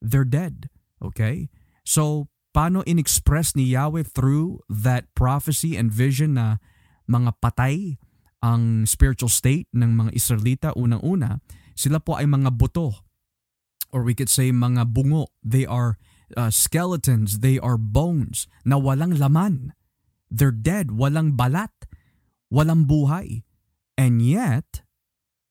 They're 0.00 0.28
dead. 0.28 0.68
Okay? 1.02 1.48
So, 1.84 2.28
paano 2.54 2.82
in-express 2.86 3.54
ni 3.54 3.76
Yahweh 3.76 4.04
through 4.08 4.64
that 4.68 5.12
prophecy 5.14 5.76
and 5.76 5.92
vision 5.92 6.34
na 6.34 6.56
mga 7.04 7.36
patay 7.42 8.00
ang 8.40 8.86
spiritual 8.86 9.28
state 9.28 9.68
ng 9.74 9.92
mga 9.96 10.10
Israelita 10.14 10.68
unang-una, 10.76 11.40
sila 11.76 12.00
po 12.00 12.16
ay 12.16 12.24
mga 12.24 12.54
buto 12.56 13.06
or 13.92 14.02
we 14.02 14.14
could 14.14 14.30
say 14.30 14.50
mga 14.50 14.92
bungo. 14.92 15.30
They 15.42 15.64
are 15.64 15.98
uh, 16.36 16.50
skeletons, 16.50 17.40
they 17.40 17.58
are 17.58 17.78
bones 17.78 18.48
na 18.64 18.78
walang 18.78 19.18
laman. 19.18 19.72
They're 20.30 20.54
dead, 20.54 20.90
walang 20.90 21.38
balat, 21.38 21.72
walang 22.50 22.90
buhay. 22.90 23.46
And 23.96 24.20
yet, 24.20 24.82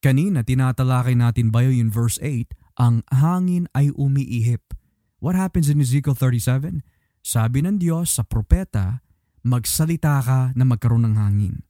kanina 0.06 0.46
tinatalakay 0.46 1.18
natin 1.18 1.50
ba 1.50 1.66
yung 1.66 1.90
verse 1.90 2.22
8, 2.22 2.54
ang 2.78 3.02
hangin 3.10 3.66
ay 3.74 3.90
umiihip. 3.98 4.78
What 5.18 5.34
happens 5.34 5.66
in 5.66 5.82
Ezekiel 5.82 6.14
37? 6.14 6.86
Sabi 7.26 7.66
ng 7.66 7.82
Diyos 7.82 8.14
sa 8.14 8.22
propeta, 8.22 9.02
magsalita 9.42 10.22
ka 10.22 10.54
na 10.54 10.62
magkaroon 10.62 11.10
ng 11.10 11.18
hangin. 11.18 11.66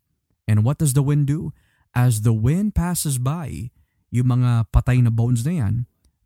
And 0.52 0.68
what 0.68 0.84
does 0.84 0.92
the 0.92 1.00
wind 1.00 1.32
do? 1.32 1.56
As 1.96 2.28
the 2.28 2.36
wind 2.36 2.76
passes 2.76 3.16
by, 3.16 3.72
yung 4.12 4.36
mga 4.36 4.68
patay 4.68 5.00
na 5.00 5.16
bones 5.16 5.48
na 5.48 5.64
yan, 5.64 5.76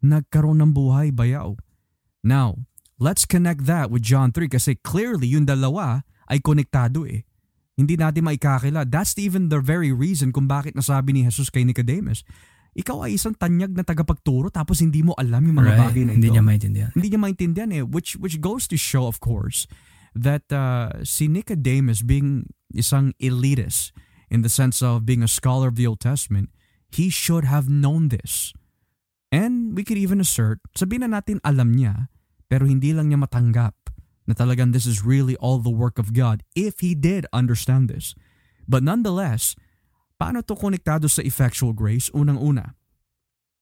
nagkaroon 0.02 0.66
ng 0.66 0.74
buhay 0.74 1.14
bayaw. 1.14 1.62
Now, 2.26 2.66
let's 2.98 3.30
connect 3.30 3.70
that 3.70 3.94
with 3.94 4.02
John 4.02 4.34
3 4.34 4.50
kasi 4.50 4.82
clearly 4.82 5.30
yung 5.38 5.46
dalawa 5.46 6.02
ay 6.26 6.42
konektado 6.42 7.06
eh. 7.06 7.29
Hindi 7.80 7.96
natin 7.96 8.28
maikakila. 8.28 8.84
That's 8.84 9.16
even 9.16 9.48
the 9.48 9.64
very 9.64 9.96
reason 9.96 10.36
kung 10.36 10.52
bakit 10.52 10.76
nasabi 10.76 11.16
ni 11.16 11.24
Jesus 11.24 11.48
kay 11.48 11.64
Nicodemus, 11.64 12.28
ikaw 12.76 13.08
ay 13.08 13.16
isang 13.16 13.32
tanyag 13.34 13.72
na 13.72 13.88
tagapagturo 13.88 14.52
tapos 14.52 14.84
hindi 14.84 15.00
mo 15.00 15.16
alam 15.16 15.40
yung 15.48 15.64
mga 15.64 15.72
Right. 15.72 15.82
bagay 15.88 16.02
na 16.04 16.12
ito. 16.12 16.18
Hindi 16.20 16.30
niya 16.36 16.44
maintindihan. 16.44 16.92
Hindi 16.92 17.08
niya 17.08 17.22
maintindihan 17.24 17.70
eh. 17.72 17.84
Which, 17.88 18.20
which 18.20 18.44
goes 18.44 18.68
to 18.68 18.76
show, 18.76 19.08
of 19.08 19.24
course, 19.24 19.64
that 20.12 20.44
uh, 20.52 21.00
si 21.08 21.32
Nicodemus 21.32 22.04
being 22.04 22.52
isang 22.76 23.16
elitist 23.18 23.96
in 24.28 24.44
the 24.44 24.52
sense 24.52 24.84
of 24.84 25.08
being 25.08 25.24
a 25.24 25.32
scholar 25.32 25.72
of 25.72 25.80
the 25.80 25.88
Old 25.88 26.04
Testament, 26.04 26.52
he 26.92 27.08
should 27.08 27.48
have 27.48 27.72
known 27.72 28.12
this. 28.12 28.52
And 29.32 29.78
we 29.78 29.88
could 29.88 29.98
even 29.98 30.20
assert, 30.20 30.60
sabihin 30.76 31.06
na 31.06 31.22
natin 31.22 31.40
alam 31.48 31.78
niya, 31.78 32.10
pero 32.50 32.66
hindi 32.66 32.92
lang 32.92 33.14
niya 33.14 33.22
matanggap 33.22 33.78
na 34.30 34.38
talagang 34.38 34.70
this 34.70 34.86
is 34.86 35.02
really 35.02 35.34
all 35.42 35.58
the 35.58 35.74
work 35.74 35.98
of 35.98 36.14
God 36.14 36.46
if 36.54 36.86
he 36.86 36.94
did 36.94 37.26
understand 37.34 37.90
this. 37.90 38.14
But 38.70 38.86
nonetheless, 38.86 39.58
paano 40.22 40.46
to 40.46 40.54
konektado 40.54 41.10
sa 41.10 41.26
effectual 41.26 41.74
grace? 41.74 42.14
Unang-una, 42.14 42.78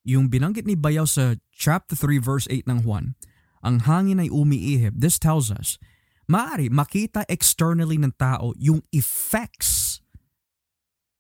yung 0.04 0.28
binanggit 0.28 0.68
ni 0.68 0.76
Bayaw 0.76 1.08
sa 1.08 1.40
chapter 1.56 1.96
3 1.96 2.20
verse 2.20 2.52
8 2.52 2.68
ng 2.68 2.84
Juan, 2.84 3.16
ang 3.64 3.88
hangin 3.88 4.20
ay 4.20 4.28
umiihip. 4.28 5.00
This 5.00 5.16
tells 5.16 5.48
us, 5.48 5.80
maari 6.28 6.68
makita 6.68 7.24
externally 7.32 7.96
ng 7.96 8.12
tao 8.20 8.52
yung 8.60 8.84
effects 8.92 10.04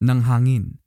ng 0.03 0.27
hangin. 0.27 0.83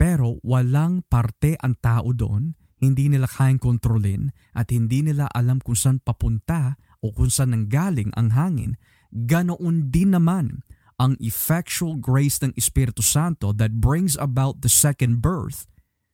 Pero 0.00 0.40
walang 0.40 1.04
parte 1.06 1.54
ang 1.60 1.76
tao 1.78 2.10
doon, 2.16 2.56
hindi 2.82 3.06
nila 3.06 3.30
kayang 3.30 3.62
kontrolin 3.62 4.34
at 4.52 4.74
hindi 4.74 5.06
nila 5.06 5.30
alam 5.30 5.62
kung 5.62 5.78
saan 5.78 6.02
papunta 6.02 6.74
o 7.02 7.10
kung 7.10 7.28
saan 7.28 7.52
nanggaling 7.52 8.14
ang 8.14 8.32
hangin. 8.32 8.78
Ganoon 9.12 9.92
din 9.92 10.14
naman 10.14 10.62
ang 10.96 11.18
effectual 11.18 11.98
grace 11.98 12.38
ng 12.40 12.54
Espiritu 12.54 13.02
Santo 13.02 13.50
that 13.52 13.82
brings 13.82 14.14
about 14.16 14.62
the 14.62 14.70
second 14.70 15.18
birth 15.18 15.66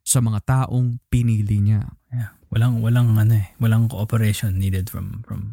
sa 0.02 0.24
mga 0.24 0.48
taong 0.48 0.98
pinili 1.12 1.60
niya. 1.60 1.92
Yeah. 2.08 2.32
Walang 2.48 2.80
walang 2.80 3.12
ano 3.20 3.36
eh, 3.36 3.52
walang 3.60 3.92
cooperation 3.92 4.56
needed 4.56 4.88
from 4.88 5.20
from 5.28 5.52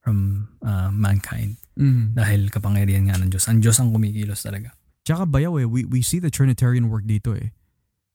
from 0.00 0.48
uh, 0.64 0.88
mankind 0.88 1.60
Mm. 1.72 2.12
dahil 2.12 2.52
kapangyarihan 2.52 3.08
nga 3.08 3.16
ng 3.16 3.32
Diyos. 3.32 3.48
Ang 3.48 3.64
Diyos 3.64 3.80
ang 3.80 3.96
kumikilos 3.96 4.44
talaga. 4.44 4.76
Tsaka 5.08 5.24
bayaw 5.24 5.56
eh, 5.56 5.64
we, 5.64 5.88
we 5.88 6.04
see 6.04 6.20
the 6.20 6.28
Trinitarian 6.28 6.92
work 6.92 7.08
dito 7.08 7.32
eh. 7.32 7.56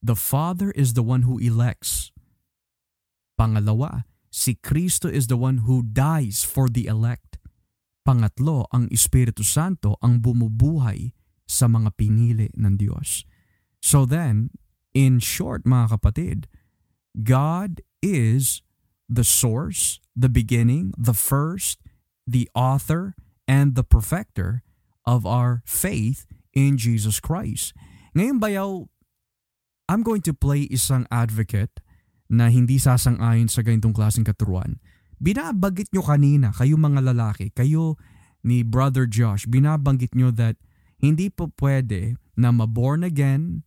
The 0.05 0.13
Father 0.13 0.69
is 0.77 0.93
the 0.93 1.01
one 1.01 1.25
who 1.25 1.41
elects. 1.41 2.13
Pangalawa, 3.33 4.05
si 4.30 4.55
Kristo 4.59 5.11
is 5.11 5.28
the 5.28 5.38
one 5.38 5.63
who 5.65 5.84
dies 5.84 6.43
for 6.43 6.69
the 6.69 6.88
elect. 6.88 7.38
Pangatlo, 8.07 8.65
ang 8.71 8.88
Espiritu 8.88 9.43
Santo 9.43 9.99
ang 9.99 10.23
bumubuhay 10.23 11.11
sa 11.47 11.67
mga 11.67 11.95
pinili 11.99 12.47
ng 12.55 12.80
Diyos. 12.80 13.28
So 13.84 14.07
then, 14.07 14.51
in 14.95 15.19
short 15.19 15.63
mga 15.63 15.99
kapatid, 15.99 16.47
God 17.19 17.84
is 18.03 18.63
the 19.09 19.23
source, 19.23 19.99
the 20.15 20.30
beginning, 20.30 20.91
the 20.95 21.15
first, 21.15 21.80
the 22.28 22.49
author, 22.55 23.15
and 23.47 23.75
the 23.75 23.84
perfecter 23.84 24.63
of 25.07 25.25
our 25.25 25.63
faith 25.63 26.28
in 26.51 26.75
Jesus 26.75 27.19
Christ. 27.23 27.71
Ngayon 28.11 28.43
bayaw, 28.43 28.91
I'm 29.88 30.03
going 30.03 30.21
to 30.28 30.36
play 30.36 30.67
isang 30.67 31.07
advocate 31.07 31.80
na 32.28 32.51
hindi 32.51 32.80
sasang-ayon 32.80 33.47
sa 33.47 33.63
ganitong 33.63 33.95
klaseng 33.95 34.28
katuruan. 34.28 34.80
Binabanggit 35.17 35.89
nyo 35.91 36.03
kanina, 36.05 36.53
kayo 36.53 36.78
mga 36.78 37.01
lalaki, 37.01 37.49
kayo 37.55 37.97
ni 38.45 38.61
Brother 38.61 39.09
Josh, 39.09 39.49
binabanggit 39.49 40.13
nyo 40.13 40.30
that 40.36 40.59
hindi 41.01 41.32
po 41.32 41.49
pwede 41.57 42.17
na 42.38 42.53
ma-born 42.53 43.01
again 43.01 43.65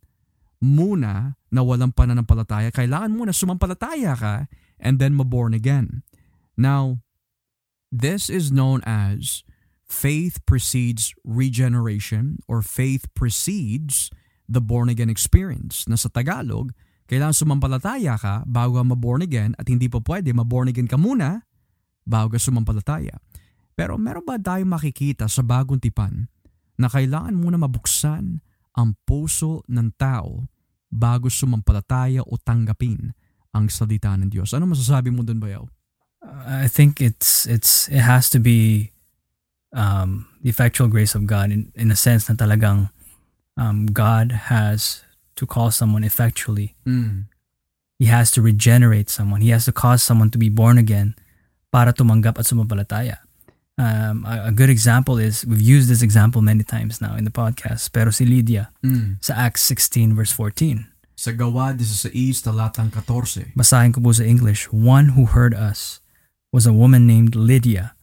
muna 0.61 1.35
na 1.49 1.61
walang 1.65 1.91
pananampalataya. 1.91 2.69
Kailangan 2.71 3.11
muna 3.17 3.33
sumampalataya 3.33 4.13
ka 4.15 4.35
and 4.79 5.01
then 5.01 5.17
ma-born 5.17 5.51
again. 5.51 6.05
Now, 6.55 7.01
this 7.91 8.29
is 8.29 8.53
known 8.53 8.79
as 8.87 9.43
faith 9.83 10.39
precedes 10.47 11.11
regeneration 11.27 12.39
or 12.47 12.61
faith 12.63 13.09
precedes 13.11 14.07
the 14.47 14.61
born 14.61 14.87
again 14.87 15.09
experience. 15.09 15.83
Na 15.89 15.99
sa 15.99 16.07
Tagalog, 16.07 16.71
kailangan 17.11 17.35
sumampalataya 17.35 18.15
ka 18.15 18.47
bago 18.47 18.79
ka 18.79 18.87
ma-born 18.87 19.19
again 19.19 19.51
at 19.59 19.67
hindi 19.67 19.91
pa 19.91 19.99
pwede 19.99 20.31
ma-born 20.31 20.71
again 20.71 20.87
ka 20.87 20.95
muna 20.95 21.43
bago 22.07 22.31
ka 22.31 22.39
sumampalataya. 22.39 23.19
Pero 23.75 23.99
meron 23.99 24.23
ba 24.23 24.39
tayong 24.39 24.71
makikita 24.71 25.27
sa 25.27 25.43
bagong 25.43 25.83
tipan 25.83 26.31
na 26.79 26.87
kailangan 26.87 27.35
muna 27.35 27.59
mabuksan 27.59 28.39
ang 28.71 28.89
puso 29.03 29.67
ng 29.67 29.91
tao 29.99 30.47
bago 30.87 31.27
sumampalataya 31.27 32.23
o 32.23 32.39
tanggapin 32.39 33.11
ang 33.51 33.67
salita 33.67 34.15
ng 34.15 34.31
Diyos? 34.31 34.55
Ano 34.55 34.71
masasabi 34.71 35.11
mo 35.11 35.27
dun, 35.27 35.43
Bayaw? 35.43 35.67
I 36.47 36.71
think 36.71 37.03
it's 37.03 37.43
it's 37.49 37.89
it 37.89 38.05
has 38.05 38.29
to 38.31 38.39
be 38.39 38.93
um, 39.75 40.31
the 40.45 40.53
effectual 40.53 40.87
grace 40.87 41.11
of 41.17 41.27
God 41.27 41.51
in 41.51 41.75
in 41.75 41.91
a 41.91 41.97
sense 41.97 42.29
na 42.29 42.37
talagang 42.37 42.93
um, 43.57 43.89
God 43.89 44.53
has 44.53 45.03
to 45.41 45.49
call 45.49 45.73
someone 45.73 46.05
effectually. 46.05 46.77
Mm. 46.85 47.25
He 47.97 48.05
has 48.05 48.29
to 48.37 48.41
regenerate 48.45 49.09
someone. 49.09 49.41
He 49.41 49.49
has 49.49 49.65
to 49.65 49.73
cause 49.73 50.01
someone 50.05 50.29
to 50.31 50.37
be 50.37 50.49
born 50.49 50.77
again 50.77 51.17
para 51.73 51.93
tumanggap 51.93 52.37
at 52.37 52.45
sumampalataya. 52.45 53.17
Um, 53.77 54.25
a, 54.29 54.49
a 54.49 54.53
good 54.53 54.69
example 54.69 55.17
is, 55.17 55.41
we've 55.45 55.61
used 55.61 55.89
this 55.89 56.01
example 56.05 56.41
many 56.41 56.61
times 56.63 57.01
now 57.01 57.15
in 57.17 57.25
the 57.25 57.33
podcast, 57.33 57.89
pero 57.93 58.11
si 58.13 58.25
Lydia 58.25 58.69
Mm. 58.85 59.17
sa 59.21 59.33
Acts 59.33 59.61
16 59.65 60.13
verse 60.13 60.29
14. 60.33 60.85
Sa 61.17 61.31
gawa 61.33 61.73
16 61.77 62.09
talatang 62.45 62.89
14. 62.93 63.53
Basahin 63.57 63.93
ko 63.93 64.01
po 64.01 64.13
sa 64.13 64.21
English. 64.25 64.69
One 64.73 65.13
who 65.17 65.25
heard 65.29 65.53
us 65.53 66.01
was 66.53 66.65
a 66.69 66.73
woman 66.73 67.05
named 67.05 67.33
Lydia 67.33 67.93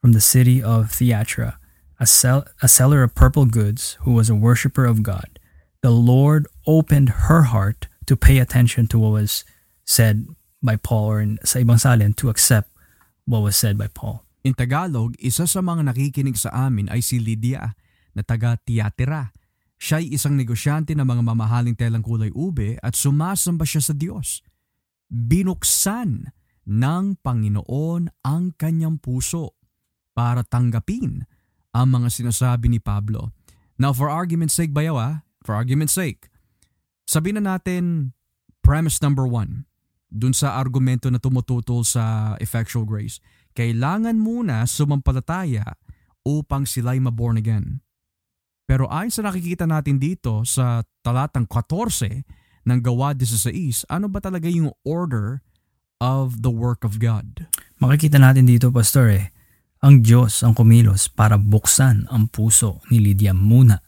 from 0.00 0.14
the 0.14 0.22
city 0.22 0.62
of 0.62 0.88
Theatra, 0.94 1.58
a, 2.00 2.06
sell, 2.06 2.46
a 2.62 2.66
seller 2.70 3.02
of 3.02 3.14
purple 3.14 3.44
goods 3.44 3.98
who 4.06 4.14
was 4.14 4.30
a 4.30 4.38
worshiper 4.38 4.86
of 4.86 5.02
God. 5.02 5.38
The 5.82 5.92
Lord 5.92 6.46
opened 6.66 7.30
her 7.30 7.48
heart 7.48 7.88
to 8.06 8.16
pay 8.16 8.38
attention 8.38 8.86
to 8.90 8.98
what 8.98 9.16
was 9.22 9.44
said 9.86 10.26
by 10.60 10.76
Paul 10.76 11.04
or 11.06 11.18
in, 11.20 11.38
sa 11.42 11.60
ibang 11.60 11.80
salin 11.80 12.12
to 12.20 12.28
accept 12.28 12.68
what 13.24 13.44
was 13.44 13.56
said 13.56 13.76
by 13.78 13.88
Paul. 13.88 14.24
In 14.40 14.56
Tagalog, 14.56 15.16
isa 15.20 15.44
sa 15.44 15.60
mga 15.60 15.92
nakikinig 15.92 16.36
sa 16.40 16.68
amin 16.68 16.88
ay 16.88 17.04
si 17.04 17.20
Lydia 17.20 17.76
na 18.16 18.22
taga 18.24 18.56
Tiatira. 18.56 19.32
Siya 19.80 20.00
ay 20.00 20.12
isang 20.12 20.36
negosyante 20.36 20.92
ng 20.92 21.04
mga 21.04 21.22
mamahaling 21.24 21.76
telang 21.76 22.04
kulay 22.04 22.32
ube 22.32 22.76
at 22.80 22.96
sumasamba 22.96 23.64
siya 23.64 23.80
sa 23.80 23.94
Diyos. 23.96 24.44
Binuksan 25.08 26.32
ng 26.68 27.04
Panginoon 27.20 28.22
ang 28.24 28.44
kanyang 28.56 29.00
puso 29.00 29.56
para 30.12 30.44
tanggapin 30.44 31.24
ang 31.72 31.88
mga 31.88 32.08
sinasabi 32.12 32.68
ni 32.68 32.80
Pablo. 32.80 33.32
Now 33.80 33.96
for 33.96 34.12
argument's 34.12 34.56
sake 34.56 34.76
bayaw 34.76 34.96
ah, 35.00 35.14
for 35.40 35.56
argument's 35.56 35.96
sake, 35.96 36.29
sabihin 37.10 37.42
na 37.42 37.58
natin 37.58 38.14
premise 38.62 39.02
number 39.02 39.26
one, 39.26 39.66
dun 40.06 40.30
sa 40.30 40.54
argumento 40.62 41.10
na 41.10 41.18
tumututol 41.18 41.82
sa 41.82 42.34
effectual 42.38 42.86
grace 42.86 43.18
kailangan 43.54 44.14
muna 44.18 44.62
sumampalataya 44.66 45.76
upang 46.22 46.66
sila'y 46.68 47.02
maborn 47.02 47.40
again. 47.40 47.82
Pero 48.70 48.86
ayon 48.86 49.10
sa 49.10 49.26
nakikita 49.26 49.66
natin 49.66 49.98
dito 49.98 50.46
sa 50.46 50.86
talatang 51.02 51.50
14 51.50 52.22
ng 52.70 52.78
gawa 52.78 53.10
16, 53.18 53.90
ano 53.90 54.06
ba 54.06 54.22
talaga 54.22 54.46
yung 54.46 54.70
order 54.86 55.42
of 55.98 56.46
the 56.46 56.52
work 56.52 56.86
of 56.86 57.02
God? 57.02 57.50
Makikita 57.82 58.22
natin 58.22 58.46
dito, 58.46 58.70
Pastor, 58.70 59.10
eh, 59.10 59.34
ang 59.82 60.04
Diyos 60.04 60.46
ang 60.46 60.54
kumilos 60.54 61.10
para 61.10 61.40
buksan 61.40 62.06
ang 62.12 62.30
puso 62.30 62.78
ni 62.92 63.02
Lydia 63.02 63.34
muna. 63.34 63.82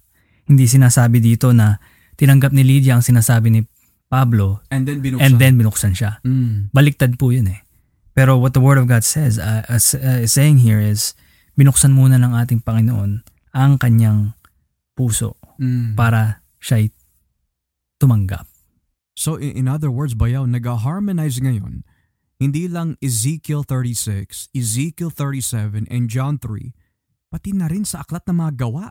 Hindi 0.49 0.67
sinasabi 0.67 1.23
dito 1.23 1.55
na 1.55 1.79
tinanggap 2.23 2.55
ni 2.55 2.63
Lydia 2.63 2.95
ang 2.95 3.03
sinasabi 3.03 3.51
ni 3.51 3.61
Pablo 4.07 4.63
And 4.71 4.87
then 4.87 5.03
binuksan. 5.03 5.25
and 5.27 5.35
then 5.43 5.59
binuksan 5.59 5.93
siya. 5.99 6.23
Mm. 6.23 6.71
Baliktad 6.71 7.19
po 7.19 7.35
yun 7.35 7.51
eh. 7.51 7.67
Pero 8.15 8.39
what 8.39 8.55
the 8.55 8.63
Word 8.63 8.79
of 8.79 8.87
God 8.87 9.03
says, 9.03 9.41
uh, 9.43 9.67
uh, 9.67 9.81
uh, 9.81 10.23
saying 10.29 10.63
here 10.63 10.79
is, 10.79 11.19
binuksan 11.59 11.91
muna 11.91 12.21
ng 12.23 12.31
ating 12.39 12.63
Panginoon 12.63 13.27
ang 13.51 13.73
kanyang 13.75 14.39
puso 14.95 15.35
Mm. 15.59 15.95
para 15.95 16.43
siya'y 16.59 16.91
tumanggap. 18.01 18.49
So 19.15 19.37
in, 19.37 19.69
other 19.69 19.93
words, 19.93 20.17
bayaw, 20.17 20.49
nag-harmonize 20.49 21.39
ngayon 21.39 21.85
hindi 22.43 22.67
lang 22.67 22.99
Ezekiel 22.99 23.63
36, 23.63 24.51
Ezekiel 24.51 25.15
37, 25.15 25.87
and 25.87 26.11
John 26.11 26.43
3, 26.43 26.75
pati 27.31 27.55
na 27.55 27.71
rin 27.71 27.87
sa 27.87 28.03
aklat 28.03 28.27
ng 28.27 28.35
mga 28.35 28.53
gawa. 28.67 28.91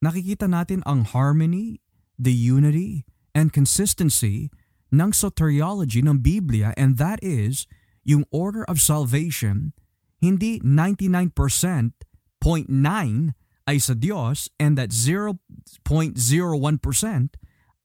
Nakikita 0.00 0.48
natin 0.48 0.80
ang 0.88 1.04
harmony, 1.04 1.81
the 2.22 2.34
unity, 2.34 3.02
and 3.34 3.50
consistency 3.50 4.52
ng 4.92 5.10
soteriology 5.10 6.04
ng 6.04 6.20
Biblia 6.20 6.76
and 6.76 7.00
that 7.00 7.18
is 7.24 7.64
yung 8.04 8.28
order 8.28 8.62
of 8.68 8.76
salvation 8.76 9.72
hindi 10.22 10.62
99.9 10.62 11.98
ay 13.66 13.76
sa 13.82 13.94
Diyos 13.98 14.46
and 14.62 14.78
that 14.78 14.94
0.01% 14.94 16.14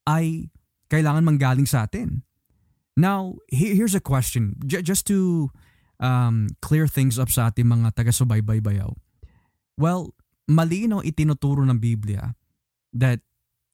ay 0.06 0.26
kailangan 0.88 1.24
manggaling 1.26 1.66
sa 1.66 1.90
atin. 1.90 2.22
Now, 2.94 3.42
he- 3.50 3.74
here's 3.74 3.98
a 3.98 4.02
question. 4.02 4.62
Just 4.66 5.10
to 5.10 5.50
um, 5.98 6.54
clear 6.62 6.86
things 6.86 7.18
up 7.18 7.34
sa 7.34 7.50
ating 7.50 7.66
mga 7.66 7.98
taga-subaybay 7.98 8.62
bayaw. 8.62 8.94
Well, 9.78 10.14
malinaw 10.46 11.06
itinuturo 11.06 11.66
ng 11.66 11.82
Biblia 11.82 12.38
that 12.94 13.22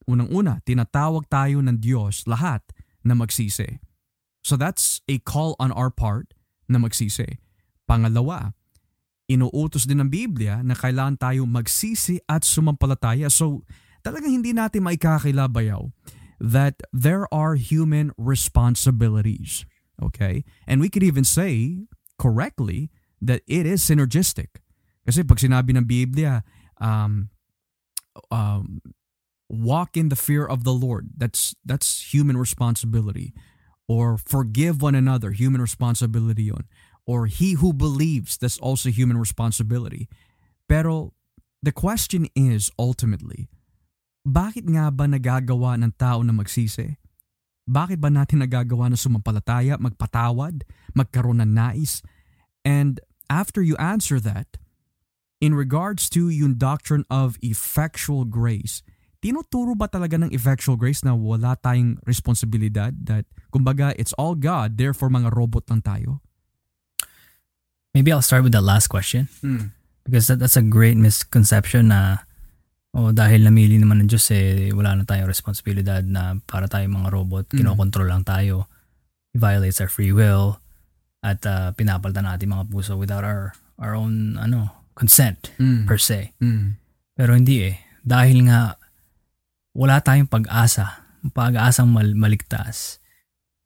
unang-una, 0.06 0.60
tinatawag 0.64 1.28
tayo 1.28 1.60
ng 1.64 1.80
Diyos 1.80 2.28
lahat 2.28 2.62
na 3.04 3.14
magsisi. 3.16 3.80
So 4.44 4.60
that's 4.60 5.00
a 5.08 5.20
call 5.24 5.56
on 5.60 5.72
our 5.72 5.92
part 5.92 6.36
na 6.68 6.80
magsisi. 6.80 7.40
Pangalawa, 7.88 8.56
inuutos 9.32 9.88
din 9.88 10.04
ng 10.04 10.12
Biblia 10.12 10.60
na 10.64 10.76
kailangan 10.76 11.20
tayo 11.20 11.48
magsisi 11.48 12.20
at 12.28 12.44
sumampalataya. 12.44 13.32
So 13.32 13.64
talagang 14.04 14.44
hindi 14.44 14.52
natin 14.52 14.84
maikakakilabayaw 14.84 15.92
that 16.44 16.84
there 16.92 17.28
are 17.32 17.56
human 17.56 18.12
responsibilities. 18.20 19.64
Okay? 20.02 20.44
And 20.68 20.84
we 20.84 20.92
could 20.92 21.04
even 21.04 21.24
say 21.24 21.88
correctly 22.20 22.92
that 23.24 23.48
it 23.48 23.64
is 23.64 23.80
synergistic. 23.80 24.60
Kasi 25.08 25.24
pag 25.24 25.40
sinabi 25.40 25.76
ng 25.76 25.88
Biblia, 25.88 26.44
um, 26.80 27.32
um, 28.32 28.84
walk 29.50 29.96
in 29.98 30.10
the 30.10 30.16
fear 30.16 30.46
of 30.46 30.64
the 30.64 30.74
Lord, 30.74 31.10
that's 31.18 31.56
that's 31.66 32.14
human 32.14 32.38
responsibility. 32.38 33.34
Or 33.88 34.18
forgive 34.18 34.82
one 34.82 34.96
another, 34.96 35.32
human 35.32 35.60
responsibility 35.60 36.44
yun. 36.44 36.66
Or 37.06 37.28
he 37.28 37.60
who 37.60 37.74
believes, 37.74 38.38
that's 38.38 38.58
also 38.58 38.90
human 38.90 39.20
responsibility. 39.20 40.08
Pero 40.70 41.12
the 41.62 41.76
question 41.76 42.28
is 42.32 42.72
ultimately, 42.80 43.52
bakit 44.24 44.64
nga 44.72 44.88
ba 44.88 45.04
nagagawa 45.04 45.76
ng 45.84 46.00
tao 46.00 46.24
na 46.24 46.32
magsisi? 46.32 46.96
Bakit 47.68 48.00
ba 48.00 48.08
natin 48.08 48.40
nagagawa 48.44 48.92
na 48.92 49.00
sumampalataya, 49.00 49.76
magpatawad, 49.80 50.64
magkaroon 50.96 51.44
ng 51.44 51.52
nais? 51.52 52.00
And 52.64 53.00
after 53.30 53.60
you 53.60 53.76
answer 53.76 54.20
that, 54.24 54.56
in 55.44 55.56
regards 55.56 56.08
to 56.16 56.32
yung 56.32 56.56
doctrine 56.56 57.04
of 57.12 57.36
effectual 57.44 58.24
grace, 58.24 58.80
tinuturo 59.24 59.72
ba 59.72 59.88
talaga 59.88 60.20
ng 60.20 60.36
effectual 60.36 60.76
grace 60.76 61.00
na 61.02 61.16
wala 61.16 61.56
tayong 61.56 61.96
responsibilidad 62.04 62.92
that 63.08 63.24
kumbaga 63.48 63.96
it's 63.96 64.12
all 64.20 64.36
God, 64.36 64.76
therefore 64.76 65.08
mga 65.08 65.32
robot 65.32 65.64
lang 65.72 65.80
tayo? 65.80 66.20
Maybe 67.94 68.12
I'll 68.12 68.26
start 68.26 68.44
with 68.44 68.52
that 68.52 68.66
last 68.66 68.92
question 68.92 69.30
because 70.04 70.28
that, 70.28 70.42
that's 70.42 70.58
a 70.58 70.66
great 70.66 70.98
misconception 70.98 71.94
na 71.94 72.26
oh, 72.92 73.14
dahil 73.14 73.46
namili 73.46 73.78
naman 73.78 74.02
ng 74.04 74.10
Diyos 74.10 74.28
eh, 74.34 74.74
wala 74.74 74.98
na 74.98 75.06
tayong 75.06 75.30
responsibilidad 75.30 76.02
na 76.02 76.36
para 76.44 76.66
tayong 76.68 76.94
mga 76.94 77.10
robot, 77.14 77.46
Mm. 77.54 77.58
kinokontrol 77.62 78.10
lang 78.10 78.26
tayo. 78.26 78.66
It 79.34 79.42
violates 79.42 79.78
our 79.80 79.90
free 79.90 80.12
will 80.14 80.58
at 81.22 81.42
uh, 81.48 81.72
pinapalitan 81.74 82.26
natin 82.28 82.52
mga 82.52 82.68
puso 82.70 82.98
without 83.00 83.24
our 83.24 83.54
our 83.80 83.94
own 83.96 84.36
ano 84.38 84.74
consent 84.98 85.54
Mm. 85.62 85.86
per 85.86 85.98
se. 85.98 86.34
Mm. 86.42 86.78
Pero 87.14 87.32
hindi 87.38 87.70
eh. 87.70 87.78
Dahil 88.02 88.50
nga 88.50 88.76
wala 89.74 90.00
tayong 90.00 90.30
pag-asa, 90.30 91.04
pag-asang 91.34 91.90
mal- 91.90 92.18
maligtas. 92.18 93.02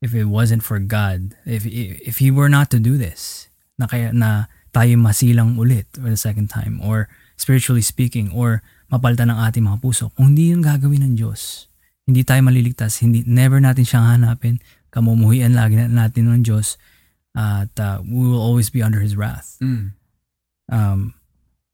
If 0.00 0.14
it 0.14 0.30
wasn't 0.30 0.62
for 0.62 0.78
God, 0.78 1.34
if 1.42 1.66
if 1.66 2.22
He 2.22 2.30
were 2.30 2.48
not 2.48 2.70
to 2.70 2.78
do 2.78 2.94
this, 2.94 3.50
na 3.76 3.90
kaya 3.90 4.14
na 4.14 4.46
tayo 4.70 4.94
masilang 4.94 5.58
ulit 5.58 5.90
for 5.94 6.06
the 6.06 6.18
second 6.18 6.48
time 6.48 6.78
or 6.78 7.10
spiritually 7.34 7.82
speaking 7.82 8.30
or 8.30 8.62
mapalitan 8.90 9.30
ng 9.30 9.38
ating 9.38 9.66
mga 9.66 9.82
puso, 9.82 10.14
kung 10.14 10.34
hindi 10.34 10.54
yung 10.54 10.62
gagawin 10.62 11.02
ng 11.02 11.14
Diyos, 11.18 11.66
hindi 12.06 12.22
tayo 12.22 12.40
maliligtas, 12.46 13.02
hindi 13.02 13.26
never 13.26 13.58
natin 13.58 13.84
siyang 13.84 14.06
hanapin, 14.06 14.62
kamumuhian 14.94 15.58
lagi 15.58 15.76
na- 15.76 15.90
natin 15.90 16.30
ng 16.30 16.46
Diyos 16.46 16.78
at 17.34 17.74
uh, 17.82 17.98
we 18.06 18.22
will 18.22 18.40
always 18.40 18.70
be 18.70 18.80
under 18.80 19.02
His 19.02 19.18
wrath. 19.18 19.58
Mm. 19.58 19.98
Um, 20.70 21.18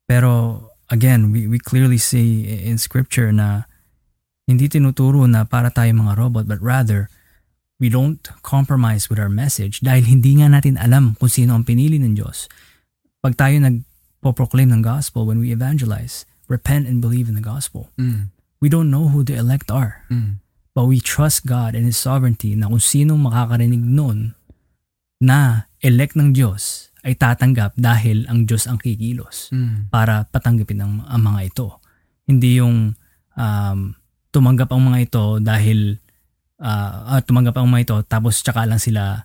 pero 0.09 0.72
again, 0.89 1.28
we, 1.28 1.45
we 1.45 1.61
clearly 1.61 2.01
see 2.01 2.49
in 2.49 2.80
scripture 2.80 3.32
na 3.32 3.68
hindi 4.45 4.69
tinuturo 4.69 5.25
na 5.25 5.49
para 5.49 5.73
tayo 5.73 5.89
mga 5.93 6.15
robot 6.17 6.45
but 6.45 6.61
rather 6.61 7.09
we 7.81 7.89
don't 7.89 8.21
compromise 8.45 9.09
with 9.09 9.19
our 9.19 9.33
message 9.33 9.81
dahil 9.81 10.05
hindi 10.07 10.39
nga 10.39 10.49
natin 10.49 10.79
alam 10.79 11.17
kung 11.19 11.29
sino 11.33 11.57
ang 11.57 11.67
pinili 11.67 11.99
ng 11.99 12.15
Diyos. 12.15 12.47
Pag 13.19 13.35
tayo 13.35 13.57
nagpo-proclaim 13.59 14.71
ng 14.71 14.83
gospel 14.85 15.27
when 15.27 15.41
we 15.41 15.51
evangelize, 15.51 16.29
repent 16.47 16.85
and 16.87 17.01
believe 17.01 17.27
in 17.27 17.35
the 17.35 17.45
gospel. 17.45 17.89
Mm. 17.97 18.31
We 18.61 18.69
don't 18.69 18.93
know 18.93 19.11
who 19.11 19.25
the 19.25 19.37
elect 19.37 19.73
are, 19.73 20.05
Mm. 20.13 20.41
but 20.73 20.87
we 20.87 21.01
trust 21.01 21.45
God 21.49 21.73
and 21.75 21.85
His 21.89 21.99
sovereignty 21.99 22.53
na 22.55 22.69
kung 22.69 22.81
sino 22.81 23.17
makakarinig 23.17 23.81
nun 23.83 24.37
na 25.21 25.69
elect 25.81 26.15
ng 26.17 26.33
Diyos 26.37 26.93
ay 27.05 27.17
tatanggap 27.17 27.77
dahil 27.77 28.25
ang 28.29 28.49
Diyos 28.49 28.65
ang 28.65 28.81
kikilos 28.81 29.49
Mm. 29.53 29.89
para 29.93 30.25
patanggapin 30.29 30.81
ang, 30.81 30.95
ang 31.05 31.21
mga 31.21 31.41
ito. 31.53 31.69
Hindi 32.25 32.61
yung 32.61 32.97
um, 33.37 33.79
tumanggap 34.35 34.74
ang 34.74 34.82
mga 34.82 34.99
ito 35.07 35.24
dahil 35.39 36.03
ah, 36.59 37.14
ah, 37.14 37.22
tumanggap 37.22 37.55
ang 37.55 37.70
mga 37.70 37.82
ito 37.87 37.97
tapos 38.11 38.43
tsaka 38.43 38.66
lang 38.66 38.82
sila 38.82 39.22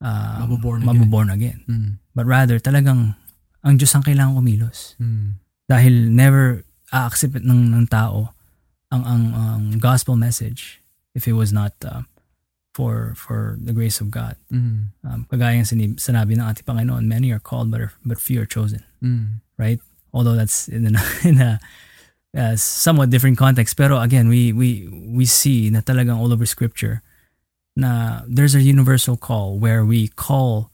uh, 0.00 0.36
Maboborn 0.48 0.80
again. 0.80 0.88
maboborn 0.88 1.28
again. 1.28 1.60
Mm. 1.68 1.90
But 2.16 2.24
rather, 2.24 2.56
talagang 2.56 3.14
ang 3.62 3.74
Diyos 3.76 3.92
ang 3.92 4.02
kailangan 4.02 4.40
kumilos. 4.40 4.96
Mm. 4.96 5.38
Dahil 5.68 5.94
never 6.10 6.64
a-accept 6.90 7.44
ng, 7.44 7.72
ng 7.72 7.86
tao 7.88 8.32
ang, 8.92 9.02
ang, 9.04 9.24
ang 9.32 9.62
gospel 9.80 10.16
message 10.16 10.80
if 11.16 11.28
it 11.28 11.32
was 11.32 11.52
not 11.52 11.72
uh, 11.84 12.04
for 12.72 13.12
for 13.16 13.56
the 13.60 13.72
grace 13.72 14.00
of 14.00 14.08
God. 14.08 14.36
Mm. 14.48 14.96
Um, 15.04 15.20
kagaya 15.28 15.60
ng 15.60 15.68
sinib- 15.68 16.00
sinabi 16.00 16.36
ng 16.36 16.44
ating 16.44 16.64
Panginoon, 16.64 17.04
many 17.04 17.28
are 17.32 17.40
called 17.40 17.68
but, 17.68 17.80
are, 17.80 17.92
but 18.04 18.20
few 18.20 18.40
are 18.40 18.48
chosen. 18.48 18.84
Mm. 19.04 19.44
right? 19.62 19.80
Although 20.12 20.34
that's 20.36 20.68
in 20.68 20.84
a, 20.84 21.02
in 21.24 21.40
a 21.40 21.60
uh, 22.36 22.56
somewhat 22.56 23.10
different 23.10 23.38
context. 23.38 23.76
Pero 23.76 24.00
again, 24.00 24.28
we 24.28 24.52
we 24.52 24.88
we 24.90 25.24
see 25.24 25.70
na 25.70 25.80
talagang 25.80 26.18
all 26.18 26.32
over 26.32 26.46
scripture 26.46 27.02
na 27.76 28.20
there's 28.28 28.54
a 28.54 28.60
universal 28.60 29.16
call 29.16 29.56
where 29.56 29.84
we 29.84 30.08
call 30.12 30.68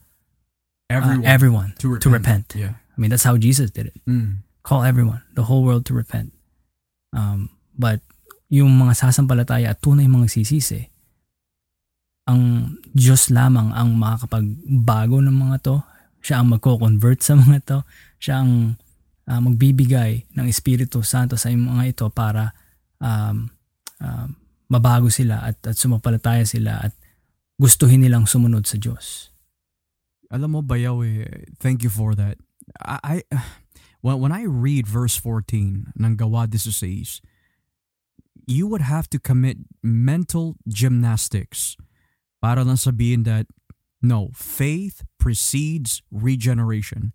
uh, 0.91 0.99
Everyone. 0.99 1.25
everyone 1.25 1.69
to 1.79 1.87
repent. 1.87 2.03
to 2.03 2.09
repent. 2.09 2.45
Yeah. 2.55 2.73
I 2.75 2.97
mean, 2.99 3.09
that's 3.09 3.23
how 3.23 3.39
Jesus 3.39 3.71
did 3.71 3.87
it. 3.87 3.97
Mm. 4.03 4.43
Call 4.63 4.83
everyone, 4.83 5.23
the 5.33 5.47
whole 5.47 5.63
world 5.63 5.87
to 5.87 5.95
repent. 5.95 6.35
Um, 7.15 7.47
but 7.77 8.03
yung 8.51 8.75
mga 8.75 8.99
sasampalataya 8.99 9.71
at 9.71 9.79
tunay 9.79 10.11
mga 10.11 10.27
sisisi, 10.27 10.91
ang 12.27 12.75
Diyos 12.91 13.31
lamang 13.31 13.71
ang 13.71 13.95
makakapagbago 13.95 15.23
ng 15.23 15.33
mga 15.33 15.57
to. 15.63 15.77
Siya 16.19 16.43
ang 16.43 16.51
magko-convert 16.51 17.23
sa 17.23 17.39
mga 17.39 17.57
to. 17.65 17.79
Siya 18.19 18.43
ang 18.43 18.75
ah, 19.29 19.37
magbibigay 19.37 20.25
ng 20.33 20.45
Espiritu 20.49 21.05
Santo 21.05 21.37
sa 21.37 21.53
mga 21.53 21.93
ito 21.93 22.05
para 22.09 22.57
um, 22.97 23.45
um, 24.01 24.29
mabago 24.67 25.13
sila 25.13 25.45
at, 25.45 25.61
at 25.65 25.77
sumapalataya 25.77 26.43
sila 26.49 26.89
at 26.89 26.93
gustuhin 27.61 28.01
nilang 28.01 28.25
sumunod 28.25 28.65
sa 28.65 28.81
Diyos. 28.81 29.29
Alam 30.33 30.57
mo, 30.57 30.59
Bayaw, 30.65 31.01
eh, 31.05 31.45
thank 31.61 31.81
you 31.85 31.89
for 31.89 32.13
that. 32.17 32.37
I, 32.81 33.21
I 33.31 33.37
when, 34.01 34.17
when 34.17 34.33
I 34.33 34.49
read 34.49 34.89
verse 34.89 35.17
14 35.17 35.93
ng 35.93 36.13
Gawa 36.17 36.49
16, 36.49 37.21
you 38.49 38.65
would 38.65 38.81
have 38.81 39.09
to 39.13 39.19
commit 39.19 39.57
mental 39.83 40.57
gymnastics 40.65 41.77
para 42.41 42.65
lang 42.65 42.81
sabihin 42.81 43.25
that 43.25 43.45
no, 44.01 44.31
faith 44.33 45.03
precedes 45.19 46.01
regeneration. 46.09 47.13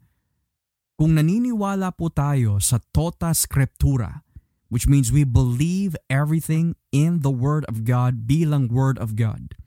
Kung 0.95 1.19
naniniwala 1.19 1.91
po 1.99 2.07
tayo 2.07 2.63
sa 2.63 2.79
tota 2.95 3.35
scriptura, 3.35 4.23
which 4.71 4.87
means 4.87 5.11
we 5.11 5.27
believe 5.27 5.99
everything 6.07 6.79
in 6.95 7.27
the 7.27 7.35
Word 7.35 7.67
of 7.67 7.83
God 7.83 8.31
bilang 8.31 8.71
Word 8.71 8.95
of 9.03 9.19
God, 9.19 9.59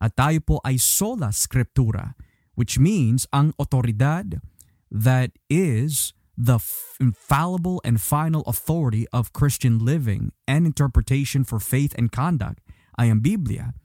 at 0.00 0.16
tayo 0.16 0.40
po 0.40 0.56
ay 0.64 0.80
sola 0.80 1.28
scriptura, 1.28 2.16
which 2.56 2.80
means 2.80 3.28
ang 3.36 3.52
otoridad 3.60 4.40
that 4.88 5.36
is 5.52 6.16
the 6.40 6.56
infallible 6.96 7.84
and 7.84 8.00
final 8.00 8.40
authority 8.48 9.04
of 9.12 9.36
Christian 9.36 9.76
living 9.76 10.32
and 10.48 10.64
interpretation 10.64 11.44
for 11.44 11.60
faith 11.60 11.92
and 12.00 12.08
conduct 12.08 12.64
ay 12.96 13.12
ang 13.12 13.20
Biblia, 13.20 13.76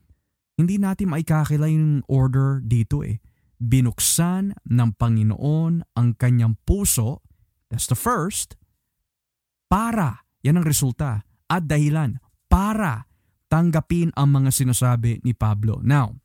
hindi 0.56 0.80
natin 0.80 1.12
maikakila 1.12 1.68
yung 1.68 2.08
order 2.08 2.64
dito 2.64 3.04
eh. 3.04 3.20
Binuksan 3.58 4.54
ng 4.66 4.90
Panginoon 4.94 5.98
ang 5.98 6.10
kanyang 6.14 6.58
puso, 6.62 7.26
that's 7.70 7.90
the 7.90 7.98
first, 7.98 8.54
para, 9.68 10.26
yan 10.46 10.62
ang 10.62 10.66
resulta, 10.66 11.26
at 11.50 11.66
dahilan, 11.66 12.22
para 12.46 13.10
tanggapin 13.50 14.14
ang 14.14 14.30
mga 14.30 14.54
sinasabi 14.54 15.20
ni 15.26 15.34
Pablo. 15.34 15.82
Now, 15.82 16.16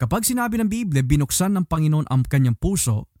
Kapag 0.00 0.24
sinabi 0.24 0.56
ng 0.56 0.72
Biblia, 0.72 1.04
binuksan 1.04 1.60
ng 1.60 1.68
Panginoon 1.68 2.08
ang 2.08 2.24
kanyang 2.24 2.56
puso, 2.56 3.12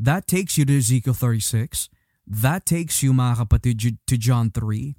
that 0.00 0.24
takes 0.24 0.56
you 0.56 0.64
to 0.64 0.72
Ezekiel 0.72 1.12
36. 1.12 1.92
That 2.24 2.64
takes 2.64 3.04
you, 3.04 3.12
mga 3.12 3.44
kapatid, 3.44 4.00
to 4.08 4.16
John 4.16 4.48
3. 4.48 4.96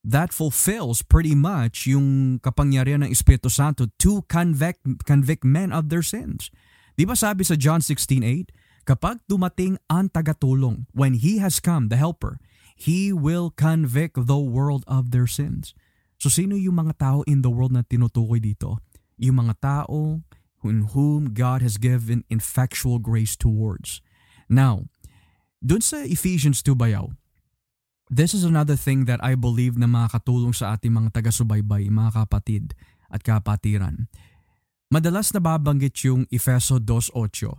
That 0.00 0.32
fulfills 0.32 1.04
pretty 1.04 1.36
much 1.36 1.84
yung 1.84 2.40
kapangyarihan 2.40 3.04
ng 3.04 3.12
Espiritu 3.12 3.52
Santo 3.52 3.92
to 4.00 4.24
convict, 4.32 4.80
convict 5.04 5.44
men 5.44 5.76
of 5.76 5.92
their 5.92 6.00
sins. 6.00 6.48
Di 6.96 7.04
ba 7.04 7.12
sabi 7.12 7.44
sa 7.44 7.56
John 7.56 7.84
16.8, 7.84 8.48
kapag 8.88 9.20
dumating 9.28 9.76
ang 9.92 10.08
tagatulong, 10.08 10.88
when 10.96 11.20
He 11.20 11.36
has 11.44 11.60
come, 11.60 11.92
the 11.92 12.00
Helper, 12.00 12.40
He 12.72 13.12
will 13.12 13.52
convict 13.52 14.16
the 14.16 14.40
world 14.40 14.88
of 14.88 15.12
their 15.12 15.28
sins. 15.28 15.76
So 16.16 16.32
sino 16.32 16.56
yung 16.56 16.80
mga 16.80 16.96
tao 16.96 17.18
in 17.28 17.44
the 17.44 17.52
world 17.52 17.76
na 17.76 17.84
tinutukoy 17.84 18.40
dito? 18.40 18.80
Yung 19.20 19.44
mga 19.44 19.60
tao 19.60 20.24
in 20.64 20.92
whom 20.92 21.32
God 21.32 21.60
has 21.60 21.76
given 21.76 22.24
effectual 22.28 23.00
grace 23.00 23.36
towards. 23.36 24.04
Now, 24.48 24.88
dun 25.64 25.80
sa 25.80 26.04
Ephesians 26.04 26.60
2 26.64 26.76
bayaw, 26.76 27.12
this 28.10 28.34
is 28.34 28.42
another 28.42 28.74
thing 28.74 29.06
that 29.06 29.22
I 29.22 29.38
believe 29.38 29.78
na 29.78 29.86
makakatulong 29.86 30.50
sa 30.52 30.74
ating 30.74 30.90
mga 30.90 31.14
taga-subaybay, 31.14 31.86
mga 31.86 32.26
kapatid 32.26 32.74
at 33.06 33.22
kapatiran. 33.22 34.10
Madalas 34.90 35.30
nababanggit 35.30 35.94
yung 36.02 36.26
Efeso 36.34 36.82
2.8. 36.82 37.54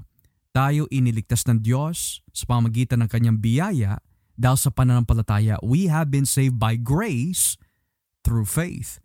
Tayo 0.51 0.83
iniligtas 0.91 1.47
ng 1.47 1.63
Diyos 1.63 2.19
sa 2.35 2.43
pamagitan 2.43 2.99
ng 2.99 3.07
kanyang 3.07 3.39
biyaya 3.39 4.03
dahil 4.35 4.59
sa 4.59 4.67
pananampalataya. 4.67 5.55
We 5.63 5.87
have 5.87 6.11
been 6.11 6.27
saved 6.27 6.59
by 6.59 6.75
grace 6.75 7.55
through 8.27 8.51
faith 8.51 8.99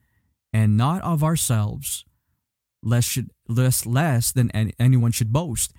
and 0.51 0.74
not 0.74 0.99
of 1.07 1.22
ourselves 1.22 2.03
less 2.82 3.07
should 3.07 3.30
less 3.47 3.86
less 3.86 4.34
than 4.34 4.51
any, 4.51 4.74
anyone 4.82 5.14
should 5.14 5.30
boast. 5.30 5.70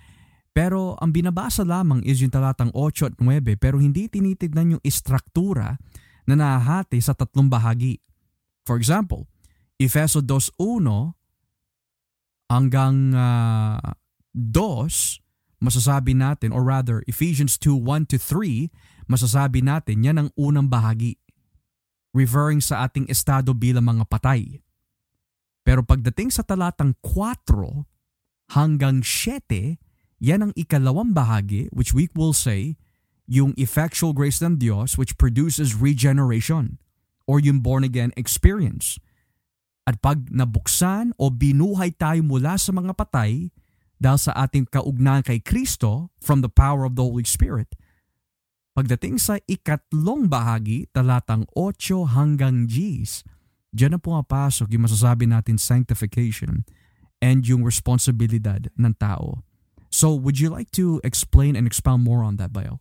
Pero 0.58 0.98
ang 0.98 1.14
binabasa 1.14 1.62
lamang 1.62 2.02
is 2.02 2.18
yung 2.18 2.34
talatang 2.34 2.74
8 2.74 3.14
at 3.14 3.16
9 3.22 3.62
pero 3.62 3.78
hindi 3.78 4.10
tinitignan 4.10 4.74
yung 4.74 4.82
istruktura 4.82 5.78
na 6.26 6.34
nahahati 6.34 6.98
sa 6.98 7.14
tatlong 7.14 7.46
bahagi. 7.46 8.02
For 8.66 8.74
example, 8.82 9.30
Efeso 9.78 10.26
2.1 10.26 11.14
hanggang 12.50 13.14
uh, 13.14 13.94
2 14.34 15.62
masasabi 15.62 16.18
natin 16.18 16.50
or 16.50 16.66
rather 16.66 17.06
Ephesians 17.06 17.62
2.1 17.62 18.10
to 18.10 18.18
3 18.18 18.74
masasabi 19.06 19.62
natin 19.62 20.02
yan 20.02 20.18
ang 20.26 20.30
unang 20.34 20.74
bahagi 20.74 21.22
referring 22.18 22.66
sa 22.66 22.90
ating 22.90 23.06
estado 23.14 23.54
bilang 23.54 23.86
mga 23.86 24.10
patay. 24.10 24.58
Pero 25.62 25.86
pagdating 25.86 26.34
sa 26.34 26.42
talatang 26.42 26.98
4 27.06 28.58
hanggang 28.58 29.06
7, 29.06 29.78
yan 30.18 30.50
ang 30.50 30.54
ikalawang 30.58 31.14
bahagi 31.14 31.70
which 31.74 31.94
we 31.94 32.10
will 32.18 32.34
say 32.34 32.76
yung 33.28 33.52
effectual 33.60 34.16
grace 34.16 34.40
ng 34.40 34.58
Diyos 34.58 34.96
which 34.96 35.20
produces 35.20 35.78
regeneration 35.78 36.82
or 37.28 37.38
yung 37.44 37.60
born 37.60 37.84
again 37.84 38.16
experience. 38.16 38.98
At 39.88 40.04
pag 40.04 40.28
nabuksan 40.32 41.16
o 41.16 41.32
binuhay 41.32 41.96
tayo 41.96 42.20
mula 42.24 42.60
sa 42.60 42.76
mga 42.76 42.92
patay 42.96 43.52
dahil 43.98 44.20
sa 44.20 44.36
ating 44.36 44.68
kaugnayan 44.68 45.24
kay 45.24 45.40
Kristo 45.40 46.12
from 46.20 46.44
the 46.44 46.52
power 46.52 46.84
of 46.84 47.00
the 47.00 47.04
Holy 47.04 47.24
Spirit, 47.24 47.72
pagdating 48.76 49.16
sa 49.16 49.40
ikatlong 49.48 50.28
bahagi, 50.28 50.92
talatang 50.92 51.48
8 51.56 52.14
hanggang 52.14 52.68
10, 52.68 53.38
Diyan 53.78 53.94
na 53.94 54.02
pumapasok 54.02 54.74
yung 54.74 54.88
masasabi 54.88 55.28
natin 55.28 55.60
sanctification 55.60 56.64
and 57.20 57.44
yung 57.46 57.62
responsibilidad 57.62 58.64
ng 58.74 58.94
tao. 58.96 59.44
So, 59.90 60.14
would 60.14 60.40
you 60.40 60.50
like 60.50 60.72
to 60.76 61.02
explain 61.04 61.56
and 61.56 61.66
expound 61.66 62.04
more 62.04 62.24
on 62.24 62.38
that, 62.38 62.52
Bayo? 62.54 62.80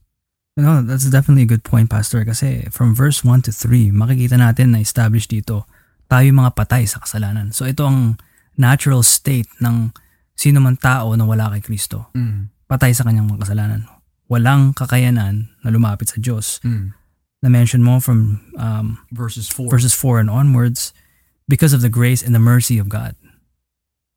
No, 0.56 0.80
that's 0.80 1.04
definitely 1.12 1.44
a 1.44 1.52
good 1.52 1.64
point, 1.64 1.92
Pastor. 1.92 2.24
Kasi 2.24 2.72
from 2.72 2.96
verse 2.96 3.20
1 3.20 3.44
to 3.44 3.52
3, 3.52 3.92
makikita 3.92 4.40
natin 4.40 4.72
na 4.72 4.80
establish 4.80 5.28
dito, 5.28 5.68
tayo 6.08 6.26
mga 6.32 6.56
patay 6.56 6.88
sa 6.88 6.96
kasalanan. 7.04 7.52
So 7.52 7.68
ito 7.68 7.84
ang 7.84 8.16
natural 8.56 9.04
state 9.04 9.52
ng 9.60 9.92
sino 10.32 10.64
man 10.64 10.80
tao 10.80 11.12
na 11.12 11.28
wala 11.28 11.52
kay 11.52 11.60
Kristo. 11.60 12.08
Mm. 12.16 12.48
Patay 12.64 12.96
sa 12.96 13.04
kanyang 13.04 13.28
mga 13.28 13.44
kasalanan. 13.44 13.84
Walang 14.32 14.72
kakayanan 14.72 15.52
na 15.60 15.68
lumapit 15.68 16.08
sa 16.08 16.18
Diyos. 16.18 16.58
Mm. 16.64 16.96
Na-mention 17.44 17.84
mo 17.84 18.00
from 18.00 18.40
um, 18.56 18.96
Verses 19.12 19.52
4. 19.52 19.68
verses 19.68 19.92
4 19.92 20.24
and 20.24 20.32
onwards, 20.32 20.96
because 21.44 21.76
of 21.76 21.84
the 21.84 21.92
grace 21.92 22.24
and 22.24 22.34
the 22.34 22.42
mercy 22.42 22.80
of 22.80 22.88
God. 22.88 23.14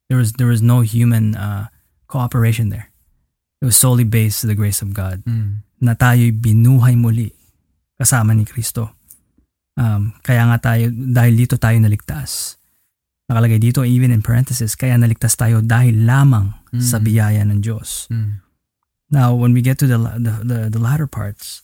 There 0.08 0.18
was 0.18 0.34
there 0.42 0.50
was 0.50 0.64
no 0.64 0.82
human 0.82 1.38
uh, 1.38 1.70
cooperation 2.10 2.74
there. 2.74 2.90
It 3.62 3.70
was 3.70 3.78
solely 3.78 4.04
based 4.04 4.42
to 4.42 4.50
the 4.50 4.58
grace 4.58 4.82
of 4.82 4.92
God 4.92 5.22
Mm. 5.24 5.62
na 5.80 5.94
tayo'y 5.94 6.34
binuhay 6.34 6.98
muli 6.98 7.32
kasama 7.96 8.34
ni 8.34 8.44
Kristo. 8.44 8.98
Um, 9.80 10.12
kaya 10.26 10.44
nga 10.50 10.74
tayo, 10.74 10.92
dahil 10.92 11.40
dito 11.40 11.56
tayo 11.56 11.78
naligtas. 11.80 12.58
Nakalagay 13.30 13.62
dito 13.62 13.86
even 13.86 14.10
in 14.10 14.20
parenthesis, 14.20 14.74
kaya 14.76 14.98
naligtas 14.98 15.38
tayo 15.38 15.62
dahil 15.62 16.04
lamang 16.04 16.58
Mm. 16.74 16.82
sa 16.82 16.98
biyaya 17.00 17.46
ng 17.46 17.62
Diyos. 17.62 18.10
Mm. 18.10 18.42
Now, 19.10 19.34
when 19.34 19.54
we 19.54 19.62
get 19.62 19.78
to 19.82 19.88
the, 19.90 19.98
the, 19.98 20.34
the, 20.46 20.60
the 20.70 20.82
latter 20.82 21.08
parts, 21.10 21.62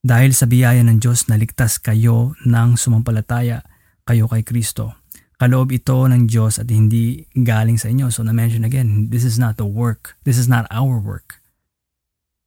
dahil 0.00 0.32
sa 0.32 0.48
biyaya 0.48 0.80
ng 0.82 0.98
Diyos, 0.98 1.28
naligtas 1.28 1.76
kayo 1.78 2.32
ng 2.42 2.74
sumampalataya 2.74 3.62
kayo 4.02 4.26
kay 4.26 4.42
Kristo. 4.42 4.96
Kaloob 5.40 5.72
ito 5.72 6.04
ng 6.04 6.28
Diyos 6.28 6.60
at 6.60 6.68
hindi 6.68 7.24
galing 7.32 7.80
sa 7.80 7.88
inyo. 7.88 8.12
So 8.12 8.20
na-mention 8.20 8.60
again, 8.60 9.08
this 9.08 9.24
is 9.24 9.40
not 9.40 9.56
the 9.56 9.64
work. 9.64 10.20
This 10.28 10.36
is 10.36 10.44
not 10.44 10.68
our 10.68 11.00
work. 11.00 11.40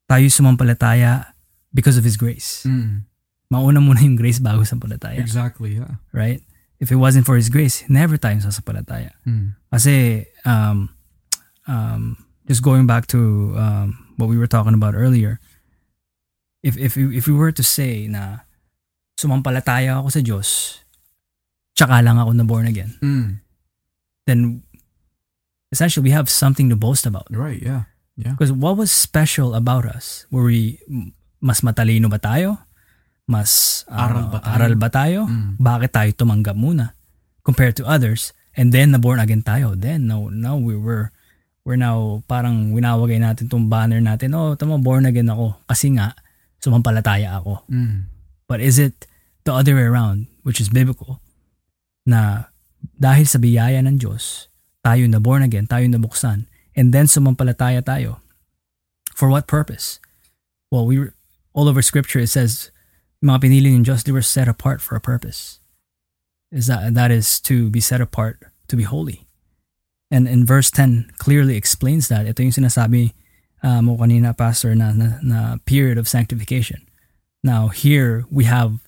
Tayo 0.05 0.29
sumampalataya 0.29 1.33
because 1.73 1.97
of 1.97 2.05
His 2.05 2.21
grace. 2.21 2.61
Mm. 2.69 3.09
Mauna 3.49 3.81
muna 3.81 4.05
yung 4.05 4.13
grace 4.13 4.37
bago 4.37 4.61
sampalataya. 4.61 5.17
Exactly, 5.17 5.81
yeah. 5.81 5.97
Right? 6.13 6.45
If 6.77 6.93
it 6.93 7.01
wasn't 7.01 7.25
for 7.25 7.33
His 7.33 7.49
grace, 7.49 7.81
never 7.89 8.21
tayo 8.21 8.37
sasampalataya. 8.45 9.17
Mm. 9.25 9.57
Kasi, 9.73 10.29
um, 10.45 10.93
um, 11.65 12.21
just 12.45 12.61
going 12.61 12.85
back 12.85 13.09
to 13.09 13.57
um, 13.57 14.13
what 14.21 14.29
we 14.29 14.37
were 14.37 14.49
talking 14.49 14.77
about 14.77 14.93
earlier, 14.93 15.41
if, 16.61 16.77
if, 16.77 16.93
if 16.93 17.25
we 17.25 17.33
were 17.33 17.51
to 17.51 17.65
say 17.65 18.05
na 18.05 18.45
sumampalataya 19.17 19.97
ako 19.97 20.13
sa 20.13 20.21
Diyos, 20.21 20.82
tsaka 21.73 22.01
lang 22.05 22.17
ako 22.17 22.31
na 22.33 22.45
born 22.45 22.65
again, 22.69 22.93
Mm. 23.01 23.41
then 24.25 24.61
essentially 25.73 26.05
we 26.05 26.13
have 26.13 26.29
something 26.29 26.69
to 26.69 26.77
boast 26.77 27.05
about. 27.05 27.27
Right, 27.29 27.61
yeah. 27.61 27.89
Yeah. 28.13 28.37
Because 28.37 28.53
what 28.53 28.77
was 28.77 28.93
special 28.93 29.57
about 29.57 29.89
us? 29.89 30.29
Were 30.29 30.45
we 30.45 30.77
mas 31.41 31.65
matalino 31.65 32.09
ba 32.13 32.21
tayo? 32.21 32.61
Mas 33.25 33.81
Aral 33.89 34.29
ano, 34.29 34.29
ba 34.29 34.39
tayo? 34.39 34.53
aral 34.53 34.73
ba 34.77 34.89
tayo? 34.93 35.19
Mm. 35.25 35.49
Bakit 35.57 35.89
tayo 35.89 36.09
tumanggap 36.13 36.53
muna 36.53 36.93
compared 37.41 37.73
to 37.81 37.87
others? 37.89 38.37
And 38.53 38.69
then 38.69 38.93
na 38.93 39.01
born 39.01 39.17
again 39.17 39.41
tayo. 39.41 39.73
Then 39.73 40.05
now 40.05 40.29
now 40.29 40.61
we 40.61 40.77
were 40.77 41.09
we're 41.65 41.79
now 41.79 42.21
parang 42.29 42.69
winawagay 42.75 43.17
natin 43.17 43.49
tong 43.49 43.65
banner 43.65 43.97
natin. 43.97 44.37
Oh, 44.37 44.53
tama 44.53 44.77
born 44.77 45.09
again 45.09 45.31
ako 45.31 45.57
kasi 45.65 45.89
nga 45.97 46.13
sumampalataya 46.61 47.41
ako. 47.41 47.65
Mm. 47.65 48.13
But 48.45 48.61
is 48.61 48.77
it 48.77 49.09
the 49.47 49.57
other 49.57 49.73
way 49.73 49.89
around, 49.89 50.29
which 50.45 50.61
is 50.61 50.69
biblical, 50.69 51.22
na 52.05 52.51
dahil 52.99 53.25
sa 53.27 53.39
biyaya 53.39 53.79
ng 53.83 53.99
Diyos, 53.99 54.51
tayo 54.83 55.07
na 55.07 55.19
born 55.19 55.43
again, 55.43 55.67
tayo 55.67 55.87
na 55.87 55.99
buksan, 55.99 56.47
and 56.75 56.91
then 56.91 57.07
sumampalataya 57.07 57.83
tayo. 57.83 58.19
For 59.15 59.29
what 59.29 59.47
purpose? 59.47 59.99
Well, 60.71 60.85
we 60.85 61.13
all 61.53 61.69
over 61.69 61.81
Scripture 61.81 62.19
it 62.19 62.33
says, 62.33 62.71
mga 63.23 63.47
pinili 63.47 63.71
ng 63.71 63.87
Diyos, 63.87 64.03
they 64.03 64.11
were 64.11 64.25
set 64.25 64.51
apart 64.51 64.81
for 64.81 64.95
a 64.95 65.03
purpose. 65.03 65.59
Is 66.51 66.67
that 66.67 66.93
that 66.93 67.09
is 67.09 67.39
to 67.47 67.69
be 67.69 67.79
set 67.79 68.01
apart, 68.01 68.43
to 68.67 68.75
be 68.75 68.83
holy. 68.83 69.25
And 70.11 70.27
in 70.27 70.45
verse 70.45 70.69
10 70.69 71.17
clearly 71.17 71.57
explains 71.57 72.11
that. 72.11 72.27
Ito 72.27 72.43
yung 72.43 72.53
sinasabi 72.53 73.17
uh, 73.63 73.81
mo 73.81 73.97
kanina, 73.97 74.37
Pastor, 74.37 74.75
na, 74.75 74.91
na, 74.91 75.17
na 75.23 75.57
period 75.65 75.97
of 75.97 76.05
sanctification. 76.05 76.85
Now, 77.41 77.69
here 77.69 78.27
we 78.29 78.43
have 78.43 78.82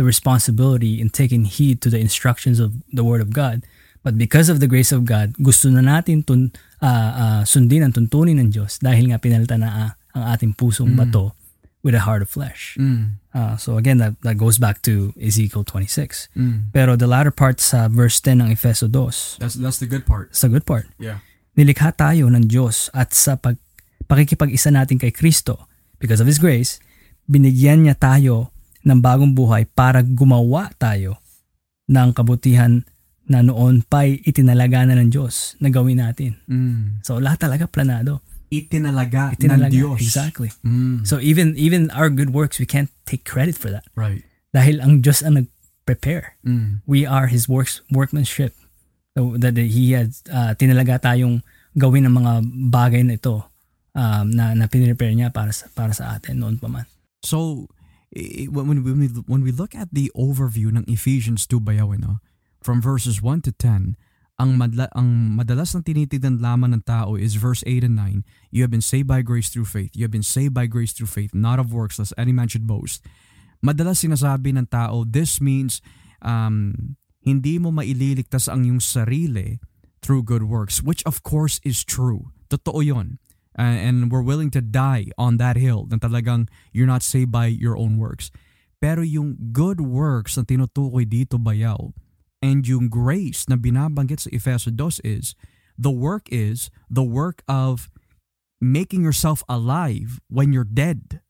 the 0.00 0.06
responsibility 0.08 0.96
in 0.96 1.12
taking 1.12 1.44
heed 1.44 1.84
to 1.84 1.92
the 1.92 2.00
instructions 2.00 2.56
of 2.56 2.72
the 2.88 3.04
Word 3.04 3.20
of 3.20 3.36
God. 3.36 3.60
But 4.00 4.16
because 4.16 4.48
of 4.48 4.56
the 4.56 4.66
grace 4.66 4.96
of 4.96 5.04
God, 5.04 5.36
gusto 5.36 5.68
na 5.68 5.84
natin 5.84 6.24
tun, 6.24 6.56
uh, 6.80 6.88
uh, 7.12 7.40
sundin 7.44 7.84
ang 7.84 7.92
tuntunin 7.92 8.40
ng 8.40 8.48
Diyos 8.48 8.80
dahil 8.80 9.12
nga 9.12 9.20
pinalitan 9.20 9.60
na 9.60 9.68
uh, 9.68 9.90
ang 10.16 10.24
ating 10.32 10.56
pusong 10.56 10.96
Mm. 10.96 11.04
bato 11.04 11.36
with 11.84 11.92
a 11.92 12.08
heart 12.08 12.24
of 12.24 12.32
flesh. 12.32 12.80
Mm. 12.80 13.20
Uh, 13.36 13.60
so 13.60 13.76
again, 13.76 14.00
that, 14.00 14.16
that 14.24 14.40
goes 14.40 14.56
back 14.56 14.80
to 14.88 15.12
Ezekiel 15.20 15.68
26. 15.68 16.32
Mm. 16.32 16.72
Pero 16.72 16.96
the 16.96 17.04
latter 17.04 17.30
part 17.30 17.60
sa 17.60 17.92
verse 17.92 18.16
10 18.24 18.40
ng 18.40 18.48
Efeso 18.48 18.88
2, 18.88 19.36
That's 19.36 19.60
that's 19.60 19.76
the 19.84 19.88
good 19.88 20.08
part. 20.08 20.32
sa 20.32 20.48
good 20.48 20.64
part, 20.64 20.88
Yeah. 20.96 21.20
nilikha 21.60 21.92
tayo 21.92 22.32
ng 22.32 22.48
Diyos 22.48 22.88
at 22.96 23.12
sa 23.12 23.36
pag, 23.36 23.60
pakikipag-isa 24.08 24.72
natin 24.72 24.96
kay 24.96 25.12
Kristo, 25.12 25.68
because 26.00 26.24
of 26.24 26.28
His 26.28 26.40
grace, 26.40 26.80
binigyan 27.28 27.84
niya 27.84 28.00
tayo 28.00 28.48
ng 28.80 28.98
bagong 29.00 29.32
buhay 29.36 29.68
para 29.68 30.00
gumawa 30.00 30.72
tayo 30.76 31.20
ng 31.90 32.14
kabutihan 32.14 32.82
na 33.30 33.46
noon 33.46 33.86
pa'y 33.86 34.24
itinalaga 34.26 34.82
na 34.88 34.98
ng 34.98 35.10
Diyos 35.10 35.54
na 35.62 35.70
gawin 35.70 36.02
natin. 36.02 36.34
Mm. 36.50 37.04
So 37.06 37.22
lahat 37.22 37.46
talaga 37.46 37.70
planado. 37.70 38.24
Itinalaga, 38.50 39.38
Itinalaga. 39.38 39.70
ng 39.70 39.74
Diyos. 39.74 39.98
Exactly. 40.02 40.50
Mm. 40.66 41.06
So 41.06 41.22
even 41.22 41.54
even 41.54 41.86
our 41.94 42.10
good 42.10 42.34
works, 42.34 42.58
we 42.58 42.66
can't 42.66 42.90
take 43.06 43.22
credit 43.22 43.54
for 43.54 43.70
that. 43.70 43.86
right. 43.94 44.26
Dahil 44.50 44.82
ang 44.82 44.98
Diyos 44.98 45.22
ang 45.22 45.38
nag-prepare. 45.38 46.34
Mm. 46.42 46.82
We 46.90 47.06
are 47.06 47.30
His 47.30 47.46
works 47.46 47.86
workmanship. 47.86 48.50
So, 49.14 49.38
that 49.38 49.54
He 49.54 49.94
had 49.94 50.10
uh, 50.26 50.58
tinalaga 50.58 50.98
tayong 50.98 51.46
gawin 51.78 52.10
ang 52.10 52.18
mga 52.18 52.32
bagay 52.70 53.06
na 53.06 53.14
ito 53.14 53.46
um, 53.94 54.26
na, 54.26 54.58
na 54.58 54.66
pinrepare 54.66 55.14
niya 55.14 55.30
para 55.30 55.54
sa, 55.54 55.70
para 55.70 55.94
sa 55.94 56.18
atin 56.18 56.42
noon 56.42 56.58
pa 56.58 56.66
man. 56.66 56.86
So, 57.22 57.66
when, 58.10 58.66
when, 58.66 58.82
we, 58.82 59.06
when 59.06 59.42
we 59.42 59.52
look 59.52 59.74
at 59.74 59.88
the 59.92 60.10
overview 60.16 60.74
ng 60.74 60.84
Ephesians 60.88 61.46
2 61.46 61.60
bayaw, 61.60 61.98
no? 61.98 62.18
from 62.62 62.82
verses 62.82 63.22
1 63.22 63.42
to 63.42 63.52
10, 63.52 63.96
ang, 64.40 64.56
madla, 64.56 64.88
ang 64.96 65.36
madalas 65.36 65.76
na 65.76 65.84
tinitignan 65.84 66.40
lamang 66.40 66.72
ng 66.72 66.84
tao 66.88 67.14
is 67.14 67.36
verse 67.36 67.60
8 67.68 67.84
and 67.84 67.96
9. 67.96 68.24
You 68.48 68.64
have 68.64 68.72
been 68.72 68.84
saved 68.84 69.06
by 69.06 69.20
grace 69.20 69.52
through 69.52 69.68
faith. 69.68 69.92
You 69.92 70.08
have 70.08 70.14
been 70.14 70.24
saved 70.24 70.56
by 70.56 70.64
grace 70.64 70.96
through 70.96 71.12
faith, 71.12 71.36
not 71.36 71.60
of 71.60 71.76
works, 71.76 72.00
lest 72.00 72.16
any 72.16 72.32
man 72.32 72.48
should 72.48 72.64
boast. 72.64 73.04
Madalas 73.60 74.00
sinasabi 74.00 74.56
ng 74.56 74.72
tao, 74.72 75.04
this 75.04 75.44
means 75.44 75.84
um, 76.24 76.96
hindi 77.20 77.60
mo 77.60 77.68
maililigtas 77.68 78.48
ang 78.48 78.64
iyong 78.64 78.80
sarili 78.80 79.60
through 80.00 80.24
good 80.24 80.48
works, 80.48 80.80
which 80.80 81.04
of 81.04 81.20
course 81.20 81.60
is 81.60 81.84
true. 81.84 82.32
Totoo 82.48 82.80
yun. 82.80 83.20
Uh, 83.58 83.76
and 83.82 84.10
we're 84.10 84.22
willing 84.22 84.50
to 84.50 84.62
die 84.62 85.10
on 85.18 85.36
that 85.36 85.58
hill 85.58 85.86
na 85.90 85.98
talagang 85.98 86.48
you're 86.72 86.86
not 86.86 87.02
saved 87.02 87.32
by 87.34 87.46
your 87.46 87.76
own 87.76 87.98
works. 87.98 88.30
Pero 88.80 89.02
yung 89.02 89.52
good 89.52 89.80
works 89.80 90.38
na 90.38 90.46
tinutukoy 90.46 91.04
dito 91.04 91.36
bayaw 91.36 91.92
and 92.40 92.64
yung 92.64 92.88
grace 92.88 93.44
na 93.48 93.56
binabanggit 93.56 94.24
sa 94.24 94.30
Efeso 94.32 94.72
2 94.72 95.04
is 95.04 95.36
the 95.76 95.92
work 95.92 96.28
is 96.32 96.72
the 96.88 97.04
work 97.04 97.44
of 97.44 97.92
making 98.60 99.04
yourself 99.04 99.44
alive 99.48 100.20
when 100.28 100.52
you're 100.52 100.68
dead 100.68 101.20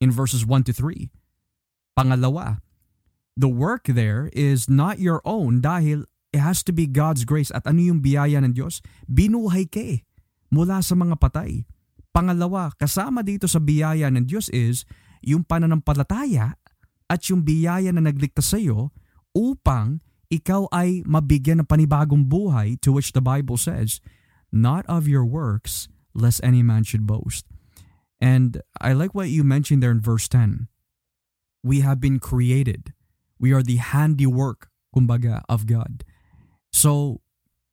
in 0.00 0.10
verses 0.10 0.46
1 0.46 0.64
to 0.64 0.72
3. 0.72 1.10
Pangalawa, 1.98 2.62
the 3.36 3.50
work 3.50 3.86
there 3.86 4.30
is 4.32 4.68
not 4.68 4.98
your 4.98 5.22
own 5.24 5.62
dahil 5.62 6.04
it 6.32 6.42
has 6.42 6.62
to 6.62 6.72
be 6.72 6.86
God's 6.86 7.24
grace. 7.24 7.50
At 7.50 7.66
ano 7.66 7.80
yung 7.80 8.00
biyaya 8.02 8.42
ng 8.44 8.52
Diyos? 8.52 8.82
Binuhay 9.08 9.70
ka 9.70 9.80
eh, 9.80 9.98
mula 10.50 10.80
sa 10.82 10.94
mga 10.94 11.16
patay. 11.18 11.66
Pangalawa, 12.14 12.72
kasama 12.76 13.20
dito 13.20 13.44
sa 13.44 13.60
biyaya 13.60 14.08
ng 14.08 14.24
Diyos 14.24 14.48
is 14.48 14.88
yung 15.20 15.44
pananampalataya 15.44 16.56
at 17.06 17.20
yung 17.28 17.44
biyaya 17.44 17.92
na 17.92 18.02
nagligtas 18.02 18.50
sa 18.50 18.58
iyo 18.58 18.94
upang 19.36 20.00
ikaw 20.32 20.66
ay 20.74 21.06
mabigyan 21.06 21.62
ng 21.62 21.68
panibagong 21.68 22.26
buhay 22.26 22.80
to 22.82 22.90
which 22.90 23.12
the 23.12 23.22
Bible 23.22 23.60
says, 23.60 24.02
not 24.50 24.82
of 24.88 25.06
your 25.06 25.22
works, 25.22 25.86
lest 26.16 26.42
any 26.42 26.64
man 26.64 26.82
should 26.82 27.06
boast. 27.06 27.46
And 28.18 28.64
I 28.80 28.96
like 28.96 29.14
what 29.14 29.28
you 29.28 29.44
mentioned 29.44 29.84
there 29.84 29.92
in 29.92 30.00
verse 30.00 30.26
10. 30.26 30.68
We 31.62 31.84
have 31.84 32.00
been 32.00 32.18
created. 32.18 32.96
We 33.38 33.52
are 33.52 33.62
the 33.62 33.76
handiwork, 33.76 34.72
kumbaga, 34.94 35.44
of 35.48 35.68
God. 35.68 36.02
So, 36.72 37.20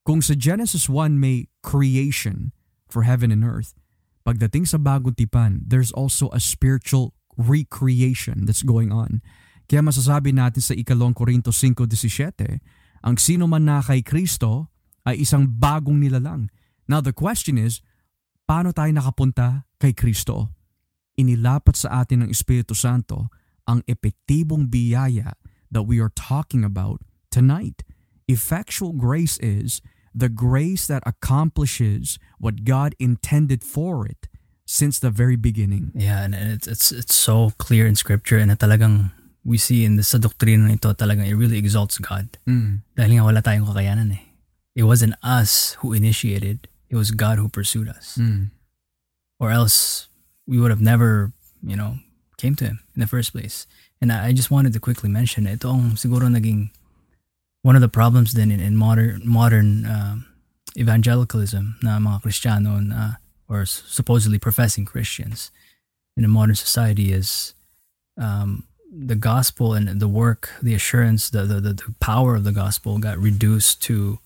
kung 0.04 0.20
sa 0.20 0.36
Genesis 0.36 0.92
1 0.92 1.16
may 1.16 1.48
creation 1.64 2.52
for 2.94 3.10
heaven 3.10 3.34
and 3.34 3.42
earth, 3.42 3.74
pagdating 4.22 4.70
sa 4.70 4.78
bagong 4.78 5.18
tipan, 5.18 5.66
there's 5.66 5.90
also 5.90 6.30
a 6.30 6.38
spiritual 6.38 7.18
recreation 7.34 8.46
that's 8.46 8.62
going 8.62 8.94
on. 8.94 9.26
Kaya 9.66 9.82
masasabi 9.82 10.30
natin 10.30 10.62
sa 10.62 10.78
ikalong 10.78 11.18
Korinto 11.18 11.50
5.17, 11.50 12.62
ang 13.02 13.16
sino 13.18 13.50
man 13.50 13.66
na 13.66 13.82
kay 13.82 14.06
Kristo 14.06 14.70
ay 15.10 15.26
isang 15.26 15.50
bagong 15.50 15.98
nilalang. 15.98 16.54
Now 16.86 17.02
the 17.02 17.16
question 17.16 17.58
is, 17.58 17.82
paano 18.46 18.70
tayo 18.70 18.94
nakapunta 18.94 19.66
kay 19.82 19.98
Kristo? 19.98 20.54
Inilapat 21.18 21.74
sa 21.74 22.06
atin 22.06 22.26
ng 22.26 22.30
Espiritu 22.30 22.78
Santo 22.78 23.34
ang 23.66 23.82
epektibong 23.90 24.70
biyaya 24.70 25.36
that 25.72 25.90
we 25.90 25.98
are 25.98 26.12
talking 26.14 26.62
about 26.62 27.02
tonight. 27.34 27.82
Effectual 28.30 28.94
grace 28.96 29.40
is 29.42 29.84
the 30.14 30.30
grace 30.30 30.88
that 30.88 31.04
accomplishes 31.06 32.20
what 32.38 32.64
God 32.64 32.96
intended 33.00 33.64
for 33.64 34.06
it 34.06 34.30
since 34.66 35.00
the 35.00 35.10
very 35.10 35.36
beginning. 35.36 35.92
Yeah, 35.94 36.24
and 36.24 36.34
it's 36.36 36.68
it's 36.68 36.92
it's 36.92 37.16
so 37.16 37.52
clear 37.58 37.86
in 37.86 37.96
scripture 37.96 38.38
and 38.38 38.52
talagang 38.58 39.12
we 39.44 39.58
see 39.58 39.84
in 39.84 39.98
the 39.98 40.04
sa 40.04 40.18
doktrina 40.18 40.72
nito 40.72 40.94
talagang 40.94 41.28
it 41.28 41.36
really 41.36 41.58
exalts 41.58 41.98
God. 42.00 42.38
Mm. 42.48 42.82
Dahil 42.96 43.12
nga 43.20 43.24
wala 43.28 43.42
tayong 43.44 43.68
kakayanan 43.68 44.16
eh. 44.16 44.24
It 44.74 44.84
wasn't 44.84 45.20
us 45.22 45.78
who 45.84 45.94
initiated, 45.94 46.68
it 46.90 46.96
was 46.96 47.12
God 47.12 47.38
who 47.38 47.50
pursued 47.50 47.90
us. 47.90 48.18
Mm. 48.18 48.50
Or 49.38 49.52
else 49.52 50.08
we 50.48 50.58
would 50.60 50.72
have 50.72 50.82
never, 50.82 51.34
you 51.62 51.76
know, 51.76 52.00
came 52.38 52.56
to 52.56 52.66
him 52.66 52.80
in 52.96 53.02
the 53.02 53.08
first 53.08 53.34
place. 53.36 53.68
And 54.02 54.12
I, 54.12 54.28
I 54.28 54.32
just 54.32 54.50
wanted 54.50 54.74
to 54.74 54.80
quickly 54.80 55.12
mention 55.12 55.46
ito 55.46 55.70
ang 55.70 56.00
siguro 56.00 56.32
naging 56.32 56.72
one 57.64 57.76
of 57.76 57.82
the 57.82 57.90
problems 57.90 58.34
then 58.38 58.52
in, 58.52 58.60
in 58.60 58.76
modern 58.78 59.22
modern 59.26 59.86
um, 59.88 60.26
evangelicalism 60.78 61.76
na 61.82 61.98
mga 62.00 62.22
Kristiyano 62.22 62.78
na 62.84 63.18
or 63.50 63.66
supposedly 63.66 64.38
professing 64.38 64.86
Christians 64.86 65.52
in 66.16 66.24
a 66.24 66.32
modern 66.32 66.56
society 66.56 67.12
is 67.12 67.54
um, 68.20 68.64
the 68.94 69.16
gospel 69.18 69.74
and 69.74 69.90
the 70.00 70.08
work, 70.08 70.50
the 70.62 70.74
assurance, 70.78 71.30
the, 71.34 71.44
the, 71.50 71.58
the, 71.60 71.74
the 71.74 71.96
power 72.00 72.36
of 72.36 72.44
the 72.46 72.52
gospel 72.54 73.00
got 73.00 73.18
reduced 73.18 73.82
to 73.90 74.20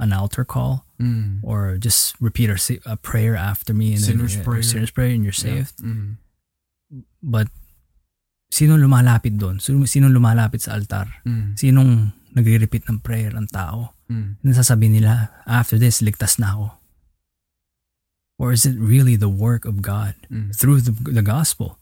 an 0.00 0.12
altar 0.12 0.44
call 0.44 0.84
Mm. 0.98 1.38
or 1.46 1.78
just 1.78 2.18
repeat 2.18 2.50
a, 2.50 2.58
a 2.84 2.96
prayer 2.98 3.36
after 3.38 3.70
me 3.72 3.94
and 3.94 4.02
Sinner's 4.02 4.34
then, 4.34 4.42
prayer. 4.42 4.66
sinner's 4.66 4.90
prayer 4.90 5.14
and 5.14 5.22
you're 5.22 5.30
saved. 5.30 5.78
Yeah. 5.78 5.94
Mm. 5.94 6.16
But 7.22 7.46
sino 8.50 8.74
lumalapit 8.74 9.38
doon? 9.38 9.60
Sino, 9.62 9.86
sino 9.86 10.08
lumalapit 10.10 10.58
sa 10.66 10.74
altar? 10.74 11.06
Mm. 11.22 11.54
Sinong 11.54 12.10
nagre-repeat 12.32 12.88
ng 12.88 12.98
prayer 13.00 13.32
ang 13.32 13.46
tao? 13.46 13.94
Mm. 14.08 14.40
Nasasabi 14.42 14.88
nila, 14.88 15.30
after 15.44 15.76
this, 15.76 16.00
ligtas 16.00 16.36
na 16.36 16.52
ako. 16.54 16.66
Or 18.38 18.54
is 18.54 18.62
it 18.62 18.78
really 18.78 19.18
the 19.18 19.30
work 19.30 19.66
of 19.66 19.82
God 19.82 20.14
Mm. 20.30 20.54
through 20.54 20.80
the, 20.86 20.94
the 20.94 21.24
gospel? 21.24 21.78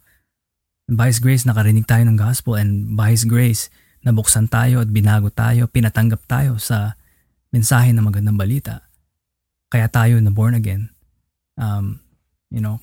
By 0.88 1.10
His 1.10 1.18
grace, 1.18 1.44
nakarinig 1.44 1.84
tayo 1.84 2.06
ng 2.06 2.16
gospel 2.16 2.54
and 2.56 2.96
by 2.96 3.10
His 3.12 3.26
grace, 3.26 3.68
nabuksan 4.06 4.48
tayo 4.48 4.80
at 4.80 4.88
binago 4.88 5.28
tayo, 5.28 5.66
pinatanggap 5.66 6.22
tayo 6.24 6.56
sa 6.56 6.94
mensahe 7.50 7.90
ng 7.90 8.06
magandang 8.06 8.38
balita. 8.38 8.86
Kaya 9.68 9.90
tayo 9.90 10.16
na 10.22 10.30
born 10.30 10.54
again. 10.54 10.94
Um, 11.58 11.98
you 12.54 12.62
know, 12.62 12.78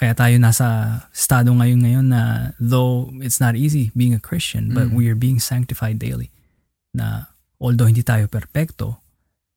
kaya 0.00 0.16
tayo 0.16 0.34
nasa 0.40 0.66
estado 1.12 1.52
ngayon 1.54 1.80
ngayon 1.84 2.06
na 2.10 2.22
though 2.58 3.12
it's 3.22 3.38
not 3.38 3.54
easy 3.54 3.92
being 3.94 4.16
a 4.16 4.22
Christian, 4.22 4.72
but 4.74 4.90
Mm. 4.90 4.96
we 4.98 5.06
are 5.12 5.18
being 5.18 5.38
sanctified 5.38 6.00
daily. 6.00 6.32
Na 6.92 7.32
although 7.56 7.88
hindi 7.88 8.04
tayo 8.04 8.28
perpekto, 8.28 9.00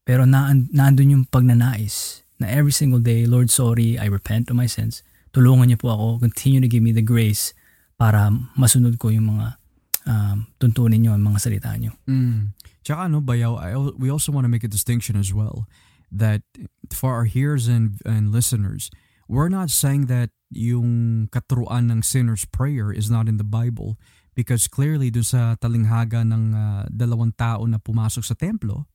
pero 0.06 0.24
naan, 0.24 0.70
naandun 0.70 1.14
yung 1.18 1.26
pagnanais 1.26 2.24
na 2.38 2.48
every 2.52 2.72
single 2.72 3.02
day, 3.02 3.26
Lord, 3.26 3.50
sorry, 3.50 3.98
I 3.98 4.06
repent 4.06 4.52
of 4.52 4.56
my 4.56 4.70
sins. 4.70 5.02
Tulungan 5.34 5.72
niyo 5.74 5.82
po 5.82 5.92
ako, 5.92 6.06
continue 6.22 6.62
to 6.62 6.70
give 6.70 6.84
me 6.84 6.94
the 6.94 7.04
grace 7.04 7.52
para 7.98 8.30
masunod 8.56 9.02
ko 9.02 9.10
yung 9.10 9.36
mga 9.36 9.58
um, 10.06 10.48
tuntunin 10.62 11.02
niyo, 11.04 11.18
mga 11.18 11.40
salita 11.42 11.74
niyo. 11.76 11.98
Mm. 12.06 12.54
Tsaka 12.86 13.10
ano, 13.10 13.20
Bayaw, 13.20 13.58
I, 13.58 13.74
we 13.98 14.14
also 14.14 14.32
want 14.32 14.46
to 14.46 14.52
make 14.52 14.64
a 14.64 14.72
distinction 14.72 15.18
as 15.18 15.34
well 15.34 15.66
that 16.12 16.46
for 16.94 17.18
our 17.18 17.26
hearers 17.26 17.68
and, 17.68 17.98
and 18.06 18.32
listeners, 18.32 18.94
we're 19.28 19.50
not 19.50 19.74
saying 19.74 20.06
that 20.06 20.30
yung 20.54 21.28
katuruan 21.34 21.90
ng 21.90 22.06
sinner's 22.06 22.46
prayer 22.46 22.94
is 22.94 23.10
not 23.10 23.28
in 23.28 23.42
the 23.42 23.48
Bible 23.48 23.98
because 24.36 24.68
clearly 24.68 25.10
doon 25.10 25.26
sa 25.26 25.56
talinghaga 25.56 26.22
ng 26.28 26.44
ah, 26.54 26.84
dalawang 26.92 27.32
tao 27.34 27.64
na 27.66 27.80
pumasok 27.80 28.22
sa 28.22 28.36
templo, 28.36 28.86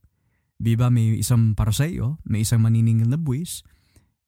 di 0.61 0.77
ba 0.77 0.93
may 0.93 1.17
isang 1.17 1.57
paraseyo, 1.57 2.21
may 2.23 2.45
isang 2.45 2.61
maniningil 2.61 3.09
na 3.09 3.17
buwis, 3.17 3.65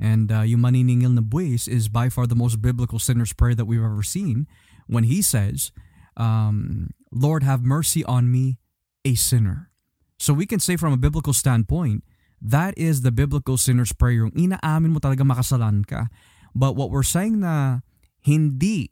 and 0.01 0.33
ah, 0.33 0.41
yung 0.41 0.65
maniningil 0.65 1.13
na 1.13 1.21
buwis 1.21 1.69
is 1.69 1.87
by 1.87 2.09
far 2.09 2.25
the 2.25 2.35
most 2.35 2.59
biblical 2.59 2.97
sinner's 2.97 3.31
prayer 3.31 3.53
that 3.53 3.69
we've 3.69 3.85
ever 3.85 4.03
seen 4.03 4.49
when 4.89 5.05
he 5.05 5.21
says, 5.21 5.71
um, 6.17 6.89
Lord, 7.13 7.45
have 7.45 7.61
mercy 7.61 8.03
on 8.03 8.33
me, 8.33 8.57
a 9.05 9.13
sinner. 9.13 9.69
So 10.17 10.33
we 10.33 10.49
can 10.49 10.59
say 10.59 10.75
from 10.75 10.91
a 10.91 10.99
biblical 10.99 11.31
standpoint, 11.31 12.03
that 12.41 12.73
is 12.75 13.05
the 13.05 13.13
biblical 13.13 13.55
sinner's 13.55 13.93
prayer. 13.93 14.25
Yung 14.25 14.35
inaamin 14.35 14.91
mo 14.91 14.99
talaga 14.99 15.23
makasalan 15.23 15.85
ka. 15.85 16.09
But 16.51 16.75
what 16.75 16.91
we're 16.91 17.07
saying 17.07 17.39
na 17.39 17.85
hindi 18.23 18.91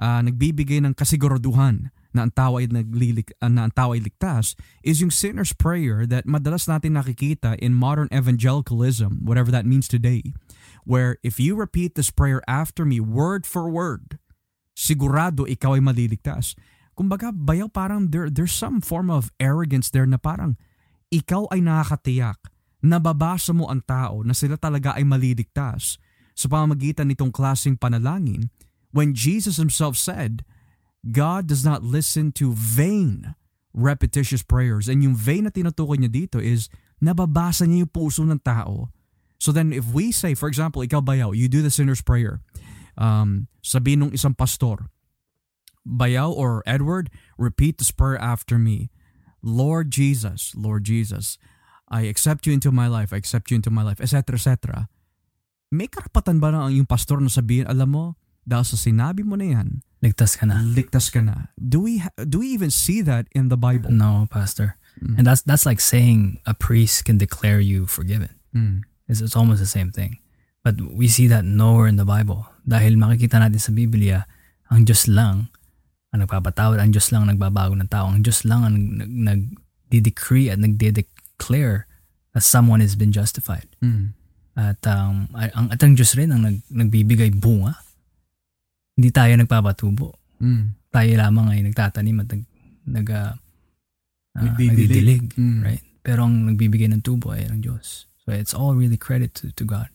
ah, 0.00 0.24
nagbibigay 0.24 0.80
ng 0.80 0.96
kasiguraduhan 0.96 1.92
na 2.10 2.26
ang 2.26 2.32
tao 2.34 2.58
ay 2.58 2.66
naglilik 2.66 3.30
ah, 3.38 3.52
na 3.52 3.68
ang 3.68 3.72
tao 3.76 3.92
ay 3.92 4.00
ligtas 4.00 4.56
is 4.80 5.04
yung 5.04 5.12
sinner's 5.12 5.52
prayer 5.52 6.08
that 6.08 6.24
madalas 6.26 6.66
natin 6.66 6.96
nakikita 6.96 7.54
in 7.60 7.76
modern 7.76 8.08
evangelicalism, 8.10 9.22
whatever 9.22 9.52
that 9.52 9.68
means 9.68 9.86
today, 9.86 10.32
where 10.88 11.20
if 11.20 11.38
you 11.38 11.54
repeat 11.54 11.94
this 11.94 12.10
prayer 12.10 12.40
after 12.48 12.88
me 12.88 12.98
word 12.98 13.44
for 13.44 13.68
word, 13.68 14.18
sigurado 14.74 15.44
ikaw 15.44 15.76
ay 15.76 15.84
maliligtas. 15.84 16.56
Kumbaga, 16.96 17.30
bayaw 17.32 17.68
parang 17.70 18.10
there, 18.10 18.32
there's 18.32 18.52
some 18.52 18.80
form 18.80 19.08
of 19.12 19.30
arrogance 19.36 19.92
there 19.92 20.08
na 20.08 20.16
parang 20.16 20.56
ikaw 21.12 21.44
ay 21.52 21.60
nakakatiyak, 21.60 22.40
nababasa 22.80 23.52
mo 23.52 23.68
ang 23.68 23.84
tao 23.84 24.24
na 24.24 24.32
sila 24.32 24.56
talaga 24.56 24.96
ay 24.96 25.04
maliligtas 25.04 26.00
sa 26.32 26.46
pamamagitan 26.48 27.08
nitong 27.12 27.28
klaseng 27.28 27.76
panalangin 27.76 28.48
when 28.90 29.14
Jesus 29.14 29.56
himself 29.56 29.96
said, 29.96 30.44
God 31.06 31.46
does 31.46 31.64
not 31.64 31.82
listen 31.82 32.32
to 32.36 32.52
vain 32.52 33.34
repetitious 33.72 34.42
prayers. 34.42 34.88
And 34.88 35.02
yung 35.02 35.14
vain 35.14 35.46
na 35.46 35.50
tinutukoy 35.50 35.96
niya 36.02 36.12
dito 36.12 36.42
is 36.42 36.68
nababasa 37.00 37.64
niya 37.64 37.86
yung 37.86 37.94
puso 37.94 38.26
ng 38.26 38.42
tao. 38.42 38.90
So 39.40 39.52
then 39.52 39.72
if 39.72 39.88
we 39.88 40.12
say, 40.12 40.36
for 40.36 40.50
example, 40.50 40.84
ikaw 40.84 41.00
bayaw, 41.00 41.32
you 41.32 41.48
do 41.48 41.64
the 41.64 41.72
sinner's 41.72 42.04
prayer, 42.04 42.44
um, 42.98 43.48
sabi 43.64 43.96
nung 43.96 44.12
isang 44.12 44.36
pastor, 44.36 44.92
Bayaw 45.80 46.28
or 46.28 46.60
Edward, 46.68 47.08
repeat 47.40 47.80
this 47.80 47.88
prayer 47.88 48.20
after 48.20 48.60
me. 48.60 48.92
Lord 49.40 49.88
Jesus, 49.88 50.52
Lord 50.52 50.84
Jesus, 50.84 51.40
I 51.88 52.04
accept 52.04 52.44
you 52.44 52.52
into 52.52 52.68
my 52.68 52.84
life, 52.84 53.16
I 53.16 53.16
accept 53.16 53.48
you 53.48 53.56
into 53.56 53.72
my 53.72 53.80
life, 53.80 53.96
etc. 53.96 54.36
etc. 54.36 54.92
May 55.72 55.88
karapatan 55.88 56.36
ba 56.36 56.52
na 56.52 56.68
ang 56.68 56.76
yung 56.76 56.84
pastor 56.84 57.16
na 57.24 57.32
sabihin, 57.32 57.64
alam 57.64 57.96
mo, 57.96 58.19
dahil 58.46 58.66
sa 58.66 58.76
sinabi 58.76 59.22
mo 59.22 59.36
na 59.36 59.46
yan, 59.58 59.68
Ligtas 60.00 60.32
ka 60.40 60.48
na. 60.48 60.64
ligtas 60.64 61.12
ka 61.12 61.20
na. 61.20 61.52
Do 61.60 61.84
we 61.84 62.00
ha- 62.00 62.16
do 62.24 62.40
we 62.40 62.48
even 62.56 62.72
see 62.72 63.04
that 63.04 63.28
in 63.36 63.52
the 63.52 63.60
Bible? 63.60 63.92
No, 63.92 64.24
Pastor. 64.32 64.80
Mm. 64.96 65.20
And 65.20 65.24
that's 65.28 65.44
that's 65.44 65.68
like 65.68 65.80
saying 65.80 66.40
a 66.48 66.56
priest 66.56 67.04
can 67.04 67.20
declare 67.20 67.60
you 67.60 67.84
forgiven. 67.84 68.32
Mm. 68.56 68.88
It's, 69.12 69.20
it's 69.20 69.36
almost 69.36 69.60
the 69.60 69.68
same 69.68 69.92
thing. 69.92 70.16
But 70.64 70.80
we 70.80 71.08
see 71.08 71.28
that 71.28 71.44
nowhere 71.44 71.88
in 71.88 72.00
the 72.00 72.08
Bible. 72.08 72.48
Dahil 72.64 72.96
makikita 72.96 73.40
natin 73.40 73.60
sa 73.60 73.72
Biblia, 73.72 74.24
ang 74.72 74.88
Diyos 74.88 75.04
lang 75.04 75.52
ang 76.10 76.26
nagpapatawad, 76.26 76.80
ang 76.82 76.90
Diyos 76.90 77.14
lang 77.14 77.28
ang 77.28 77.36
nagbabago 77.36 77.76
ng 77.76 77.86
tao, 77.86 78.10
ang 78.10 78.24
Diyos 78.24 78.42
lang 78.42 78.66
ang 78.66 78.74
nag, 78.98 79.54
nag-decree 79.90 80.50
at 80.50 80.58
nagde-declare 80.58 81.86
that 82.34 82.42
someone 82.42 82.82
has 82.82 82.98
been 82.98 83.14
justified. 83.14 83.70
Mm. 83.78 84.14
At 84.58 84.82
um, 84.90 85.30
ang, 85.34 85.70
at 85.70 85.78
ang 85.80 85.94
Diyos 85.94 86.18
rin 86.18 86.34
ang 86.34 86.42
nag, 86.42 86.58
nagbibigay 86.66 87.30
bunga. 87.38 87.78
Hindi 89.00 89.08
tayo 89.16 89.32
nagpapatubo. 89.40 90.12
Mm. 90.44 90.76
Tayo 90.92 91.12
lamang 91.16 91.56
ay 91.56 91.64
nagtatanim 91.64 92.20
at 92.20 92.28
nag, 92.28 92.42
nag, 92.84 93.08
ah, 93.16 93.32
Nagdidilig. 94.36 95.32
Mm. 95.40 95.64
Right? 95.64 95.84
Pero 96.04 96.28
ang 96.28 96.52
nagbibigay 96.52 96.92
ng 96.92 97.00
tubo 97.00 97.32
ay 97.32 97.48
ang 97.48 97.64
Diyos. 97.64 98.04
So 98.20 98.36
it's 98.36 98.52
all 98.52 98.76
really 98.76 99.00
credit 99.00 99.32
to, 99.40 99.56
to 99.56 99.64
God. 99.64 99.88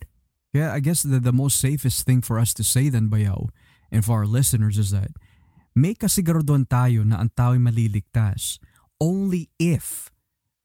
Yeah, 0.57 0.73
I 0.73 0.81
guess 0.81 1.05
the, 1.05 1.21
the 1.21 1.35
most 1.35 1.61
safest 1.61 2.09
thing 2.09 2.25
for 2.25 2.39
us 2.39 2.49
to 2.57 2.63
say 2.63 2.89
then, 2.89 3.13
Bayaw, 3.13 3.53
and 3.91 4.01
for 4.01 4.23
our 4.23 4.29
listeners 4.29 4.81
is 4.81 4.89
that 4.89 5.13
may 5.75 5.93
kasiguraduhan 5.93 6.65
tayo 6.71 7.03
na 7.03 7.19
ang 7.19 7.29
tao 7.35 7.51
ay 7.51 7.61
maliligtas 7.61 8.57
only 9.03 9.51
if 9.59 10.07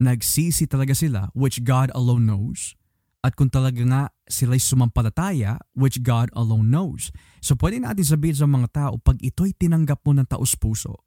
nagsisi 0.00 0.64
talaga 0.70 0.94
sila, 0.94 1.28
which 1.34 1.66
God 1.66 1.90
alone 1.92 2.24
knows, 2.24 2.78
at 3.20 3.36
kung 3.36 3.52
talaga 3.52 3.84
nga 3.84 4.02
sila'y 4.24 4.60
sumampalataya, 4.60 5.60
which 5.76 6.00
God 6.00 6.32
alone 6.32 6.72
knows. 6.72 7.12
So 7.44 7.52
pwede 7.56 7.80
natin 7.80 8.04
sabihin 8.04 8.36
sa 8.36 8.48
mga 8.48 8.68
tao, 8.72 8.92
pag 8.96 9.20
ito'y 9.20 9.52
tinanggap 9.56 10.00
mo 10.08 10.16
ng 10.16 10.24
taos 10.24 10.56
puso, 10.56 11.04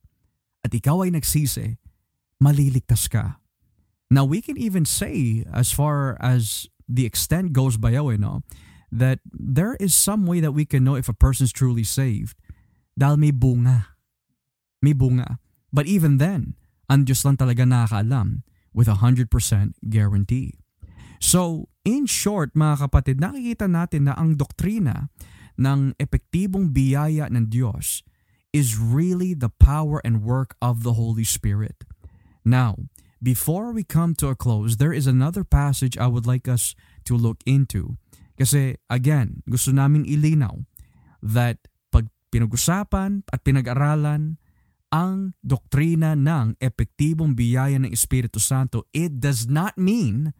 at 0.61 0.71
ikaw 0.71 1.03
ay 1.03 1.11
nagsisi, 1.11 1.81
maliligtas 2.37 3.09
ka. 3.09 3.41
Now 4.13 4.29
we 4.29 4.45
can 4.45 4.61
even 4.61 4.85
say, 4.85 5.41
as 5.49 5.73
far 5.73 6.21
as 6.21 6.69
the 6.85 7.09
extent 7.09 7.51
goes 7.51 7.81
by 7.81 7.97
you 7.97 8.21
know, 8.21 8.45
that 8.93 9.17
there 9.25 9.73
is 9.81 9.97
some 9.97 10.29
way 10.29 10.37
that 10.37 10.53
we 10.53 10.69
can 10.69 10.85
know 10.85 10.93
if 10.93 11.09
a 11.09 11.17
person's 11.17 11.49
truly 11.49 11.83
saved. 11.83 12.37
Dahil 12.93 13.17
may 13.17 13.33
bunga. 13.33 13.97
May 14.85 14.93
bunga. 14.93 15.41
But 15.73 15.89
even 15.89 16.21
then, 16.21 16.53
ang 16.85 17.09
Diyos 17.09 17.25
lang 17.25 17.41
talaga 17.41 17.65
nakakaalam 17.65 18.45
with 18.69 18.85
a 18.85 19.01
100% 19.01 19.33
guarantee. 19.89 20.61
So, 21.17 21.72
in 21.83 22.07
short, 22.07 22.55
mga 22.55 22.87
kapatid, 22.87 23.19
nakikita 23.19 23.67
natin 23.67 24.07
na 24.07 24.15
ang 24.15 24.39
doktrina 24.39 25.11
ng 25.59 25.93
epektibong 26.01 26.73
biyaya 26.73 27.29
ng 27.29 27.51
Diyos 27.51 28.01
is 28.55 28.79
really 28.79 29.33
the 29.35 29.51
power 29.51 29.99
and 30.01 30.23
work 30.23 30.55
of 30.63 30.81
the 30.81 30.95
Holy 30.95 31.27
Spirit. 31.27 31.83
Now, 32.45 32.89
before 33.21 33.71
we 33.71 33.83
come 33.83 34.15
to 34.19 34.31
a 34.31 34.37
close, 34.37 34.77
there 34.77 34.93
is 34.95 35.07
another 35.07 35.43
passage 35.43 35.97
I 35.97 36.07
would 36.07 36.25
like 36.25 36.47
us 36.47 36.75
to 37.05 37.15
look 37.15 37.41
into. 37.45 37.97
Kasi 38.35 38.77
again, 38.89 39.43
gusto 39.45 39.71
namin 39.71 40.05
ilinaw 40.05 40.65
that 41.21 41.65
pag 41.93 42.09
pinag-usapan 42.33 43.23
at 43.29 43.45
pinag-aralan 43.45 44.41
ang 44.93 45.33
doktrina 45.41 46.13
ng 46.13 46.61
epektibong 46.61 47.33
biyaya 47.33 47.81
ng 47.81 47.89
Espiritu 47.89 48.37
Santo, 48.37 48.85
it 48.93 49.17
does 49.17 49.49
not 49.49 49.73
mean 49.77 50.37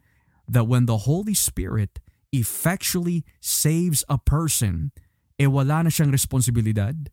that 0.48 0.68
when 0.68 0.86
the 0.86 1.08
Holy 1.08 1.34
Spirit 1.34 2.00
effectually 2.32 3.24
saves 3.40 4.04
a 4.08 4.18
person, 4.18 4.90
eh 5.38 5.46
wala 5.46 5.86
na 5.86 5.90
siyang 5.90 6.10
responsibilidad 6.10 7.08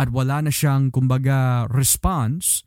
at 0.00 0.08
wala 0.08 0.40
na 0.40 0.52
siyang, 0.52 0.88
kumbaga, 0.88 1.68
response, 1.68 2.64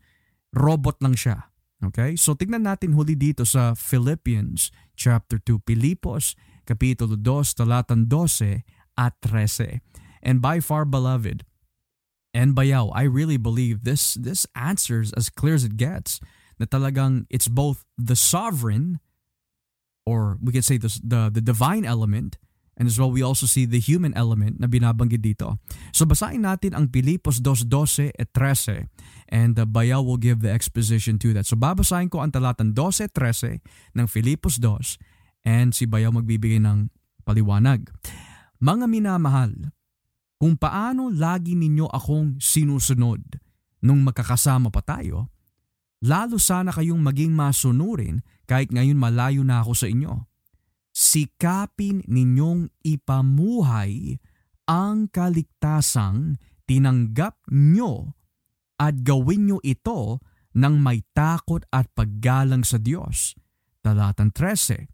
robot 0.54 1.00
lang 1.02 1.18
siya. 1.18 1.50
Okay? 1.82 2.14
So 2.14 2.38
tignan 2.38 2.62
natin 2.62 2.94
huli 2.94 3.18
dito 3.18 3.42
sa 3.42 3.74
Philippians 3.74 4.70
chapter 4.94 5.42
2, 5.42 5.66
Pilipos, 5.66 6.38
kapitulo 6.62 7.18
2, 7.18 7.58
talatang 7.58 8.06
12 8.06 8.62
at 8.94 9.18
13. 9.26 9.82
And 10.24 10.40
by 10.40 10.62
far, 10.62 10.88
beloved, 10.88 11.44
and 12.32 12.56
bayaw, 12.56 12.90
I 12.94 13.04
really 13.04 13.36
believe 13.36 13.84
this 13.84 14.14
this 14.18 14.48
answers 14.56 15.12
as 15.14 15.28
clear 15.28 15.54
as 15.54 15.62
it 15.62 15.76
gets 15.76 16.18
na 16.58 16.66
talagang 16.66 17.28
it's 17.28 17.46
both 17.46 17.84
the 18.00 18.16
sovereign 18.16 19.03
or 20.04 20.36
we 20.40 20.52
could 20.52 20.64
say 20.64 20.76
the, 20.76 20.92
the, 21.02 21.40
the 21.40 21.44
divine 21.44 21.84
element 21.84 22.36
and 22.76 22.90
as 22.90 22.98
well 22.98 23.10
we 23.10 23.22
also 23.22 23.46
see 23.46 23.64
the 23.64 23.78
human 23.78 24.12
element 24.18 24.58
na 24.58 24.66
binabanggit 24.66 25.22
dito. 25.22 25.58
So 25.94 26.04
basahin 26.04 26.42
natin 26.42 26.74
ang 26.74 26.90
Pilipos 26.90 27.40
2.12 27.40 28.12
at 28.18 28.28
13 28.34 28.90
and 29.30 29.54
uh, 29.56 29.64
Bayaw 29.64 30.02
will 30.02 30.20
give 30.20 30.42
the 30.42 30.50
exposition 30.50 31.16
to 31.22 31.32
that. 31.34 31.46
So 31.46 31.54
babasahin 31.54 32.10
ko 32.10 32.20
ang 32.20 32.34
talatang 32.34 32.74
12-13 32.74 33.62
ng 33.94 34.06
Filipos 34.10 34.58
2 34.58 35.46
and 35.46 35.70
si 35.72 35.86
Bayaw 35.86 36.10
magbibigay 36.10 36.58
ng 36.60 36.90
paliwanag. 37.22 37.88
Mga 38.58 38.86
minamahal, 38.90 39.52
kung 40.40 40.58
paano 40.58 41.08
lagi 41.08 41.54
ninyo 41.56 41.88
akong 41.88 42.42
sinusunod 42.42 43.22
nung 43.84 44.02
magkakasama 44.02 44.68
pa 44.68 44.82
tayo, 44.82 45.30
lalo 46.04 46.36
sana 46.36 46.74
kayong 46.74 47.00
maging 47.00 47.32
masunurin 47.32 48.20
kahit 48.44 48.72
ngayon 48.72 48.98
malayo 48.98 49.42
na 49.44 49.64
ako 49.64 49.72
sa 49.74 49.86
inyo. 49.88 50.28
Sikapin 50.94 52.06
ninyong 52.06 52.70
ipamuhay 52.86 54.22
ang 54.70 55.10
kaligtasang 55.10 56.38
tinanggap 56.64 57.36
nyo 57.50 58.14
at 58.78 59.02
gawin 59.02 59.50
nyo 59.50 59.58
ito 59.60 60.22
ng 60.54 60.74
may 60.78 61.02
takot 61.12 61.66
at 61.74 61.90
paggalang 61.92 62.62
sa 62.62 62.78
Diyos. 62.78 63.34
Talatang 63.84 64.32
13, 64.32 64.88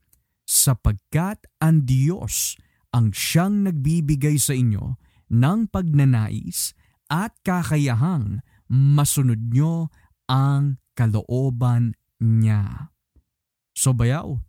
sapagkat 0.49 1.47
ang 1.63 1.87
Diyos 1.87 2.59
ang 2.91 3.15
siyang 3.15 3.71
nagbibigay 3.71 4.35
sa 4.41 4.57
inyo 4.57 4.99
ng 5.31 5.71
pagnanais 5.71 6.75
at 7.07 7.39
kakayahang 7.47 8.43
masunod 8.67 9.39
nyo 9.55 9.95
ang 10.27 10.83
kalooban 10.99 11.95
niya. 12.19 12.91
So 13.81 13.97
bayaw, 13.97 14.45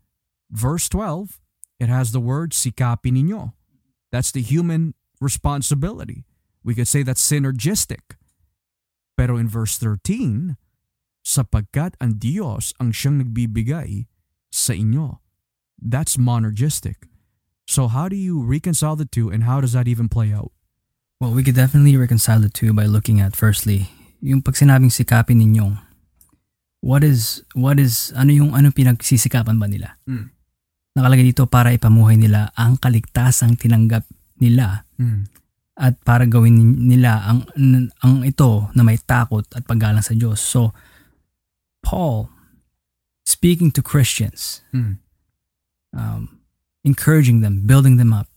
verse 0.52 0.92
12, 0.92 1.40
it 1.80 1.88
has 1.88 2.12
the 2.12 2.20
word 2.20 2.52
sikapin 2.52 3.16
ninyo. 3.16 3.56
That's 4.12 4.28
the 4.36 4.44
human 4.44 4.92
responsibility. 5.24 6.28
We 6.68 6.76
could 6.76 6.92
say 6.92 7.00
that's 7.00 7.24
synergistic. 7.24 8.20
Pero 9.16 9.40
in 9.40 9.48
verse 9.48 9.80
13, 9.80 10.60
sapagkat 11.24 11.96
ang 12.04 12.20
Diyos 12.20 12.76
ang 12.84 12.92
siyang 12.92 13.24
nagbibigay 13.24 14.12
sa 14.52 14.76
inyo. 14.76 15.24
That's 15.80 16.20
monergistic. 16.20 17.08
So 17.64 17.88
how 17.88 18.12
do 18.12 18.20
you 18.20 18.44
reconcile 18.44 19.00
the 19.00 19.08
two 19.08 19.32
and 19.32 19.48
how 19.48 19.64
does 19.64 19.72
that 19.72 19.88
even 19.88 20.12
play 20.12 20.36
out? 20.36 20.52
Well, 21.24 21.32
we 21.32 21.48
could 21.48 21.56
definitely 21.56 21.96
reconcile 21.96 22.44
the 22.44 22.52
two 22.52 22.76
by 22.76 22.84
looking 22.84 23.24
at 23.24 23.40
firstly, 23.40 23.96
yung 24.20 24.44
pag 24.44 24.60
sinabing 24.60 24.92
sikapin 24.92 25.40
ninyong, 25.40 25.80
what 26.82 27.06
is, 27.06 27.46
what 27.54 27.78
is, 27.78 28.10
ano 28.18 28.34
yung, 28.34 28.52
ano 28.58 28.74
pinagsisikapan 28.74 29.58
ba 29.62 29.70
nila? 29.70 30.02
Mm. 30.10 30.34
Nakalagay 30.98 31.32
dito 31.32 31.48
para 31.48 31.72
ipamuhay 31.72 32.20
nila 32.20 32.52
ang 32.58 32.76
kaligtasang 32.76 33.56
tinanggap 33.56 34.04
nila 34.42 34.84
Mm. 35.00 35.30
at 35.78 35.98
para 36.04 36.26
gawin 36.30 36.58
nila 36.86 37.26
ang, 37.26 37.48
ang 38.04 38.22
ito 38.22 38.70
na 38.76 38.84
may 38.86 38.98
takot 39.02 39.46
at 39.56 39.64
paggalang 39.66 40.04
sa 40.04 40.14
Diyos. 40.14 40.42
So, 40.42 40.76
Paul, 41.82 42.30
speaking 43.26 43.72
to 43.74 43.82
Christians, 43.82 44.62
Mm. 44.76 45.00
um, 45.96 46.22
encouraging 46.84 47.46
them, 47.46 47.66
building 47.66 47.98
them 48.02 48.12
up, 48.12 48.28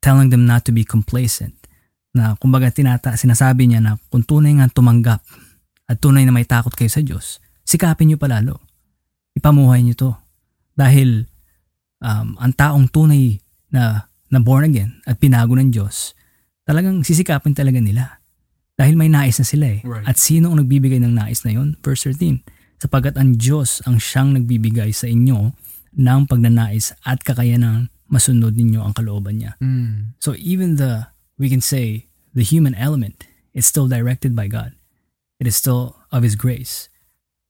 telling 0.00 0.30
them 0.30 0.46
not 0.46 0.62
to 0.64 0.72
be 0.72 0.86
complacent. 0.86 1.54
Na 2.14 2.38
kumbaga 2.38 2.70
tinata, 2.70 3.18
sinasabi 3.18 3.66
niya 3.66 3.82
na 3.82 3.98
kung 4.08 4.22
tunay 4.22 4.54
nga 4.58 4.70
tumanggap 4.70 5.20
at 5.90 5.98
tunay 5.98 6.22
na 6.22 6.30
may 6.30 6.46
takot 6.46 6.70
kayo 6.72 6.86
sa 6.86 7.02
Diyos, 7.02 7.42
sikapin 7.64 8.12
niyo 8.12 8.18
palalo. 8.20 8.60
Ipamuhay 9.34 9.82
niyo 9.82 9.94
to. 9.96 10.10
Dahil 10.78 11.26
um, 12.04 12.38
ang 12.38 12.52
taong 12.54 12.86
tunay 12.92 13.40
na, 13.72 14.06
na 14.30 14.38
born 14.38 14.68
again 14.68 15.02
at 15.08 15.18
pinago 15.18 15.56
ng 15.58 15.72
Diyos, 15.74 16.14
talagang 16.62 17.02
sisikapin 17.02 17.56
talaga 17.56 17.80
nila. 17.80 18.22
Dahil 18.74 18.98
may 18.98 19.10
nais 19.10 19.38
na 19.38 19.46
sila 19.46 19.66
eh. 19.70 19.80
Right. 19.82 20.06
At 20.06 20.18
sino 20.18 20.50
ang 20.50 20.62
nagbibigay 20.62 20.98
ng 21.02 21.14
nais 21.14 21.42
na 21.46 21.54
yon? 21.54 21.78
Verse 21.82 22.06
13. 22.10 22.42
Sapagkat 22.82 23.14
ang 23.16 23.38
Diyos 23.38 23.80
ang 23.86 24.02
siyang 24.02 24.34
nagbibigay 24.34 24.90
sa 24.90 25.06
inyo 25.06 25.54
ng 25.94 26.20
pagnanais 26.26 26.90
at 27.06 27.22
kakayanang 27.22 27.88
masunod 28.10 28.58
ninyo 28.58 28.82
ang 28.82 28.92
kalooban 28.92 29.40
niya. 29.40 29.54
Mm. 29.62 30.18
So 30.18 30.34
even 30.36 30.76
the, 30.76 31.08
we 31.38 31.46
can 31.46 31.62
say, 31.62 32.10
the 32.34 32.42
human 32.42 32.74
element, 32.74 33.24
it's 33.54 33.70
still 33.70 33.86
directed 33.86 34.34
by 34.34 34.50
God. 34.50 34.74
It 35.38 35.46
is 35.46 35.54
still 35.54 36.02
of 36.10 36.26
His 36.26 36.34
grace. 36.34 36.90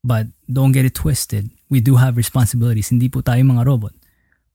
But 0.05 0.28
don't 0.44 0.76
get 0.76 0.84
it 0.84 0.92
twisted. 0.92 1.48
We 1.72 1.80
do 1.80 1.96
have 1.96 2.20
responsibilities. 2.20 2.92
Hindi 2.92 3.09
po 3.09 3.24
tayo 3.24 3.40
mga 3.40 3.64
robot. 3.64 3.96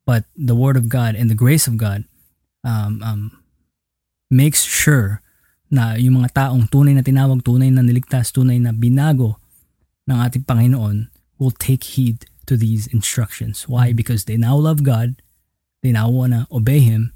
But 0.06 0.30
the 0.38 0.54
Word 0.54 0.78
of 0.78 0.88
God 0.88 1.18
and 1.18 1.26
the 1.26 1.38
grace 1.38 1.66
of 1.66 1.76
God 1.76 2.06
um, 2.62 3.02
um, 3.02 3.22
makes 4.30 4.62
sure 4.62 5.26
na 5.70 5.98
yung 5.98 6.22
mga 6.22 6.34
taong 6.34 6.70
tunay 6.70 6.94
na 6.94 7.06
tinawag, 7.06 7.42
tunay 7.42 7.70
na 7.70 7.82
niligtas, 7.82 8.34
tunay 8.34 8.58
na 8.62 8.74
binago 8.74 9.38
ng 10.10 10.18
ating 10.18 10.46
Panginoon 10.46 11.14
will 11.38 11.54
take 11.54 11.98
heed 11.98 12.26
to 12.50 12.58
these 12.58 12.90
instructions. 12.90 13.70
Why? 13.70 13.94
Because 13.94 14.26
they 14.26 14.38
now 14.38 14.58
love 14.58 14.82
God, 14.82 15.22
they 15.86 15.94
now 15.94 16.10
want 16.10 16.34
to 16.34 16.50
obey 16.50 16.82
Him 16.82 17.14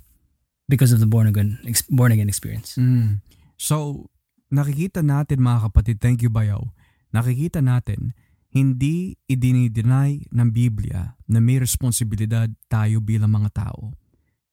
because 0.69 0.93
of 0.93 1.01
the 1.01 1.09
born 1.09 1.25
again, 1.25 1.57
born 1.89 2.13
again 2.13 2.29
experience. 2.29 2.77
Mm. 2.77 3.25
So, 3.57 4.07
nakikita 4.53 5.01
natin 5.01 5.41
mga 5.41 5.73
kapatid, 5.73 5.97
thank 5.97 6.21
you 6.21 6.29
Bayaw, 6.29 6.69
nakikita 7.09 7.65
natin, 7.65 8.13
hindi 8.53 9.17
idinideny 9.25 10.29
ng 10.29 10.49
Biblia 10.53 11.17
na 11.25 11.41
may 11.41 11.57
responsibilidad 11.57 12.45
tayo 12.69 13.01
bilang 13.01 13.33
mga 13.33 13.49
tao. 13.65 13.97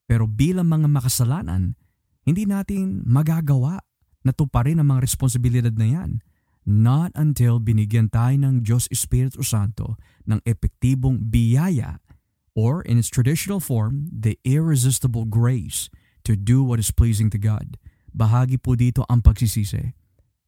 Pero 0.09 0.25
bilang 0.25 0.73
mga 0.73 0.89
makasalanan, 0.89 1.77
hindi 2.25 2.49
natin 2.49 3.05
magagawa 3.05 3.85
na 4.25 4.33
tuparin 4.33 4.81
ang 4.81 4.97
mga 4.97 5.05
responsibilidad 5.05 5.75
na 5.77 5.87
yan. 5.87 6.11
Not 6.65 7.13
until 7.13 7.61
binigyan 7.61 8.09
tayo 8.09 8.37
ng 8.41 8.65
Diyos 8.65 8.89
Espiritu 8.89 9.45
Santo 9.45 10.01
ng 10.25 10.41
epektibong 10.49 11.29
biyaya 11.29 12.01
or 12.57 12.81
in 12.89 12.97
its 12.97 13.13
traditional 13.13 13.61
form, 13.61 14.09
the 14.09 14.41
irresistible 14.49 15.29
grace 15.29 15.93
to 16.25 16.37
do 16.37 16.65
what 16.65 16.81
is 16.81 16.93
pleasing 16.93 17.29
to 17.33 17.41
God. 17.41 17.77
Bahagi 18.17 18.61
po 18.61 18.77
dito 18.77 19.05
ang 19.09 19.21
pagsisisi. 19.21 19.93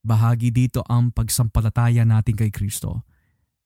Bahagi 0.02 0.50
dito 0.50 0.82
ang 0.88 1.14
pagsampalataya 1.14 2.02
natin 2.02 2.34
kay 2.34 2.50
Kristo. 2.50 3.06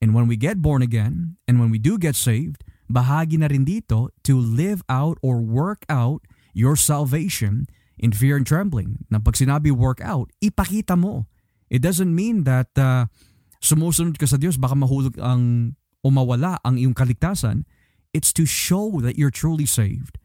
And 0.00 0.12
when 0.12 0.28
we 0.28 0.36
get 0.36 0.60
born 0.60 0.84
again, 0.84 1.40
and 1.48 1.56
when 1.58 1.72
we 1.72 1.80
do 1.80 1.96
get 1.96 2.16
saved, 2.16 2.64
bahagi 2.86 3.40
na 3.40 3.48
rin 3.48 3.64
dito 3.64 4.12
to 4.22 4.36
live 4.36 4.84
out 4.88 5.16
or 5.24 5.40
work 5.40 5.88
out 5.88 6.22
your 6.52 6.76
salvation 6.76 7.66
in 7.96 8.12
fear 8.12 8.36
and 8.36 8.44
trembling. 8.44 9.04
Na 9.08 9.18
pag 9.18 9.40
sinabi 9.40 9.72
work 9.72 10.04
out, 10.04 10.28
ipakita 10.44 10.94
mo. 10.96 11.26
It 11.72 11.80
doesn't 11.80 12.12
mean 12.12 12.44
that 12.44 12.70
uh, 12.76 13.08
sumusunod 13.58 14.20
ka 14.20 14.28
sa 14.28 14.36
Diyos, 14.36 14.60
baka 14.60 14.76
mahulog 14.76 15.16
ang 15.18 15.74
o 16.04 16.12
mawala 16.12 16.60
ang 16.62 16.78
iyong 16.78 16.94
kaligtasan. 16.94 17.66
It's 18.14 18.30
to 18.36 18.46
show 18.46 19.02
that 19.02 19.18
you're 19.18 19.34
truly 19.34 19.66
saved. 19.66 20.20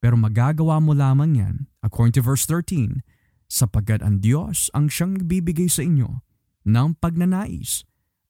Pero 0.00 0.16
magagawa 0.16 0.80
mo 0.80 0.96
lamang 0.96 1.36
yan, 1.36 1.56
according 1.82 2.16
to 2.16 2.22
verse 2.24 2.46
13, 2.48 3.04
sapagkat 3.46 4.02
ang 4.02 4.22
Diyos 4.22 4.70
ang 4.74 4.90
siyang 4.90 5.18
nagbibigay 5.20 5.70
sa 5.70 5.86
inyo 5.86 6.24
ng 6.66 6.98
pagnanais 6.98 7.86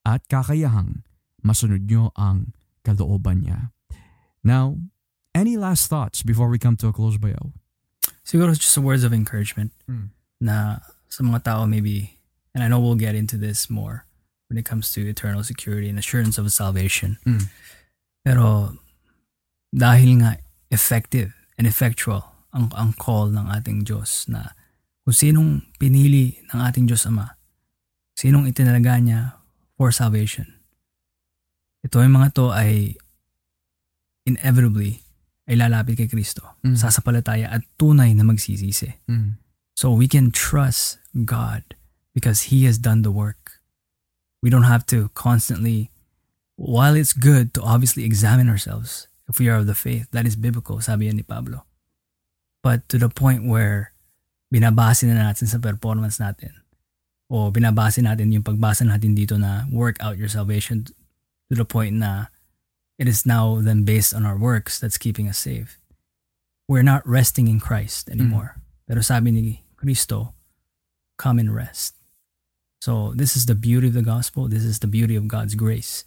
at 0.06 0.22
kakayahang 0.30 1.02
masunod 1.42 1.90
nyo 1.90 2.14
ang 2.14 2.54
kalooban 2.86 3.42
niya. 3.42 3.74
Now, 4.46 4.78
any 5.34 5.58
last 5.58 5.90
thoughts 5.90 6.22
before 6.22 6.46
we 6.46 6.62
come 6.62 6.78
to 6.78 6.86
a 6.86 6.94
close, 6.94 7.18
Bayaw? 7.18 7.50
Siguro 8.22 8.54
just 8.54 8.70
some 8.70 8.86
words 8.86 9.02
of 9.02 9.10
encouragement 9.10 9.74
Mm. 9.90 10.14
na 10.38 10.86
sa 11.10 11.26
mga 11.26 11.42
tao 11.42 11.66
maybe, 11.66 12.22
and 12.54 12.62
I 12.62 12.70
know 12.70 12.78
we'll 12.78 12.98
get 12.98 13.18
into 13.18 13.34
this 13.34 13.66
more 13.66 14.06
when 14.46 14.54
it 14.58 14.62
comes 14.66 14.94
to 14.94 15.02
eternal 15.02 15.42
security 15.42 15.90
and 15.90 15.98
assurance 15.98 16.38
of 16.38 16.46
salvation. 16.54 17.18
Mm. 17.26 17.50
Pero 18.22 18.78
dahil 19.74 20.22
nga 20.22 20.38
effective 20.70 21.34
and 21.58 21.66
effectual 21.66 22.30
ang, 22.54 22.70
ang 22.78 22.94
call 22.94 23.34
ng 23.34 23.50
ating 23.50 23.82
Diyos 23.86 24.26
na 24.30 24.54
kung 25.02 25.14
sinong 25.14 25.50
pinili 25.78 26.38
ng 26.54 26.58
ating 26.62 26.86
Diyos 26.90 27.06
Ama, 27.06 27.34
sinong 28.18 28.46
itinalaga 28.50 28.98
niya 28.98 29.38
for 29.76 29.92
salvation. 29.92 30.56
Ito 31.84 32.02
yung 32.02 32.16
mga 32.16 32.34
to 32.34 32.50
ay 32.50 32.96
inevitably 34.26 35.06
ay 35.46 35.54
lalapit 35.54 36.02
kay 36.02 36.10
Kristo. 36.10 36.42
Mm. 36.66 36.74
Sasapalataya 36.74 37.46
at 37.46 37.62
tunay 37.78 38.10
na 38.16 38.26
magsisisi. 38.26 38.98
Mm. 39.06 39.38
So 39.78 39.94
we 39.94 40.10
can 40.10 40.34
trust 40.34 40.98
God 41.14 41.62
because 42.10 42.50
He 42.50 42.66
has 42.66 42.80
done 42.80 43.06
the 43.06 43.14
work. 43.14 43.62
We 44.42 44.50
don't 44.50 44.66
have 44.66 44.84
to 44.90 45.14
constantly, 45.14 45.94
while 46.56 46.98
it's 46.98 47.14
good 47.14 47.54
to 47.54 47.62
obviously 47.62 48.02
examine 48.02 48.50
ourselves 48.50 49.06
if 49.28 49.38
we 49.38 49.48
are 49.48 49.62
of 49.62 49.66
the 49.66 49.74
faith, 49.74 50.10
that 50.10 50.26
is 50.26 50.34
biblical, 50.34 50.80
sabi 50.80 51.10
ni 51.10 51.22
Pablo. 51.22 51.66
But 52.62 52.88
to 52.90 52.98
the 52.98 53.10
point 53.10 53.46
where 53.46 53.94
binabase 54.50 55.06
na 55.06 55.30
natin 55.30 55.46
sa 55.46 55.58
performance 55.58 56.18
natin 56.18 56.54
o 57.26 57.50
binabase 57.50 57.98
natin 58.02 58.30
yung 58.30 58.46
pagbasa 58.46 58.86
natin 58.86 59.18
dito 59.18 59.34
na 59.34 59.66
work 59.70 59.98
out 59.98 60.18
your 60.18 60.30
salvation 60.30 60.86
to 61.50 61.54
the 61.54 61.66
point 61.66 61.98
na 61.98 62.30
it 62.98 63.10
is 63.10 63.26
now 63.26 63.58
then 63.60 63.82
based 63.82 64.14
on 64.14 64.24
our 64.24 64.38
works 64.38 64.78
that's 64.78 64.98
keeping 64.98 65.28
us 65.28 65.38
safe. 65.38 65.78
We're 66.66 66.86
not 66.86 67.06
resting 67.06 67.46
in 67.46 67.62
Christ 67.62 68.10
anymore. 68.10 68.58
Mm. 68.58 68.62
Pero 68.86 69.00
sabi 69.02 69.30
ni 69.30 69.62
Kristo, 69.78 70.34
come 71.18 71.38
and 71.38 71.54
rest. 71.54 71.94
So 72.82 73.14
this 73.14 73.36
is 73.36 73.46
the 73.46 73.58
beauty 73.58 73.88
of 73.90 73.98
the 73.98 74.06
gospel. 74.06 74.46
This 74.46 74.62
is 74.62 74.78
the 74.78 74.90
beauty 74.90 75.14
of 75.14 75.26
God's 75.26 75.54
grace 75.54 76.04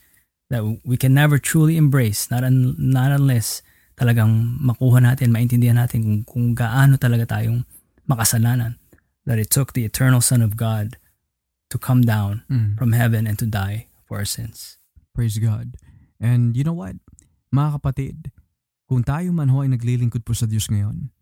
that 0.50 0.64
we 0.84 0.98
can 0.98 1.14
never 1.14 1.38
truly 1.38 1.78
embrace 1.78 2.32
not, 2.32 2.44
un, 2.44 2.76
not 2.78 3.12
unless 3.12 3.62
talagang 4.00 4.58
makuha 4.60 5.04
natin, 5.04 5.30
maintindihan 5.30 5.78
natin 5.78 6.02
kung, 6.04 6.20
kung 6.24 6.46
gaano 6.56 6.98
talaga 6.98 7.28
tayong 7.38 7.66
makasalanan. 8.10 8.76
That 9.28 9.38
it 9.38 9.52
took 9.52 9.74
the 9.74 9.86
eternal 9.86 10.22
Son 10.22 10.42
of 10.42 10.58
God 10.58 10.98
to 11.70 11.78
come 11.78 12.02
down 12.02 12.44
mm. 12.50 12.78
from 12.78 12.92
heaven 12.92 13.26
and 13.26 13.38
to 13.40 13.46
die 13.46 13.88
for 14.06 14.18
our 14.18 14.26
sins. 14.26 14.78
Praise 15.14 15.38
God. 15.38 15.78
And 16.20 16.58
you 16.58 16.66
know 16.66 16.76
what? 16.76 16.98
Mga 17.54 17.80
kapatid, 17.80 18.18
kung 18.90 19.06
tayo 19.06 19.30
man 19.32 19.54
ho 19.54 19.62
ay 19.62 19.70
naglilingkod 19.70 20.26
po 20.26 20.34
sa 20.34 20.50
Diyos 20.50 20.68
ngayon, 20.68 21.14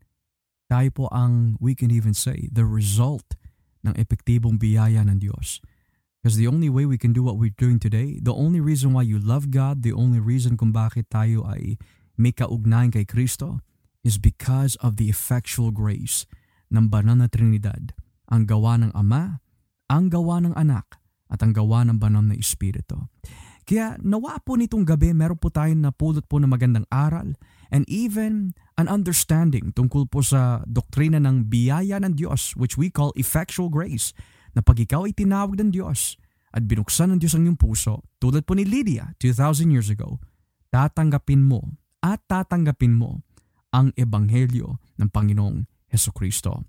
tayo 0.67 0.89
po 0.91 1.05
ang, 1.11 1.55
we 1.59 1.75
can 1.75 1.91
even 1.91 2.15
say, 2.15 2.51
the 2.51 2.67
result 2.67 3.35
ng 3.83 3.95
epektibong 3.95 4.59
biyaya 4.59 5.03
ng 5.07 5.19
Diyos. 5.19 5.63
Because 6.19 6.35
the 6.35 6.49
only 6.49 6.67
way 6.67 6.83
we 6.83 6.99
can 6.99 7.15
do 7.15 7.23
what 7.23 7.39
we're 7.39 7.55
doing 7.55 7.79
today, 7.79 8.19
the 8.19 8.35
only 8.35 8.59
reason 8.59 8.91
why 8.91 9.03
you 9.03 9.15
love 9.15 9.51
God, 9.51 9.83
the 9.83 9.95
only 9.95 10.19
reason 10.19 10.59
kung 10.59 10.75
bakit 10.75 11.07
tayo 11.07 11.47
ay 11.47 11.79
may 12.19 12.35
kaugnayan 12.35 12.91
kay 12.91 13.07
Kristo, 13.07 13.63
is 14.03 14.19
because 14.19 14.75
of 14.83 14.99
the 14.99 15.07
effectual 15.07 15.71
grace 15.71 16.27
ng 16.67 16.91
banal 16.91 17.15
na 17.15 17.31
Trinidad, 17.31 17.95
ang 18.27 18.43
gawa 18.43 18.75
ng 18.75 18.91
Ama 18.91 19.39
ang 19.88 20.11
gawa 20.11 20.43
ng 20.43 20.53
anak 20.55 20.99
at 21.27 21.43
ang 21.43 21.51
gawa 21.51 21.83
ng 21.88 21.99
banal 21.99 22.23
na 22.23 22.35
Espiritu. 22.35 23.07
Kaya 23.67 23.99
nawa 23.99 24.39
po 24.39 24.55
nitong 24.55 24.88
gabi 24.88 25.11
meron 25.11 25.35
po 25.35 25.51
tayong 25.51 25.83
napulot 25.83 26.23
po 26.23 26.39
ng 26.39 26.47
magandang 26.47 26.88
aral 26.88 27.35
and 27.67 27.83
even 27.91 28.55
an 28.79 28.88
understanding 28.88 29.75
tungkol 29.75 30.07
po 30.07 30.23
sa 30.23 30.63
doktrina 30.63 31.19
ng 31.19 31.51
biyaya 31.51 31.99
ng 31.99 32.15
Diyos 32.15 32.55
which 32.55 32.79
we 32.79 32.88
call 32.88 33.11
effectual 33.19 33.67
grace 33.67 34.15
na 34.55 34.63
pag 34.63 34.79
ikaw 34.79 35.03
ay 35.03 35.11
tinawag 35.11 35.59
ng 35.59 35.75
Diyos 35.75 36.15
at 36.55 36.63
binuksan 36.63 37.11
ng 37.11 37.19
Diyos 37.19 37.35
ang 37.35 37.43
iyong 37.43 37.59
puso 37.59 38.07
tulad 38.23 38.47
po 38.47 38.55
ni 38.55 38.63
Lydia 38.63 39.11
2,000 39.19 39.67
years 39.67 39.91
ago, 39.91 40.23
tatanggapin 40.71 41.43
mo 41.43 41.75
at 41.99 42.23
tatanggapin 42.23 42.95
mo 42.95 43.19
ang 43.75 43.91
ebanghelyo 43.99 44.79
ng 44.95 45.09
Panginoong 45.11 45.67
Heso 45.91 46.15
Kristo. 46.15 46.63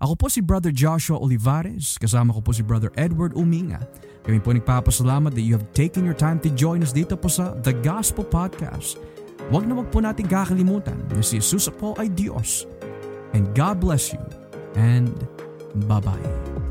Ako 0.00 0.16
po 0.16 0.26
si 0.32 0.40
Brother 0.40 0.72
Joshua 0.72 1.20
Olivares, 1.20 2.00
kasama 2.00 2.32
ko 2.32 2.40
po 2.40 2.56
si 2.56 2.64
Brother 2.64 2.88
Edward 2.96 3.36
Uminga. 3.36 3.84
Kami 4.24 4.40
po 4.40 4.56
nagpapasalamat 4.56 5.36
that 5.36 5.44
you 5.44 5.52
have 5.52 5.68
taken 5.76 6.08
your 6.08 6.16
time 6.16 6.40
to 6.40 6.48
join 6.56 6.80
us 6.80 6.88
dito 6.88 7.20
po 7.20 7.28
sa 7.28 7.52
The 7.60 7.76
Gospel 7.84 8.24
Podcast. 8.24 8.96
Huwag 9.52 9.68
na 9.68 9.76
wag 9.76 9.92
po 9.92 10.00
natin 10.00 10.24
kakalimutan 10.24 10.96
na 11.12 11.20
si 11.20 11.36
Jesus 11.36 11.68
po 11.76 11.92
ay 12.00 12.08
Diyos. 12.16 12.64
And 13.36 13.52
God 13.52 13.84
bless 13.84 14.16
you 14.16 14.24
and 14.72 15.12
bye-bye. 15.84 16.69